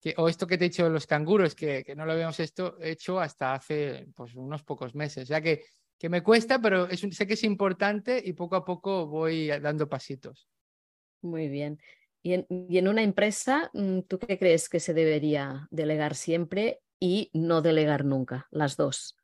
que 0.02 0.14
o 0.18 0.28
esto 0.28 0.48
que 0.48 0.58
te 0.58 0.66
he 0.66 0.70
dicho 0.70 0.84
de 0.84 0.90
los 0.90 1.08
canguros, 1.08 1.56
que, 1.56 1.84
que 1.84 1.96
no 1.96 2.06
lo 2.06 2.14
habíamos 2.14 2.40
esto, 2.40 2.78
hecho 2.82 3.20
hasta 3.20 3.54
hace 3.54 4.08
pues, 4.16 4.36
unos 4.36 4.64
pocos 4.64 4.96
meses, 4.96 5.24
o 5.24 5.28
sea 5.28 5.42
que, 5.42 5.64
que 5.98 6.10
me 6.10 6.22
cuesta, 6.22 6.60
pero 6.60 6.88
es 6.88 7.00
sé 7.00 7.28
que 7.28 7.34
es 7.36 7.44
importante 7.44 8.22
y 8.24 8.34
poco 8.34 8.56
a 8.56 8.66
poco 8.66 9.08
voy 9.08 9.48
dando 9.48 9.88
pasitos. 9.88 10.50
Muy 11.22 11.48
bien. 11.48 11.80
Y 12.22 12.34
en, 12.34 12.48
y 12.50 12.78
en 12.78 12.88
una 12.88 13.04
empresa, 13.04 13.70
mm, 13.74 14.02
¿tú 14.02 14.20
qué 14.20 14.38
crees 14.40 14.68
que 14.68 14.80
se 14.80 14.94
debería 14.94 15.68
delegar 15.70 16.16
siempre 16.16 16.82
y 17.00 17.30
no 17.34 17.62
delegar 17.62 18.04
nunca? 18.04 18.48
Las 18.52 18.78
dos. 18.78 19.16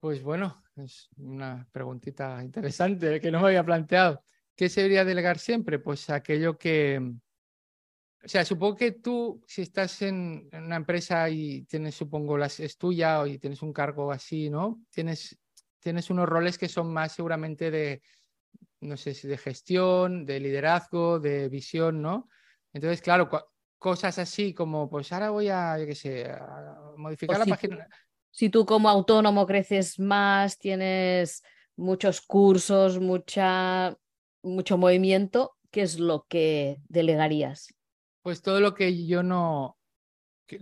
Pues 0.00 0.22
bueno, 0.22 0.62
es 0.76 1.08
una 1.16 1.66
preguntita 1.72 2.42
interesante 2.42 3.20
que 3.20 3.30
no 3.30 3.40
me 3.40 3.48
había 3.48 3.64
planteado. 3.64 4.22
¿Qué 4.54 4.68
se 4.68 4.80
debería 4.80 5.04
delegar 5.04 5.38
siempre? 5.38 5.78
Pues 5.78 6.08
aquello 6.10 6.56
que, 6.56 6.98
o 8.24 8.28
sea, 8.28 8.44
supongo 8.44 8.76
que 8.76 8.92
tú, 8.92 9.42
si 9.46 9.62
estás 9.62 10.02
en, 10.02 10.48
en 10.50 10.64
una 10.64 10.76
empresa 10.76 11.28
y 11.28 11.62
tienes, 11.62 11.94
supongo, 11.94 12.38
las, 12.38 12.58
es 12.60 12.76
tuya 12.76 13.20
o 13.20 13.26
y 13.26 13.38
tienes 13.38 13.62
un 13.62 13.72
cargo 13.72 14.10
así, 14.10 14.50
¿no? 14.50 14.82
Tienes, 14.90 15.38
tienes 15.78 16.10
unos 16.10 16.28
roles 16.28 16.58
que 16.58 16.68
son 16.68 16.92
más 16.92 17.12
seguramente 17.12 17.70
de, 17.70 18.02
no 18.80 18.96
sé 18.96 19.14
si 19.14 19.28
de 19.28 19.38
gestión, 19.38 20.24
de 20.24 20.40
liderazgo, 20.40 21.20
de 21.20 21.48
visión, 21.48 22.02
¿no? 22.02 22.28
Entonces, 22.72 23.00
claro, 23.00 23.28
cosas 23.78 24.18
así 24.18 24.52
como, 24.52 24.88
pues 24.88 25.12
ahora 25.12 25.30
voy 25.30 25.48
a, 25.48 25.78
yo 25.78 25.86
qué 25.86 25.94
sé, 25.94 26.24
a 26.26 26.92
modificar 26.96 27.36
O 27.36 27.38
la 27.38 27.44
si 27.44 27.50
página. 27.50 27.88
Si 28.36 28.50
tú 28.50 28.66
como 28.66 28.90
autónomo 28.90 29.46
creces 29.46 29.98
más, 29.98 30.58
tienes 30.58 31.42
muchos 31.74 32.20
cursos, 32.20 33.00
mucha, 33.00 33.96
mucho 34.42 34.76
movimiento, 34.76 35.56
¿qué 35.70 35.80
es 35.80 35.98
lo 35.98 36.26
que 36.28 36.76
delegarías? 36.86 37.68
Pues 38.20 38.42
todo 38.42 38.60
lo 38.60 38.74
que 38.74 39.06
yo 39.06 39.22
no, 39.22 39.78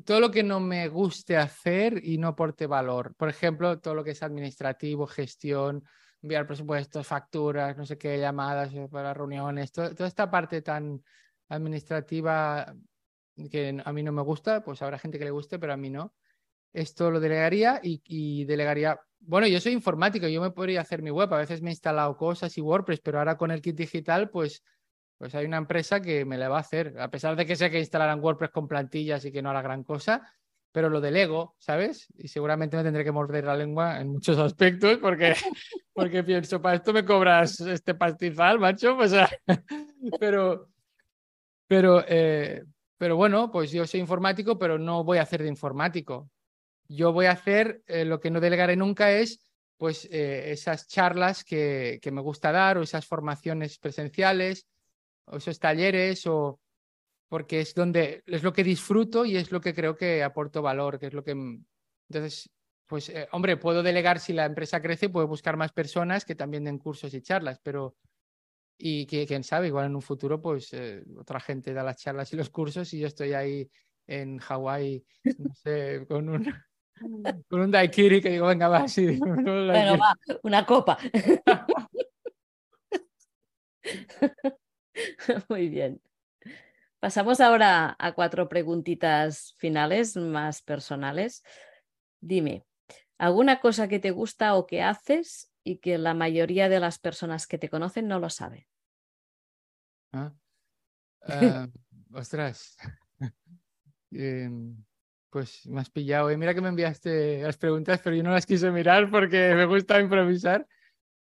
todo 0.06 0.20
lo 0.20 0.30
que 0.30 0.44
no 0.44 0.60
me 0.60 0.86
guste 0.86 1.36
hacer 1.36 2.00
y 2.06 2.16
no 2.16 2.28
aporte 2.28 2.68
valor. 2.68 3.16
Por 3.16 3.28
ejemplo, 3.28 3.80
todo 3.80 3.96
lo 3.96 4.04
que 4.04 4.12
es 4.12 4.22
administrativo, 4.22 5.08
gestión, 5.08 5.82
enviar 6.22 6.46
presupuestos, 6.46 7.04
facturas, 7.04 7.76
no 7.76 7.84
sé 7.84 7.98
qué, 7.98 8.20
llamadas 8.20 8.72
eh, 8.72 8.86
para 8.88 9.12
reuniones, 9.14 9.72
to- 9.72 9.92
toda 9.96 10.06
esta 10.08 10.30
parte 10.30 10.62
tan 10.62 11.02
administrativa 11.48 12.72
que 13.50 13.82
a 13.84 13.92
mí 13.92 14.04
no 14.04 14.12
me 14.12 14.22
gusta, 14.22 14.62
pues 14.62 14.80
habrá 14.80 14.96
gente 14.96 15.18
que 15.18 15.24
le 15.24 15.32
guste, 15.32 15.58
pero 15.58 15.72
a 15.72 15.76
mí 15.76 15.90
no. 15.90 16.14
Esto 16.74 17.10
lo 17.10 17.20
delegaría 17.20 17.80
y, 17.82 18.44
delegaría. 18.44 19.00
Bueno, 19.20 19.46
yo 19.46 19.58
soy 19.60 19.72
informático, 19.72 20.28
yo 20.28 20.42
me 20.42 20.50
podría 20.50 20.82
hacer 20.82 21.00
mi 21.00 21.10
web, 21.10 21.32
a 21.32 21.38
veces 21.38 21.62
me 21.62 21.70
he 21.70 21.72
instalado 21.72 22.14
cosas 22.18 22.58
y 22.58 22.60
WordPress, 22.60 23.00
pero 23.00 23.18
ahora 23.18 23.38
con 23.38 23.50
el 23.50 23.62
kit 23.62 23.76
digital, 23.76 24.28
pues 24.28 24.62
pues 25.16 25.34
hay 25.34 25.46
una 25.46 25.56
empresa 25.56 26.00
que 26.00 26.24
me 26.24 26.36
la 26.36 26.48
va 26.48 26.58
a 26.58 26.60
hacer, 26.60 26.96
a 26.98 27.08
pesar 27.10 27.36
de 27.36 27.46
que 27.46 27.56
sé 27.56 27.70
que 27.70 27.78
instalarán 27.78 28.20
WordPress 28.20 28.50
con 28.50 28.68
plantillas 28.68 29.24
y 29.24 29.32
que 29.32 29.40
no 29.40 29.50
hará 29.50 29.62
gran 29.62 29.84
cosa, 29.84 30.30
pero 30.72 30.90
lo 30.90 31.00
delego, 31.00 31.54
¿sabes? 31.58 32.08
Y 32.18 32.28
seguramente 32.28 32.76
me 32.76 32.82
tendré 32.82 33.04
que 33.04 33.12
morder 33.12 33.44
la 33.44 33.56
lengua 33.56 34.00
en 34.00 34.08
muchos 34.08 34.36
aspectos 34.38 34.98
porque, 34.98 35.34
porque 35.92 36.24
pienso, 36.24 36.60
para 36.60 36.76
esto 36.76 36.92
me 36.92 37.04
cobras 37.04 37.60
este 37.60 37.94
pastizal, 37.94 38.58
macho, 38.58 38.98
pero, 40.20 40.68
pero, 41.68 42.04
eh, 42.08 42.64
pero 42.98 43.16
bueno, 43.16 43.50
pues 43.52 43.70
yo 43.70 43.86
soy 43.86 44.00
informático, 44.00 44.58
pero 44.58 44.78
no 44.78 45.04
voy 45.04 45.18
a 45.18 45.22
hacer 45.22 45.42
de 45.42 45.48
informático. 45.48 46.28
Yo 46.88 47.12
voy 47.12 47.26
a 47.26 47.32
hacer, 47.32 47.82
eh, 47.86 48.04
lo 48.04 48.20
que 48.20 48.30
no 48.30 48.40
delegaré 48.40 48.76
nunca 48.76 49.12
es 49.12 49.40
pues 49.76 50.06
eh, 50.10 50.52
esas 50.52 50.86
charlas 50.86 51.44
que, 51.44 51.98
que 52.00 52.10
me 52.12 52.20
gusta 52.20 52.52
dar 52.52 52.78
o 52.78 52.82
esas 52.82 53.06
formaciones 53.06 53.78
presenciales 53.78 54.66
o 55.26 55.36
esos 55.36 55.58
talleres 55.58 56.26
o 56.26 56.60
porque 57.28 57.60
es 57.60 57.74
donde 57.74 58.22
es 58.26 58.42
lo 58.42 58.52
que 58.52 58.62
disfruto 58.62 59.24
y 59.24 59.36
es 59.36 59.50
lo 59.50 59.60
que 59.60 59.74
creo 59.74 59.96
que 59.96 60.22
aporto 60.22 60.62
valor, 60.62 60.98
que 60.98 61.06
es 61.06 61.12
lo 61.12 61.24
que 61.24 61.34
mm, 61.34 61.64
entonces 62.08 62.50
pues 62.86 63.08
eh, 63.08 63.28
hombre, 63.32 63.56
puedo 63.56 63.82
delegar 63.82 64.20
si 64.20 64.32
la 64.32 64.44
empresa 64.44 64.80
crece, 64.80 65.08
puedo 65.08 65.26
buscar 65.26 65.56
más 65.56 65.72
personas 65.72 66.24
que 66.24 66.34
también 66.34 66.64
den 66.64 66.78
cursos 66.78 67.12
y 67.14 67.22
charlas, 67.22 67.58
pero 67.62 67.96
y 68.76 69.06
que, 69.06 69.26
quién 69.26 69.44
sabe, 69.44 69.68
igual 69.68 69.86
en 69.86 69.96
un 69.96 70.02
futuro 70.02 70.40
pues 70.40 70.72
eh, 70.72 71.02
otra 71.16 71.40
gente 71.40 71.72
da 71.72 71.82
las 71.82 71.96
charlas 71.96 72.32
y 72.32 72.36
los 72.36 72.50
cursos 72.50 72.92
y 72.92 73.00
yo 73.00 73.06
estoy 73.06 73.32
ahí 73.32 73.70
en 74.06 74.38
Hawái, 74.38 75.04
no 75.38 75.54
sé, 75.54 76.04
con 76.08 76.28
un 76.28 76.52
con 77.48 77.60
un 77.60 77.70
daiquiri 77.70 78.20
que 78.20 78.30
digo, 78.30 78.46
venga, 78.46 78.68
va, 78.68 78.88
sí, 78.88 79.06
un 79.20 79.44
Bueno, 79.44 79.98
va, 79.98 80.16
una 80.42 80.64
copa. 80.66 80.98
Muy 85.48 85.68
bien. 85.68 86.00
Pasamos 87.00 87.40
ahora 87.40 87.96
a 87.98 88.12
cuatro 88.12 88.48
preguntitas 88.48 89.54
finales 89.58 90.16
más 90.16 90.62
personales. 90.62 91.42
Dime, 92.20 92.64
¿alguna 93.18 93.60
cosa 93.60 93.88
que 93.88 93.98
te 93.98 94.10
gusta 94.10 94.54
o 94.54 94.66
que 94.66 94.82
haces 94.82 95.52
y 95.62 95.78
que 95.78 95.98
la 95.98 96.14
mayoría 96.14 96.68
de 96.68 96.80
las 96.80 96.98
personas 96.98 97.46
que 97.46 97.58
te 97.58 97.68
conocen 97.68 98.08
no 98.08 98.20
lo 98.20 98.30
sabe? 98.30 98.66
Ah. 100.12 100.32
Ah, 101.26 101.68
ostras. 102.12 102.76
Em, 104.10 104.76
pues 105.34 105.66
me 105.66 105.80
has 105.80 105.90
pillado. 105.90 106.30
eh. 106.30 106.36
Mira 106.36 106.54
que 106.54 106.60
me 106.60 106.68
enviaste 106.68 107.42
las 107.42 107.56
preguntas, 107.56 108.00
pero 108.04 108.14
yo 108.14 108.22
no 108.22 108.30
las 108.30 108.46
quise 108.46 108.70
mirar 108.70 109.10
porque 109.10 109.52
me 109.56 109.64
gusta 109.64 109.98
improvisar. 110.00 110.64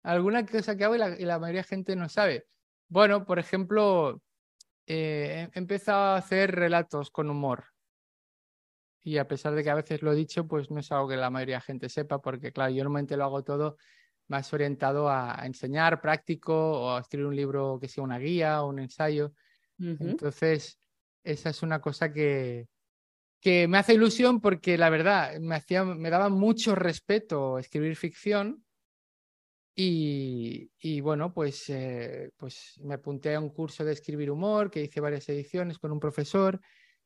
Alguna 0.02 0.44
cosa 0.44 0.76
que 0.76 0.82
hago 0.82 0.96
y 0.96 0.98
la, 0.98 1.10
y 1.16 1.24
la 1.24 1.38
mayoría 1.38 1.60
de 1.60 1.68
gente 1.68 1.94
no 1.94 2.08
sabe. 2.08 2.48
Bueno, 2.88 3.24
por 3.24 3.38
ejemplo, 3.38 4.20
eh, 4.88 5.48
he 5.54 5.58
empezado 5.60 6.00
a 6.00 6.16
hacer 6.16 6.50
relatos 6.50 7.12
con 7.12 7.30
humor. 7.30 7.66
Y 9.04 9.18
a 9.18 9.28
pesar 9.28 9.54
de 9.54 9.62
que 9.62 9.70
a 9.70 9.76
veces 9.76 10.02
lo 10.02 10.10
he 10.10 10.16
dicho, 10.16 10.44
pues 10.44 10.72
no 10.72 10.80
es 10.80 10.90
algo 10.90 11.06
que 11.06 11.16
la 11.16 11.30
mayoría 11.30 11.58
de 11.58 11.62
gente 11.62 11.88
sepa, 11.88 12.20
porque 12.20 12.50
claro, 12.50 12.72
yo 12.72 12.82
normalmente 12.82 13.16
lo 13.16 13.22
hago 13.22 13.44
todo 13.44 13.76
más 14.26 14.52
orientado 14.52 15.08
a, 15.08 15.40
enseñar, 15.44 16.00
práctico, 16.00 16.52
o 16.52 16.96
a 16.96 17.00
escribir 17.00 17.26
un 17.26 17.36
libro 17.36 17.78
que 17.80 17.86
sea 17.86 18.02
una 18.02 18.18
guía 18.18 18.64
o 18.64 18.70
un 18.70 18.80
ensayo. 18.80 19.34
Entonces, 19.78 20.80
esa 21.22 21.50
es 21.50 21.62
una 21.62 21.80
cosa 21.80 22.12
que, 22.12 22.66
que 23.40 23.66
me 23.68 23.78
hace 23.78 23.94
ilusión 23.94 24.40
porque 24.40 24.76
la 24.76 24.90
verdad 24.90 25.38
me, 25.40 25.54
hacía, 25.54 25.84
me 25.84 26.10
daba 26.10 26.28
mucho 26.28 26.74
respeto 26.74 27.58
escribir 27.58 27.96
ficción 27.96 28.64
y, 29.74 30.70
y 30.78 31.00
bueno, 31.00 31.32
pues, 31.32 31.70
eh, 31.70 32.30
pues 32.36 32.78
me 32.82 32.94
apunté 32.94 33.34
a 33.34 33.40
un 33.40 33.50
curso 33.50 33.84
de 33.84 33.92
escribir 33.92 34.30
humor 34.30 34.70
que 34.70 34.82
hice 34.82 35.00
varias 35.00 35.28
ediciones 35.30 35.78
con 35.78 35.90
un 35.90 36.00
profesor 36.00 36.60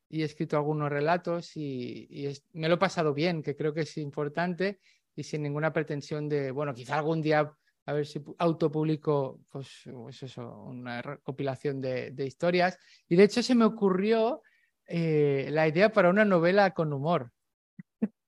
y 0.09 0.21
he 0.21 0.25
escrito 0.25 0.57
algunos 0.57 0.89
relatos 0.89 1.55
y, 1.55 2.07
y 2.09 2.33
me 2.53 2.67
lo 2.67 2.75
he 2.75 2.79
pasado 2.79 3.13
bien, 3.13 3.41
que 3.41 3.55
creo 3.55 3.73
que 3.73 3.81
es 3.81 3.97
importante 3.97 4.79
y 5.15 5.23
sin 5.23 5.43
ninguna 5.43 5.71
pretensión 5.71 6.27
de, 6.27 6.51
bueno, 6.51 6.73
quizá 6.73 6.97
algún 6.97 7.21
día 7.21 7.49
a 7.87 7.93
ver 7.93 8.05
si 8.05 8.21
autopublico 8.39 9.39
pues, 9.51 9.69
pues 9.93 10.23
eso, 10.23 10.63
una 10.63 11.01
recopilación 11.01 11.79
de, 11.79 12.11
de 12.11 12.25
historias. 12.25 12.77
Y 13.07 13.15
de 13.15 13.23
hecho 13.23 13.41
se 13.41 13.55
me 13.55 13.63
ocurrió 13.63 14.41
eh, 14.87 15.47
la 15.51 15.67
idea 15.67 15.91
para 15.91 16.09
una 16.09 16.25
novela 16.25 16.71
con 16.71 16.93
humor. 16.93 17.31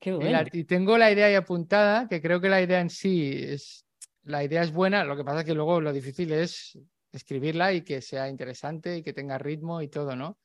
y, 0.02 0.64
tengo 0.66 0.98
la 0.98 1.12
idea 1.12 1.28
ahí 1.28 1.36
apuntada, 1.36 2.08
que 2.08 2.22
creo 2.22 2.40
que 2.40 2.50
la 2.50 2.62
idea 2.62 2.80
en 2.80 2.90
sí 2.90 3.32
es, 3.34 3.86
la 4.24 4.44
idea 4.44 4.62
es 4.64 4.72
buena, 4.72 5.04
lo 5.04 5.16
que 5.18 5.24
pasa 5.24 5.40
es 5.40 5.46
que 5.46 5.54
luego 5.54 5.82
lo 5.82 5.92
difícil 5.92 6.32
es 6.32 6.78
escribirla 7.12 7.74
y 7.74 7.82
que 7.82 8.02
sea 8.02 8.30
interesante 8.30 8.98
y 8.98 9.04
que 9.04 9.14
tenga 9.14 9.38
ritmo 9.38 9.82
y 9.82 9.88
todo, 9.88 10.16
¿no? 10.16 10.38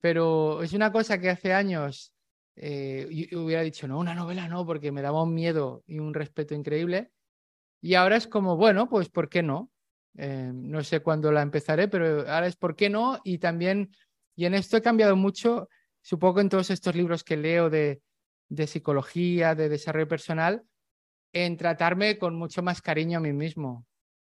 Pero 0.00 0.62
es 0.62 0.72
una 0.72 0.92
cosa 0.92 1.18
que 1.18 1.30
hace 1.30 1.52
años 1.52 2.12
eh, 2.56 3.08
yo 3.30 3.44
hubiera 3.44 3.62
dicho, 3.62 3.86
no, 3.86 3.98
una 3.98 4.14
novela 4.14 4.48
no, 4.48 4.64
porque 4.64 4.90
me 4.90 5.02
daba 5.02 5.22
un 5.22 5.34
miedo 5.34 5.84
y 5.86 5.98
un 5.98 6.14
respeto 6.14 6.54
increíble. 6.54 7.10
Y 7.82 7.94
ahora 7.94 8.16
es 8.16 8.26
como, 8.26 8.56
bueno, 8.56 8.88
pues 8.88 9.10
¿por 9.10 9.28
qué 9.28 9.42
no? 9.42 9.70
Eh, 10.16 10.50
no 10.54 10.82
sé 10.82 11.00
cuándo 11.00 11.30
la 11.30 11.42
empezaré, 11.42 11.88
pero 11.88 12.20
ahora 12.20 12.46
es 12.46 12.56
¿por 12.56 12.74
qué 12.74 12.88
no? 12.88 13.20
Y 13.22 13.38
también 13.38 13.90
y 14.36 14.44
en 14.44 14.54
esto 14.54 14.76
he 14.76 14.82
cambiado 14.82 15.16
mucho, 15.16 15.68
supongo 16.02 16.40
en 16.40 16.48
todos 16.48 16.70
estos 16.70 16.94
libros 16.94 17.24
que 17.24 17.36
leo 17.36 17.70
de, 17.70 18.02
de 18.48 18.66
psicología, 18.66 19.54
de 19.54 19.68
desarrollo 19.68 20.06
personal, 20.06 20.62
en 21.32 21.56
tratarme 21.56 22.18
con 22.18 22.36
mucho 22.36 22.62
más 22.62 22.80
cariño 22.80 23.18
a 23.18 23.22
mí 23.22 23.32
mismo. 23.32 23.86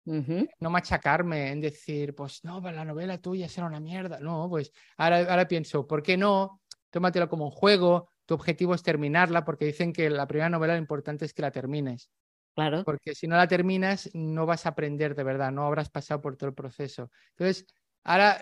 No 0.06 0.70
machacarme 0.70 1.52
en 1.52 1.62
decir, 1.62 2.14
pues 2.14 2.44
no, 2.44 2.62
pues 2.62 2.76
la 2.76 2.86
novela 2.86 3.18
tuya 3.18 3.50
será 3.50 3.66
una 3.66 3.80
mierda. 3.80 4.20
No, 4.20 4.48
pues 4.48 4.72
ahora, 4.98 5.18
ahora 5.22 5.48
pienso, 5.48 5.88
¿por 5.88 6.04
qué 6.04 6.16
no? 6.16 6.62
Tómatelo 6.92 7.28
como 7.28 7.46
un 7.46 7.52
juego, 7.52 8.10
tu 8.26 8.36
objetivo 8.36 8.76
es 8.76 8.84
terminarla, 8.84 9.44
porque 9.44 9.66
dicen 9.66 9.92
que 9.92 10.10
la 10.12 10.28
primera 10.28 10.50
novela 10.50 10.74
lo 10.74 10.80
importante 10.80 11.26
es 11.26 11.34
que 11.34 11.42
la 11.42 11.50
termines. 11.50 12.12
Claro. 12.54 12.84
Porque 12.84 13.16
si 13.16 13.28
no 13.28 13.36
la 13.36 13.48
terminas, 13.48 14.10
no 14.14 14.46
vas 14.46 14.68
a 14.68 14.70
aprender 14.70 15.16
de 15.16 15.24
verdad, 15.24 15.52
no 15.52 15.66
habrás 15.66 15.90
pasado 15.90 16.22
por 16.22 16.38
todo 16.38 16.50
el 16.50 16.56
proceso. 16.56 17.10
Entonces, 17.32 17.66
ahora 18.04 18.42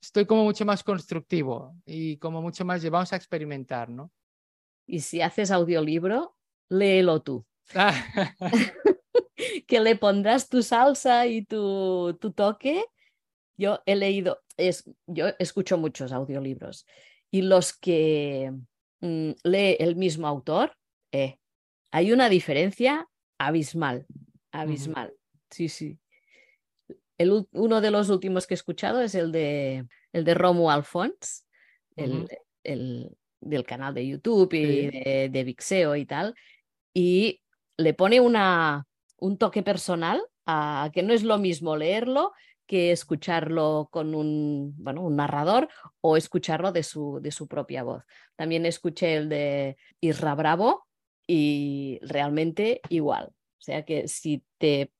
estoy 0.00 0.26
como 0.26 0.44
mucho 0.44 0.64
más 0.64 0.82
constructivo 0.82 1.76
y 1.84 2.16
como 2.18 2.42
mucho 2.42 2.64
más 2.64 2.82
llevamos 2.82 3.12
a 3.12 3.16
experimentar, 3.16 3.88
¿no? 3.88 4.12
Y 4.86 5.00
si 5.00 5.20
haces 5.20 5.50
audiolibro, 5.50 6.36
léelo 6.68 7.22
tú. 7.22 7.44
que 9.66 9.80
le 9.80 9.96
pondrás 9.96 10.48
tu 10.48 10.62
salsa 10.62 11.26
y 11.26 11.44
tu, 11.44 12.16
tu 12.20 12.32
toque. 12.32 12.84
Yo 13.56 13.82
he 13.86 13.96
leído, 13.96 14.42
es, 14.56 14.88
yo 15.06 15.28
escucho 15.38 15.78
muchos 15.78 16.12
audiolibros 16.12 16.86
y 17.30 17.42
los 17.42 17.72
que 17.72 18.52
mm, 19.00 19.30
lee 19.44 19.76
el 19.78 19.96
mismo 19.96 20.26
autor, 20.26 20.76
eh, 21.12 21.38
hay 21.90 22.12
una 22.12 22.28
diferencia 22.28 23.08
abismal, 23.38 24.06
abismal. 24.52 25.14
Sí, 25.50 25.68
sí 25.68 25.98
uno 27.18 27.80
de 27.80 27.90
los 27.90 28.10
últimos 28.10 28.46
que 28.46 28.54
he 28.54 28.56
escuchado 28.56 29.00
es 29.00 29.14
el 29.14 29.32
de, 29.32 29.86
el 30.12 30.24
de 30.24 30.34
Romu 30.34 30.70
Alfons, 30.70 31.46
el, 31.96 33.16
del 33.40 33.64
canal 33.64 33.94
de 33.94 34.06
YouTube 34.06 34.52
y 34.52 34.90
de, 34.90 35.28
de, 35.30 35.44
Vixeo 35.44 35.96
y 35.96 36.04
tal, 36.04 36.34
y 36.92 37.40
le 37.76 37.94
pone 37.94 38.20
una, 38.20 38.86
un 39.18 39.38
toque 39.38 39.62
personal 39.62 40.22
a 40.46 40.90
que 40.92 41.02
no 41.02 41.12
es 41.12 41.22
lo 41.22 41.38
mismo 41.38 41.76
leerlo 41.76 42.32
que 42.66 42.90
escucharlo 42.90 43.88
con 43.90 44.14
un, 44.14 44.74
bueno, 44.76 45.02
un 45.02 45.16
narrador 45.16 45.68
o 46.00 46.16
escucharlo 46.16 46.72
de 46.72 46.82
su, 46.82 47.20
de 47.22 47.30
su 47.30 47.46
propia 47.46 47.82
voz. 47.82 48.02
También 48.34 48.66
escuché 48.66 49.16
el 49.16 49.28
de 49.28 49.76
Isra 50.00 50.34
Bravo 50.34 50.86
y 51.26 51.98
realmente 52.02 52.80
igual. 52.88 53.26
O 53.28 53.62
sea 53.66 53.84
que 53.84 54.08
si 54.08 54.44
te 54.58 54.90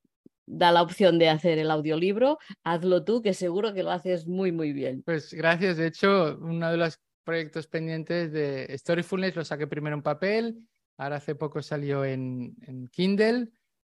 da 0.47 0.71
la 0.71 0.81
opción 0.81 1.19
de 1.19 1.29
hacer 1.29 1.59
el 1.59 1.69
audiolibro, 1.69 2.39
hazlo 2.63 3.03
tú, 3.03 3.21
que 3.21 3.33
seguro 3.33 3.73
que 3.73 3.83
lo 3.83 3.91
haces 3.91 4.25
muy, 4.25 4.51
muy 4.51 4.73
bien. 4.73 5.03
Pues 5.03 5.33
gracias. 5.33 5.77
De 5.77 5.87
hecho, 5.87 6.39
uno 6.41 6.71
de 6.71 6.77
los 6.77 6.99
proyectos 7.23 7.67
pendientes 7.67 8.31
de 8.31 8.73
Storyfulness 8.77 9.35
lo 9.35 9.43
saqué 9.43 9.67
primero 9.67 9.95
en 9.95 10.01
papel, 10.01 10.57
ahora 10.97 11.17
hace 11.17 11.35
poco 11.35 11.61
salió 11.61 12.05
en, 12.05 12.55
Kindle. 12.91 13.49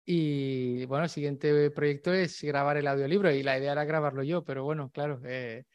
Y 0.03 0.85
bueno, 0.85 1.03
el 1.03 1.09
siguiente 1.11 1.69
proyecto 1.69 2.11
es 2.11 2.41
grabar 2.41 2.77
el 2.77 2.87
audiolibro 2.87 3.31
y 3.31 3.43
la 3.43 3.59
idea 3.59 3.73
era 3.73 3.85
grabarlo 3.85 4.23
yo, 4.23 4.43
pero 4.43 4.63
bueno, 4.63 4.89
claro, 4.89 5.21
eh, 5.23 5.65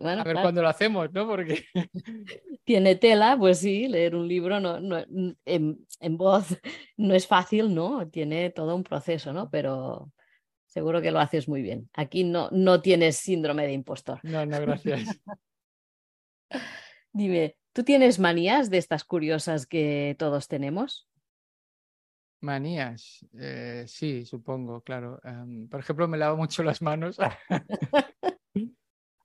a 0.00 0.24
ver 0.24 0.36
cuándo 0.40 0.62
lo 0.62 0.68
hacemos, 0.68 1.12
¿no? 1.12 1.26
Porque... 1.26 1.64
Tiene 2.64 2.96
tela, 2.96 3.36
pues 3.38 3.58
sí, 3.58 3.88
leer 3.88 4.14
un 4.14 4.28
libro 4.28 4.60
no, 4.60 4.80
no 4.80 4.98
en, 5.44 5.86
en, 6.00 6.16
voz 6.16 6.46
no 6.96 7.14
es 7.14 7.26
fácil, 7.26 7.74
¿no? 7.74 8.08
Tiene 8.08 8.50
todo 8.50 8.74
un 8.76 8.84
proceso, 8.84 9.32
¿no? 9.32 9.50
Pero 9.50 10.12
seguro 10.66 11.00
que 11.00 11.10
lo 11.10 11.20
haces 11.20 11.48
muy 11.48 11.62
bien. 11.62 11.88
Aquí 11.94 12.24
no, 12.24 12.48
no 12.52 12.80
tienes 12.80 13.16
síndrome 13.16 13.66
de 13.66 13.72
impostor. 13.72 14.20
No, 14.22 14.44
no, 14.46 14.60
gracias. 14.60 15.20
Dime, 17.12 17.56
¿tú 17.72 17.82
tienes 17.82 18.18
manías 18.18 18.70
de 18.70 18.78
estas 18.78 19.04
curiosas 19.04 19.66
que 19.66 20.14
todos 20.18 20.46
tenemos? 20.46 21.08
Manías, 22.42 23.26
eh, 23.38 23.84
sí, 23.86 24.24
supongo, 24.24 24.80
claro. 24.80 25.20
Em, 25.24 25.68
por 25.68 25.80
ejemplo, 25.80 26.08
me 26.08 26.16
lavo 26.16 26.38
mucho 26.38 26.62
las 26.62 26.80
manos. 26.80 27.18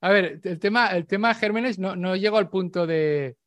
A 0.02 0.12
ver, 0.12 0.40
el 0.44 0.60
tema, 0.60 0.88
el 0.88 1.08
tema 1.08 1.34
gérmenes 1.34 1.80
no, 1.80 1.96
no 1.96 2.16
llego 2.16 2.38
al 2.38 2.50
punto 2.50 2.86
de, 2.86 3.38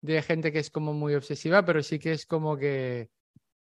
de 0.00 0.22
gente 0.22 0.52
que 0.52 0.60
es 0.60 0.70
como 0.70 0.92
muy 0.92 1.14
obsesiva, 1.14 1.64
pero 1.64 1.82
sí 1.82 1.98
que 1.98 2.12
es 2.12 2.26
como 2.26 2.56
que, 2.56 3.10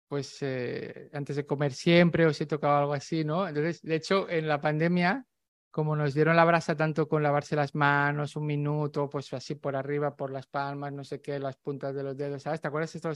pues, 0.07 0.38
eh, 0.41 1.09
antes 1.13 1.36
de 1.36 1.45
comer 1.45 1.74
siempre 1.74 2.26
o 2.26 2.34
si 2.34 2.45
tocaba 2.45 2.80
algo 2.80 2.93
así, 2.93 3.24
¿no? 3.24 3.47
Entonces, 3.47 3.82
de 3.82 3.95
hecho, 3.95 4.30
en 4.30 4.47
la 4.47 4.61
pandemia, 4.61 5.26
como 5.71 5.95
nos 5.95 6.13
dieron 6.13 6.36
la 6.36 6.45
brasa 6.45 6.76
tanto 6.76 7.07
con 7.07 7.24
lavarse 7.24 7.55
las 7.55 7.76
manos 7.76 8.36
un 8.36 8.45
minuto, 8.45 9.09
pues 9.09 9.34
así 9.34 9.55
por 9.55 9.76
arriba, 9.76 10.15
por 10.15 10.32
las 10.32 10.47
palmas, 10.47 10.93
no 10.93 11.03
sé 11.03 11.19
qué, 11.21 11.39
las 11.39 11.57
puntas 11.57 11.95
de 11.95 12.03
los 12.03 12.15
dedos, 12.15 12.43
¿sabes? 12.43 12.61
¿Te 12.61 12.67
acuerdas 12.67 12.95
esto? 12.95 13.11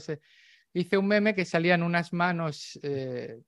Hice 0.72 0.98
un 0.98 1.06
meme 1.06 1.34
que 1.34 1.44
salían 1.44 1.82
unas 1.82 2.12
manos 2.12 2.78
eh, 2.82 3.40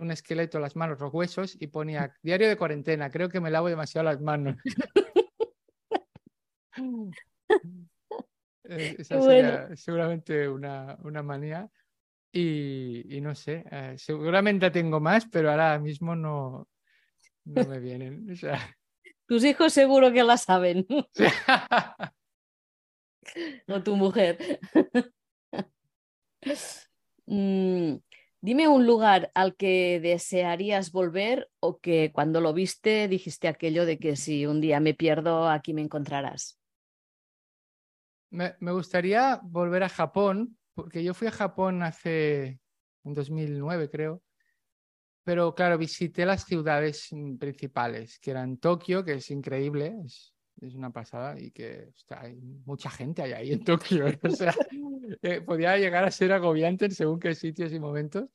un 0.00 0.10
esqueleto, 0.10 0.60
las 0.60 0.76
manos, 0.76 1.00
los 1.00 1.12
huesos 1.12 1.56
y 1.58 1.66
ponía 1.68 2.14
diario 2.22 2.48
de 2.48 2.56
cuarentena. 2.56 3.10
Creo 3.10 3.28
que 3.28 3.40
me 3.40 3.50
lavo 3.50 3.68
demasiado 3.68 4.04
las 4.04 4.20
manos. 4.20 4.56
Eh, 8.72 8.94
esa 9.00 9.20
sería 9.20 9.74
seguramente 9.74 10.48
una, 10.48 10.96
una 11.02 11.24
manía. 11.24 11.68
Y, 12.32 13.16
y, 13.16 13.20
no 13.20 13.34
sé, 13.34 13.64
eh, 13.68 13.94
seguramente 13.98 14.70
tengo 14.70 15.00
más, 15.00 15.26
pero 15.26 15.50
ahora 15.50 15.76
mismo 15.80 16.14
no, 16.14 16.68
no 17.44 17.64
me 17.64 17.80
vienen. 17.80 18.30
O 18.30 18.36
sea... 18.36 18.76
Tus 19.26 19.44
hijos 19.44 19.72
seguro 19.72 20.12
que 20.12 20.22
la 20.22 20.36
saben. 20.36 20.86
o 23.68 23.82
tu 23.82 23.96
mujer. 23.96 24.60
mm, 27.26 27.96
Dime 28.42 28.68
un 28.68 28.86
lugar 28.86 29.30
al 29.34 29.54
que 29.54 30.00
desearías 30.00 30.92
volver 30.92 31.50
o 31.60 31.78
que 31.78 32.10
cuando 32.10 32.40
lo 32.40 32.54
viste 32.54 33.06
dijiste 33.06 33.48
aquello 33.48 33.84
de 33.84 33.98
que 33.98 34.16
si 34.16 34.46
un 34.46 34.62
día 34.62 34.80
me 34.80 34.94
pierdo, 34.94 35.48
aquí 35.50 35.74
me 35.74 35.82
encontrarás. 35.82 36.58
Me, 38.30 38.54
gustaría 38.60 39.40
volver 39.42 39.82
a 39.82 39.90
Japón, 39.90 40.56
porque 40.74 41.04
yo 41.04 41.12
fui 41.12 41.26
a 41.28 41.32
Japón 41.32 41.82
hace, 41.82 42.60
en 43.04 43.12
2009 43.12 43.90
creo, 43.90 44.22
pero 45.22 45.54
claro, 45.54 45.76
visité 45.76 46.24
las 46.24 46.44
ciudades 46.44 47.10
principales, 47.38 48.18
que 48.20 48.30
eran 48.30 48.56
Tokio, 48.56 49.04
que 49.04 49.14
es 49.14 49.30
increíble, 49.30 49.96
es, 50.04 50.34
una 50.74 50.90
pasada 50.90 51.38
y 51.38 51.50
que 51.50 51.90
hay 52.08 52.36
mucha 52.64 52.90
gente 52.90 53.22
ahí 53.22 53.52
en 53.52 53.64
Tokio. 53.64 54.06
o 54.22 54.30
sea, 54.30 54.54
eh, 55.22 55.40
podía 55.40 55.76
llegar 55.78 56.04
a 56.04 56.10
ser 56.10 56.32
agobiante 56.32 56.86
en 56.86 56.92
según 56.92 57.20
qué 57.20 57.34
sitios 57.34 57.72
y 57.72 57.80
momentos. 57.80 58.28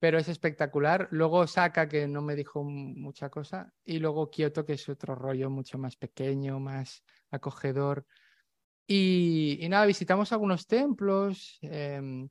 pero 0.00 0.18
es 0.18 0.28
espectacular. 0.28 1.08
Luego 1.10 1.38
Osaka, 1.40 1.88
que 1.88 2.08
no 2.08 2.22
me 2.22 2.36
dijo 2.36 2.64
mucha 2.64 3.28
cosa, 3.30 3.72
y 3.84 3.98
luego 3.98 4.30
Kioto, 4.30 4.64
que 4.64 4.74
es 4.74 4.88
otro 4.88 5.14
rollo 5.14 5.50
mucho 5.50 5.78
más 5.78 5.96
pequeño, 5.96 6.58
más 6.60 7.04
acogedor. 7.30 8.06
Y, 8.86 9.66
nada, 9.68 9.86
visitamos 9.86 10.32
algunos 10.32 10.66
templos 10.66 11.58
em, 11.62 12.28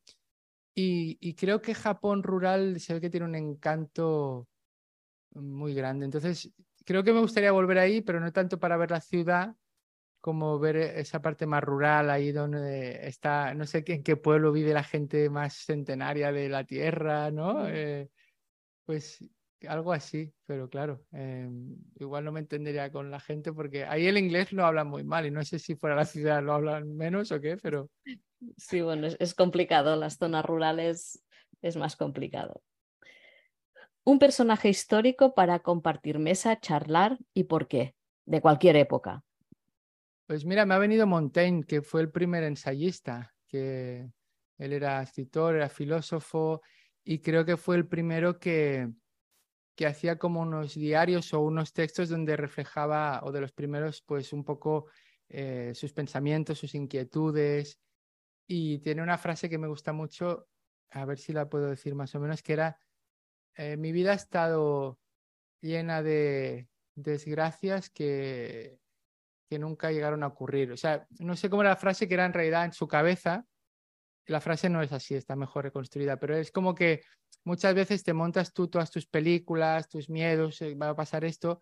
y, 0.76 1.34
creo 1.36 1.62
que 1.62 1.74
Japón 1.74 2.24
rural 2.24 2.80
se 2.80 2.96
ve 2.96 3.02
que 3.02 3.10
tiene 3.10 3.28
un 3.28 3.36
encanto 3.36 4.48
muy 5.32 5.74
grande. 5.74 6.06
Entonces, 6.06 6.52
creo 6.86 7.04
que 7.04 7.14
me 7.14 7.22
gustaría 7.22 7.52
volver 7.52 7.80
ahí, 7.80 8.02
pero 8.02 8.20
no 8.20 8.32
tanto 8.34 8.60
para 8.60 8.78
ver 8.78 8.92
la 8.92 9.02
ciudad, 9.02 9.56
como 10.22 10.60
ver 10.60 10.76
esa 10.78 11.22
parte 11.22 11.46
más 11.46 11.64
rural, 11.64 12.10
ahí 12.10 12.32
donde 12.32 13.08
está, 13.08 13.54
no 13.54 13.66
sé 13.66 13.84
en 13.88 14.04
qué 14.04 14.18
pueblo 14.18 14.52
vive 14.52 14.74
la 14.74 14.84
gente 14.84 15.30
más 15.30 15.54
centenaria 15.54 16.32
de 16.32 16.50
la 16.50 16.66
tierra, 16.66 17.32
¿no? 17.32 17.68
Eh, 17.68 18.10
pues 18.86 19.24
algo 19.68 19.92
así, 19.92 20.34
pero 20.46 20.70
claro, 20.70 21.04
em, 21.12 21.76
igual 22.00 22.24
no 22.24 22.32
me 22.32 22.40
entendería 22.40 22.92
con 22.92 23.12
la 23.12 23.20
gente 23.20 23.52
porque 23.52 23.86
ahí 23.86 24.08
el 24.08 24.18
inglés 24.18 24.54
lo 24.54 24.66
hablan 24.66 24.88
muy 24.88 25.04
mal 25.04 25.26
y 25.26 25.32
no 25.32 25.44
sé 25.44 25.60
si 25.60 25.76
fuera 25.76 25.96
la 25.96 26.06
ciudad 26.06 26.42
lo 26.42 26.54
hablan 26.54 26.96
menos 26.96 27.32
o 27.32 27.42
qué, 27.42 27.58
pero... 27.58 27.90
Sí, 28.58 28.82
bueno, 28.82 29.08
es, 29.08 29.36
complicado, 29.36 29.96
las 29.98 30.18
zonas 30.18 30.46
rurales 30.46 31.24
es 31.62 31.76
más 31.76 31.98
complicado. 31.98 32.62
Un 34.06 34.18
personaje 34.18 34.70
histórico 34.70 35.36
para 35.36 35.60
compartir 35.60 36.20
mesa, 36.20 36.60
charlar 36.60 37.18
y 37.34 37.44
por 37.46 37.68
qué, 37.68 37.96
de 38.26 38.40
cualquier 38.40 38.78
época. 38.78 39.24
Pues 40.30 40.46
mira, 40.46 40.64
me 40.64 40.76
ha 40.76 40.78
venido 40.78 41.08
Montaigne, 41.08 41.64
que 41.64 41.82
fue 41.82 42.02
el 42.02 42.12
primer 42.12 42.44
ensayista, 42.44 43.34
que 43.48 44.12
él 44.60 44.74
era 44.74 45.02
escritor, 45.02 45.56
era 45.56 45.70
filósofo 45.70 46.62
y 47.04 47.18
creo 47.18 47.46
que 47.46 47.58
fue 47.58 47.78
el 47.78 47.88
primero 47.88 48.40
que, 48.40 48.92
que 49.76 49.88
hacía 49.88 50.20
como 50.20 50.42
unos 50.42 50.76
diarios 50.76 51.34
o 51.34 51.40
unos 51.40 51.74
textos 51.74 52.10
donde 52.10 52.38
reflejaba, 52.38 53.22
o 53.24 53.32
de 53.32 53.42
los 53.42 53.54
primeros, 53.54 54.04
pues 54.04 54.32
un 54.32 54.44
poco 54.44 54.86
eh, 55.30 55.72
sus 55.74 55.94
pensamientos, 55.94 56.60
sus 56.60 56.76
inquietudes. 56.76 57.80
Y 58.46 58.78
tiene 58.82 59.02
una 59.02 59.18
frase 59.18 59.50
que 59.50 59.58
me 59.58 59.68
gusta 59.68 59.94
mucho, 59.94 60.48
a 60.92 61.06
ver 61.06 61.18
si 61.18 61.34
la 61.34 61.50
puedo 61.50 61.72
decir 61.72 61.96
más 61.96 62.14
o 62.14 62.20
menos, 62.20 62.44
que 62.44 62.54
era, 62.54 62.78
eh, 63.56 63.78
mi 63.78 63.92
vida 63.92 64.12
ha 64.12 64.16
estado 64.16 65.00
llena 65.60 66.04
de 66.04 66.70
desgracias 66.94 67.90
que 67.90 68.78
que 69.50 69.60
nunca 69.60 69.92
llegaron 69.92 70.24
a 70.24 70.28
ocurrir. 70.28 70.72
O 70.72 70.78
sea, 70.78 71.08
no 71.20 71.36
sé 71.36 71.50
cómo 71.50 71.64
era 71.64 71.72
la 71.72 71.76
frase 71.76 72.08
que 72.08 72.14
era 72.14 72.26
en 72.26 72.34
realidad 72.34 72.66
en 72.66 72.74
su 72.74 72.88
cabeza. 72.88 73.46
La 74.28 74.40
frase 74.40 74.70
no 74.70 74.82
es 74.82 74.92
así, 74.92 75.16
está 75.16 75.36
mejor 75.36 75.64
reconstruida, 75.66 76.18
pero 76.18 76.38
es 76.38 76.52
como 76.52 76.76
que 76.76 77.02
muchas 77.44 77.74
veces 77.74 78.04
te 78.04 78.14
montas 78.14 78.54
tú 78.54 78.68
todas 78.68 78.92
tus 78.92 79.08
películas, 79.08 79.90
tus 79.90 80.10
miedos, 80.10 80.62
eh, 80.62 80.76
va 80.76 80.90
a 80.90 80.96
pasar 80.96 81.26
esto, 81.26 81.62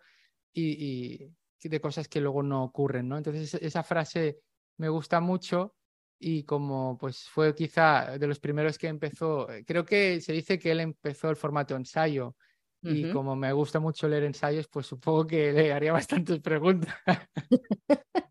y, 0.53 1.31
de 1.63 1.81
cosas 1.81 2.07
que 2.07 2.21
luego 2.21 2.43
no 2.43 2.63
ocurren, 2.63 3.07
¿no? 3.09 3.17
Entonces 3.17 3.53
esa 3.55 3.83
frase 3.83 4.39
me 4.77 4.89
gusta 4.89 5.19
mucho 5.19 5.75
y 6.19 6.43
como 6.43 6.97
pues 6.97 7.27
fue 7.29 7.53
quizá 7.53 8.17
de 8.17 8.27
los 8.27 8.39
primeros 8.39 8.77
que 8.77 8.87
empezó, 8.87 9.47
creo 9.65 9.83
que 9.85 10.21
se 10.21 10.33
dice 10.33 10.57
que 10.57 10.71
él 10.71 10.79
empezó 10.79 11.29
el 11.29 11.35
formato 11.35 11.75
ensayo 11.75 12.35
y 12.81 13.11
como 13.11 13.35
me 13.35 13.51
gusta 13.53 13.79
mucho 13.79 14.07
leer 14.07 14.23
ensayos, 14.23 14.67
pues 14.67 14.85
supongo 14.85 15.27
que 15.27 15.51
le 15.51 15.73
haría 15.73 15.91
bastantes 15.91 16.39
preguntas. 16.39 16.95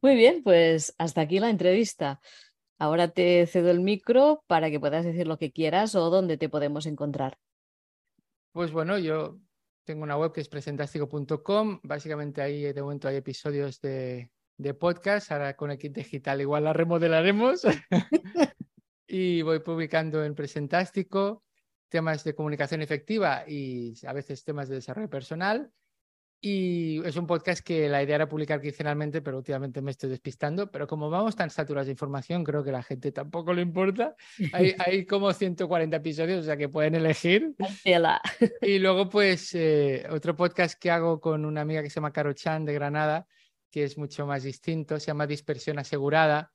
Muy 0.00 0.16
bien, 0.16 0.42
pues 0.42 0.94
hasta 0.98 1.22
aquí 1.22 1.40
la 1.40 1.50
entrevista. 1.50 2.20
Ahora 2.78 3.08
te 3.08 3.46
cedo 3.46 3.70
el 3.70 3.80
micro 3.80 4.42
para 4.46 4.70
que 4.70 4.80
puedas 4.80 5.04
decir 5.04 5.26
lo 5.26 5.38
que 5.38 5.52
quieras 5.52 5.94
o 5.94 6.10
dónde 6.10 6.36
te 6.36 6.48
podemos 6.48 6.86
encontrar. 6.86 7.38
Pues 8.52 8.72
bueno, 8.72 8.98
yo 8.98 9.38
tengo 9.84 10.02
una 10.02 10.18
web 10.18 10.32
que 10.32 10.40
es 10.40 10.48
presentástico.com. 10.48 11.80
Básicamente 11.82 12.42
ahí 12.42 12.72
de 12.72 12.82
momento 12.82 13.08
hay 13.08 13.16
episodios 13.16 13.80
de, 13.80 14.30
de 14.58 14.74
podcast. 14.74 15.30
Ahora 15.32 15.56
con 15.56 15.70
el 15.70 15.78
kit 15.78 15.94
digital 15.94 16.40
igual 16.40 16.64
la 16.64 16.72
remodelaremos. 16.72 17.62
y 19.06 19.42
voy 19.42 19.60
publicando 19.60 20.24
en 20.24 20.34
Presentástico 20.34 21.44
temas 21.94 22.24
de 22.24 22.34
comunicación 22.34 22.82
efectiva 22.82 23.44
y 23.46 23.94
a 24.04 24.12
veces 24.12 24.42
temas 24.42 24.68
de 24.68 24.74
desarrollo 24.74 25.08
personal. 25.08 25.70
Y 26.40 27.00
es 27.06 27.14
un 27.14 27.24
podcast 27.24 27.64
que 27.64 27.88
la 27.88 28.02
idea 28.02 28.16
era 28.16 28.28
publicar 28.28 28.60
quincenalmente, 28.60 29.22
pero 29.22 29.36
últimamente 29.36 29.80
me 29.80 29.92
estoy 29.92 30.10
despistando. 30.10 30.72
Pero 30.72 30.88
como 30.88 31.08
vamos 31.08 31.36
tan 31.36 31.50
saturados 31.50 31.86
de 31.86 31.92
información, 31.92 32.42
creo 32.42 32.64
que 32.64 32.70
a 32.70 32.72
la 32.72 32.82
gente 32.82 33.12
tampoco 33.12 33.54
le 33.54 33.62
importa. 33.62 34.16
Hay, 34.52 34.74
hay 34.84 35.06
como 35.06 35.32
140 35.32 35.96
episodios, 35.96 36.40
o 36.40 36.42
sea 36.42 36.56
que 36.56 36.68
pueden 36.68 36.96
elegir. 36.96 37.54
Y 38.60 38.80
luego, 38.80 39.08
pues, 39.08 39.54
eh, 39.54 40.04
otro 40.10 40.34
podcast 40.34 40.76
que 40.76 40.90
hago 40.90 41.20
con 41.20 41.44
una 41.44 41.60
amiga 41.60 41.80
que 41.80 41.90
se 41.90 41.94
llama 41.94 42.12
Caro 42.12 42.32
Chan 42.32 42.64
de 42.64 42.74
Granada, 42.74 43.28
que 43.70 43.84
es 43.84 43.96
mucho 43.96 44.26
más 44.26 44.42
distinto, 44.42 44.98
se 44.98 45.06
llama 45.06 45.28
Dispersión 45.28 45.78
Asegurada 45.78 46.52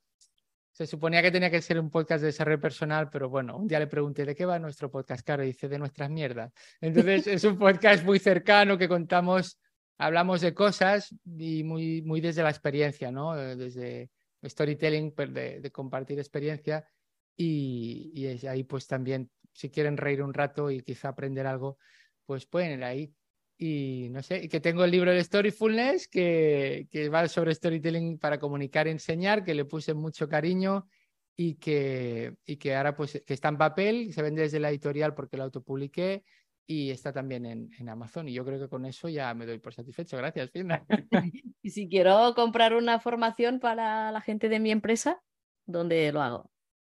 se 0.80 0.88
suponía 0.88 1.22
que 1.22 1.30
tenía 1.30 1.52
que 1.52 1.62
ser 1.62 1.78
un 1.78 1.90
podcast 1.90 2.22
de 2.22 2.28
desarrollo 2.28 2.62
personal, 2.62 3.10
pero 3.10 3.28
bueno, 3.28 3.58
un 3.58 3.68
día 3.68 3.80
le 3.80 3.88
pregunté 3.88 4.24
de 4.24 4.34
qué 4.34 4.46
va 4.46 4.58
nuestro 4.60 4.90
podcast, 4.90 5.26
claro, 5.26 5.44
y 5.44 5.48
dice 5.48 5.68
de 5.68 5.78
nuestras 5.78 6.10
mierdas. 6.10 6.54
Entonces 6.80 7.28
es 7.28 7.44
un 7.44 7.58
podcast 7.58 8.06
muy 8.06 8.18
cercano 8.18 8.78
que 8.78 8.88
contamos, 8.88 9.60
hablamos 9.98 10.40
de 10.40 10.54
cosas 10.54 11.14
y 11.26 11.66
muy, 11.66 12.02
muy 12.04 12.22
desde 12.22 12.44
la 12.44 12.50
experiencia, 12.50 13.12
¿no? 13.12 13.38
Eh, 13.38 13.58
desde 13.58 14.10
storytelling, 14.42 15.12
pues, 15.12 15.34
de, 15.34 15.70
compartir 15.70 16.18
experiencia 16.18 16.88
y, 17.36 18.14
y 18.16 18.48
ahí 18.48 18.64
pues 18.64 18.88
también, 18.88 19.30
si 19.52 19.70
quieren 19.70 19.98
reír 19.98 20.24
un 20.24 20.34
rato 20.34 20.72
y 20.72 20.82
quizá 20.82 21.10
aprender 21.10 21.46
algo, 21.46 21.78
pues 22.26 22.46
pueden 22.46 22.80
ir 22.80 22.86
ahí 22.86 23.14
y 23.62 24.08
no 24.10 24.24
sé, 24.24 24.48
que 24.48 24.62
tengo 24.62 24.86
el 24.86 24.92
libro 24.92 25.12
de 25.12 25.22
Storyfulness 25.22 26.08
que, 26.08 26.88
que 26.90 27.10
va 27.10 27.28
sobre 27.28 27.54
storytelling 27.54 28.18
para 28.18 28.40
comunicar 28.40 28.88
y 28.88 28.92
enseñar, 28.92 29.44
que 29.44 29.54
le 29.54 29.66
puse 29.66 29.94
mucho 29.94 30.30
cariño 30.30 30.88
y 31.36 31.56
que, 31.56 32.38
y 32.46 32.56
que 32.56 32.74
ahora 32.74 32.96
pues 32.96 33.22
que 33.28 33.34
está 33.34 33.50
en 33.50 33.58
papel, 33.58 34.14
se 34.14 34.22
vende 34.22 34.44
desde 34.44 34.62
la 34.62 34.70
editorial 34.70 35.14
porque 35.14 35.36
lo 35.36 35.44
autopubliqué 35.44 36.24
y 36.66 36.92
está 36.92 37.12
también 37.12 37.46
en, 37.46 37.70
en, 37.78 37.90
Amazon. 37.90 38.30
Y 38.30 38.34
yo 38.34 38.46
creo 38.46 38.60
que 38.60 38.70
con 38.70 38.86
eso 38.86 39.10
ya 39.10 39.34
me 39.34 39.46
doy 39.46 39.60
por 39.60 39.74
satisfecho. 39.74 40.16
Gracias, 40.16 40.52
Finda. 40.52 40.86
y 41.62 41.70
si 41.72 41.90
quiero 41.90 42.34
comprar 42.36 42.74
una 42.76 43.02
formación 43.02 43.60
para 43.60 44.10
la 44.14 44.22
gente 44.22 44.48
de 44.48 44.62
mi 44.62 44.72
empresa, 44.72 45.22
¿dónde 45.66 46.10
lo 46.14 46.22
hago? 46.22 46.50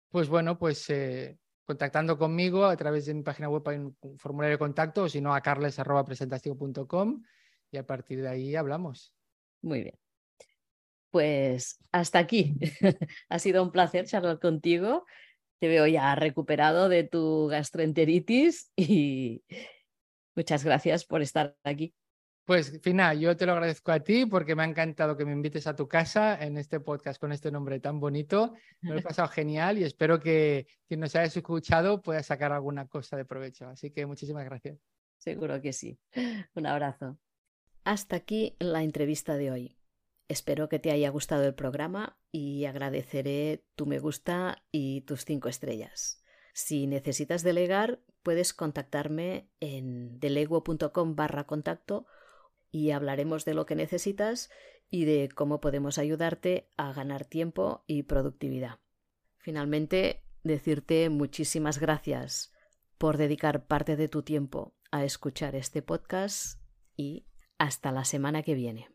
Pues 0.09 0.30
bueno, 0.30 0.57
pues 0.57 0.89
eh, 0.89 1.38
contactando 1.66 2.18
conmigo 2.18 2.66
a 2.66 2.78
través 2.78 3.05
de 3.05 3.13
mi 3.13 3.24
página 3.24 3.49
web 3.49 3.68
hay 3.68 3.78
un 3.78 3.95
formulario 4.18 4.55
de 4.55 4.59
contacto 4.59 5.03
o 5.03 5.09
si 5.09 5.20
no 5.20 5.34
a 5.34 5.41
carles.presentastico.com 5.41 7.24
y 7.72 7.78
a 7.78 7.86
partir 7.86 8.22
de 8.22 8.30
ahí 8.30 8.55
hablamos. 8.55 9.13
Muy 9.61 9.82
bien. 9.84 9.99
Pues 11.11 11.80
hasta 11.91 12.20
aquí. 12.20 12.55
ha 13.30 13.39
sido 13.39 13.63
un 13.63 13.72
placer 13.72 14.05
charlar 14.05 14.39
contigo. 14.39 15.05
Te 15.59 15.68
veo 15.68 15.88
ya 15.88 16.13
recuperado 16.16 16.89
de 16.89 17.03
tu 17.03 17.47
gastroenteritis 17.47 18.72
y 18.76 19.43
muchas 20.36 20.63
gracias 20.63 21.05
por 21.05 21.22
estar 21.22 21.57
aquí. 21.63 21.95
Pues 22.45 22.79
Fina, 22.83 23.15
yo 23.15 23.35
te 23.35 23.47
lo 23.47 23.53
agradezco 23.53 23.91
a 23.91 24.01
ti 24.01 24.27
porque 24.27 24.55
me 24.55 24.61
ha 24.61 24.67
encantado 24.67 25.17
que 25.17 25.25
me 25.25 25.31
invites 25.31 25.65
a 25.65 25.75
tu 25.75 25.87
casa 25.87 26.39
en 26.39 26.59
este 26.59 26.79
podcast 26.79 27.19
con 27.19 27.31
este 27.31 27.51
nombre 27.51 27.79
tan 27.79 27.99
bonito. 27.99 28.53
Me 28.81 28.91
lo 28.91 28.99
he 28.99 29.01
pasado 29.01 29.27
genial 29.29 29.79
y 29.79 29.83
espero 29.83 30.19
que 30.19 30.67
quien 30.87 30.99
nos 30.99 31.15
haya 31.15 31.25
escuchado 31.25 32.03
pueda 32.03 32.21
sacar 32.21 32.51
alguna 32.51 32.87
cosa 32.87 33.17
de 33.17 33.25
provecho. 33.25 33.67
Así 33.67 33.89
que 33.89 34.05
muchísimas 34.05 34.45
gracias. 34.45 34.77
Seguro 35.17 35.59
que 35.59 35.73
sí. 35.73 35.99
Un 36.53 36.67
abrazo. 36.67 37.17
Hasta 37.83 38.15
aquí 38.17 38.55
la 38.59 38.83
entrevista 38.83 39.37
de 39.37 39.49
hoy. 39.49 39.77
Espero 40.27 40.69
que 40.69 40.77
te 40.77 40.91
haya 40.91 41.09
gustado 41.09 41.45
el 41.45 41.55
programa 41.55 42.19
y 42.31 42.65
agradeceré 42.65 43.65
tu 43.75 43.87
me 43.87 43.97
gusta 43.97 44.63
y 44.71 45.01
tus 45.01 45.25
cinco 45.25 45.49
estrellas. 45.49 46.23
Si 46.53 46.85
necesitas 46.85 47.41
delegar, 47.41 48.01
puedes 48.21 48.53
contactarme 48.53 49.49
en 49.59 50.19
deleguo.com 50.19 51.15
barra 51.15 51.45
contacto 51.45 52.05
y 52.76 52.91
hablaremos 52.91 53.45
de 53.45 53.53
lo 53.53 53.65
que 53.65 53.73
necesitas 53.73 54.49
y 54.89 55.05
de 55.05 55.30
cómo 55.34 55.61
podemos 55.61 55.97
ayudarte 55.97 56.69
a 56.76 56.91
ganar 56.91 57.23
tiempo 57.23 57.86
y 57.88 58.03
productividad. 58.03 58.80
Finalmente, 59.38 60.26
decirte 60.43 61.09
muchísimas 61.09 61.80
gracias 61.80 62.51
por 62.97 63.15
dedicar 63.15 63.65
parte 63.65 63.95
de 63.95 64.09
tu 64.09 64.23
tiempo 64.23 64.76
a 64.91 65.05
escuchar 65.05 65.55
este 65.55 65.82
podcast 65.84 66.59
y 66.97 67.28
hasta 67.57 67.93
la 67.93 68.03
semana 68.03 68.43
que 68.43 68.55
viene. 68.55 68.89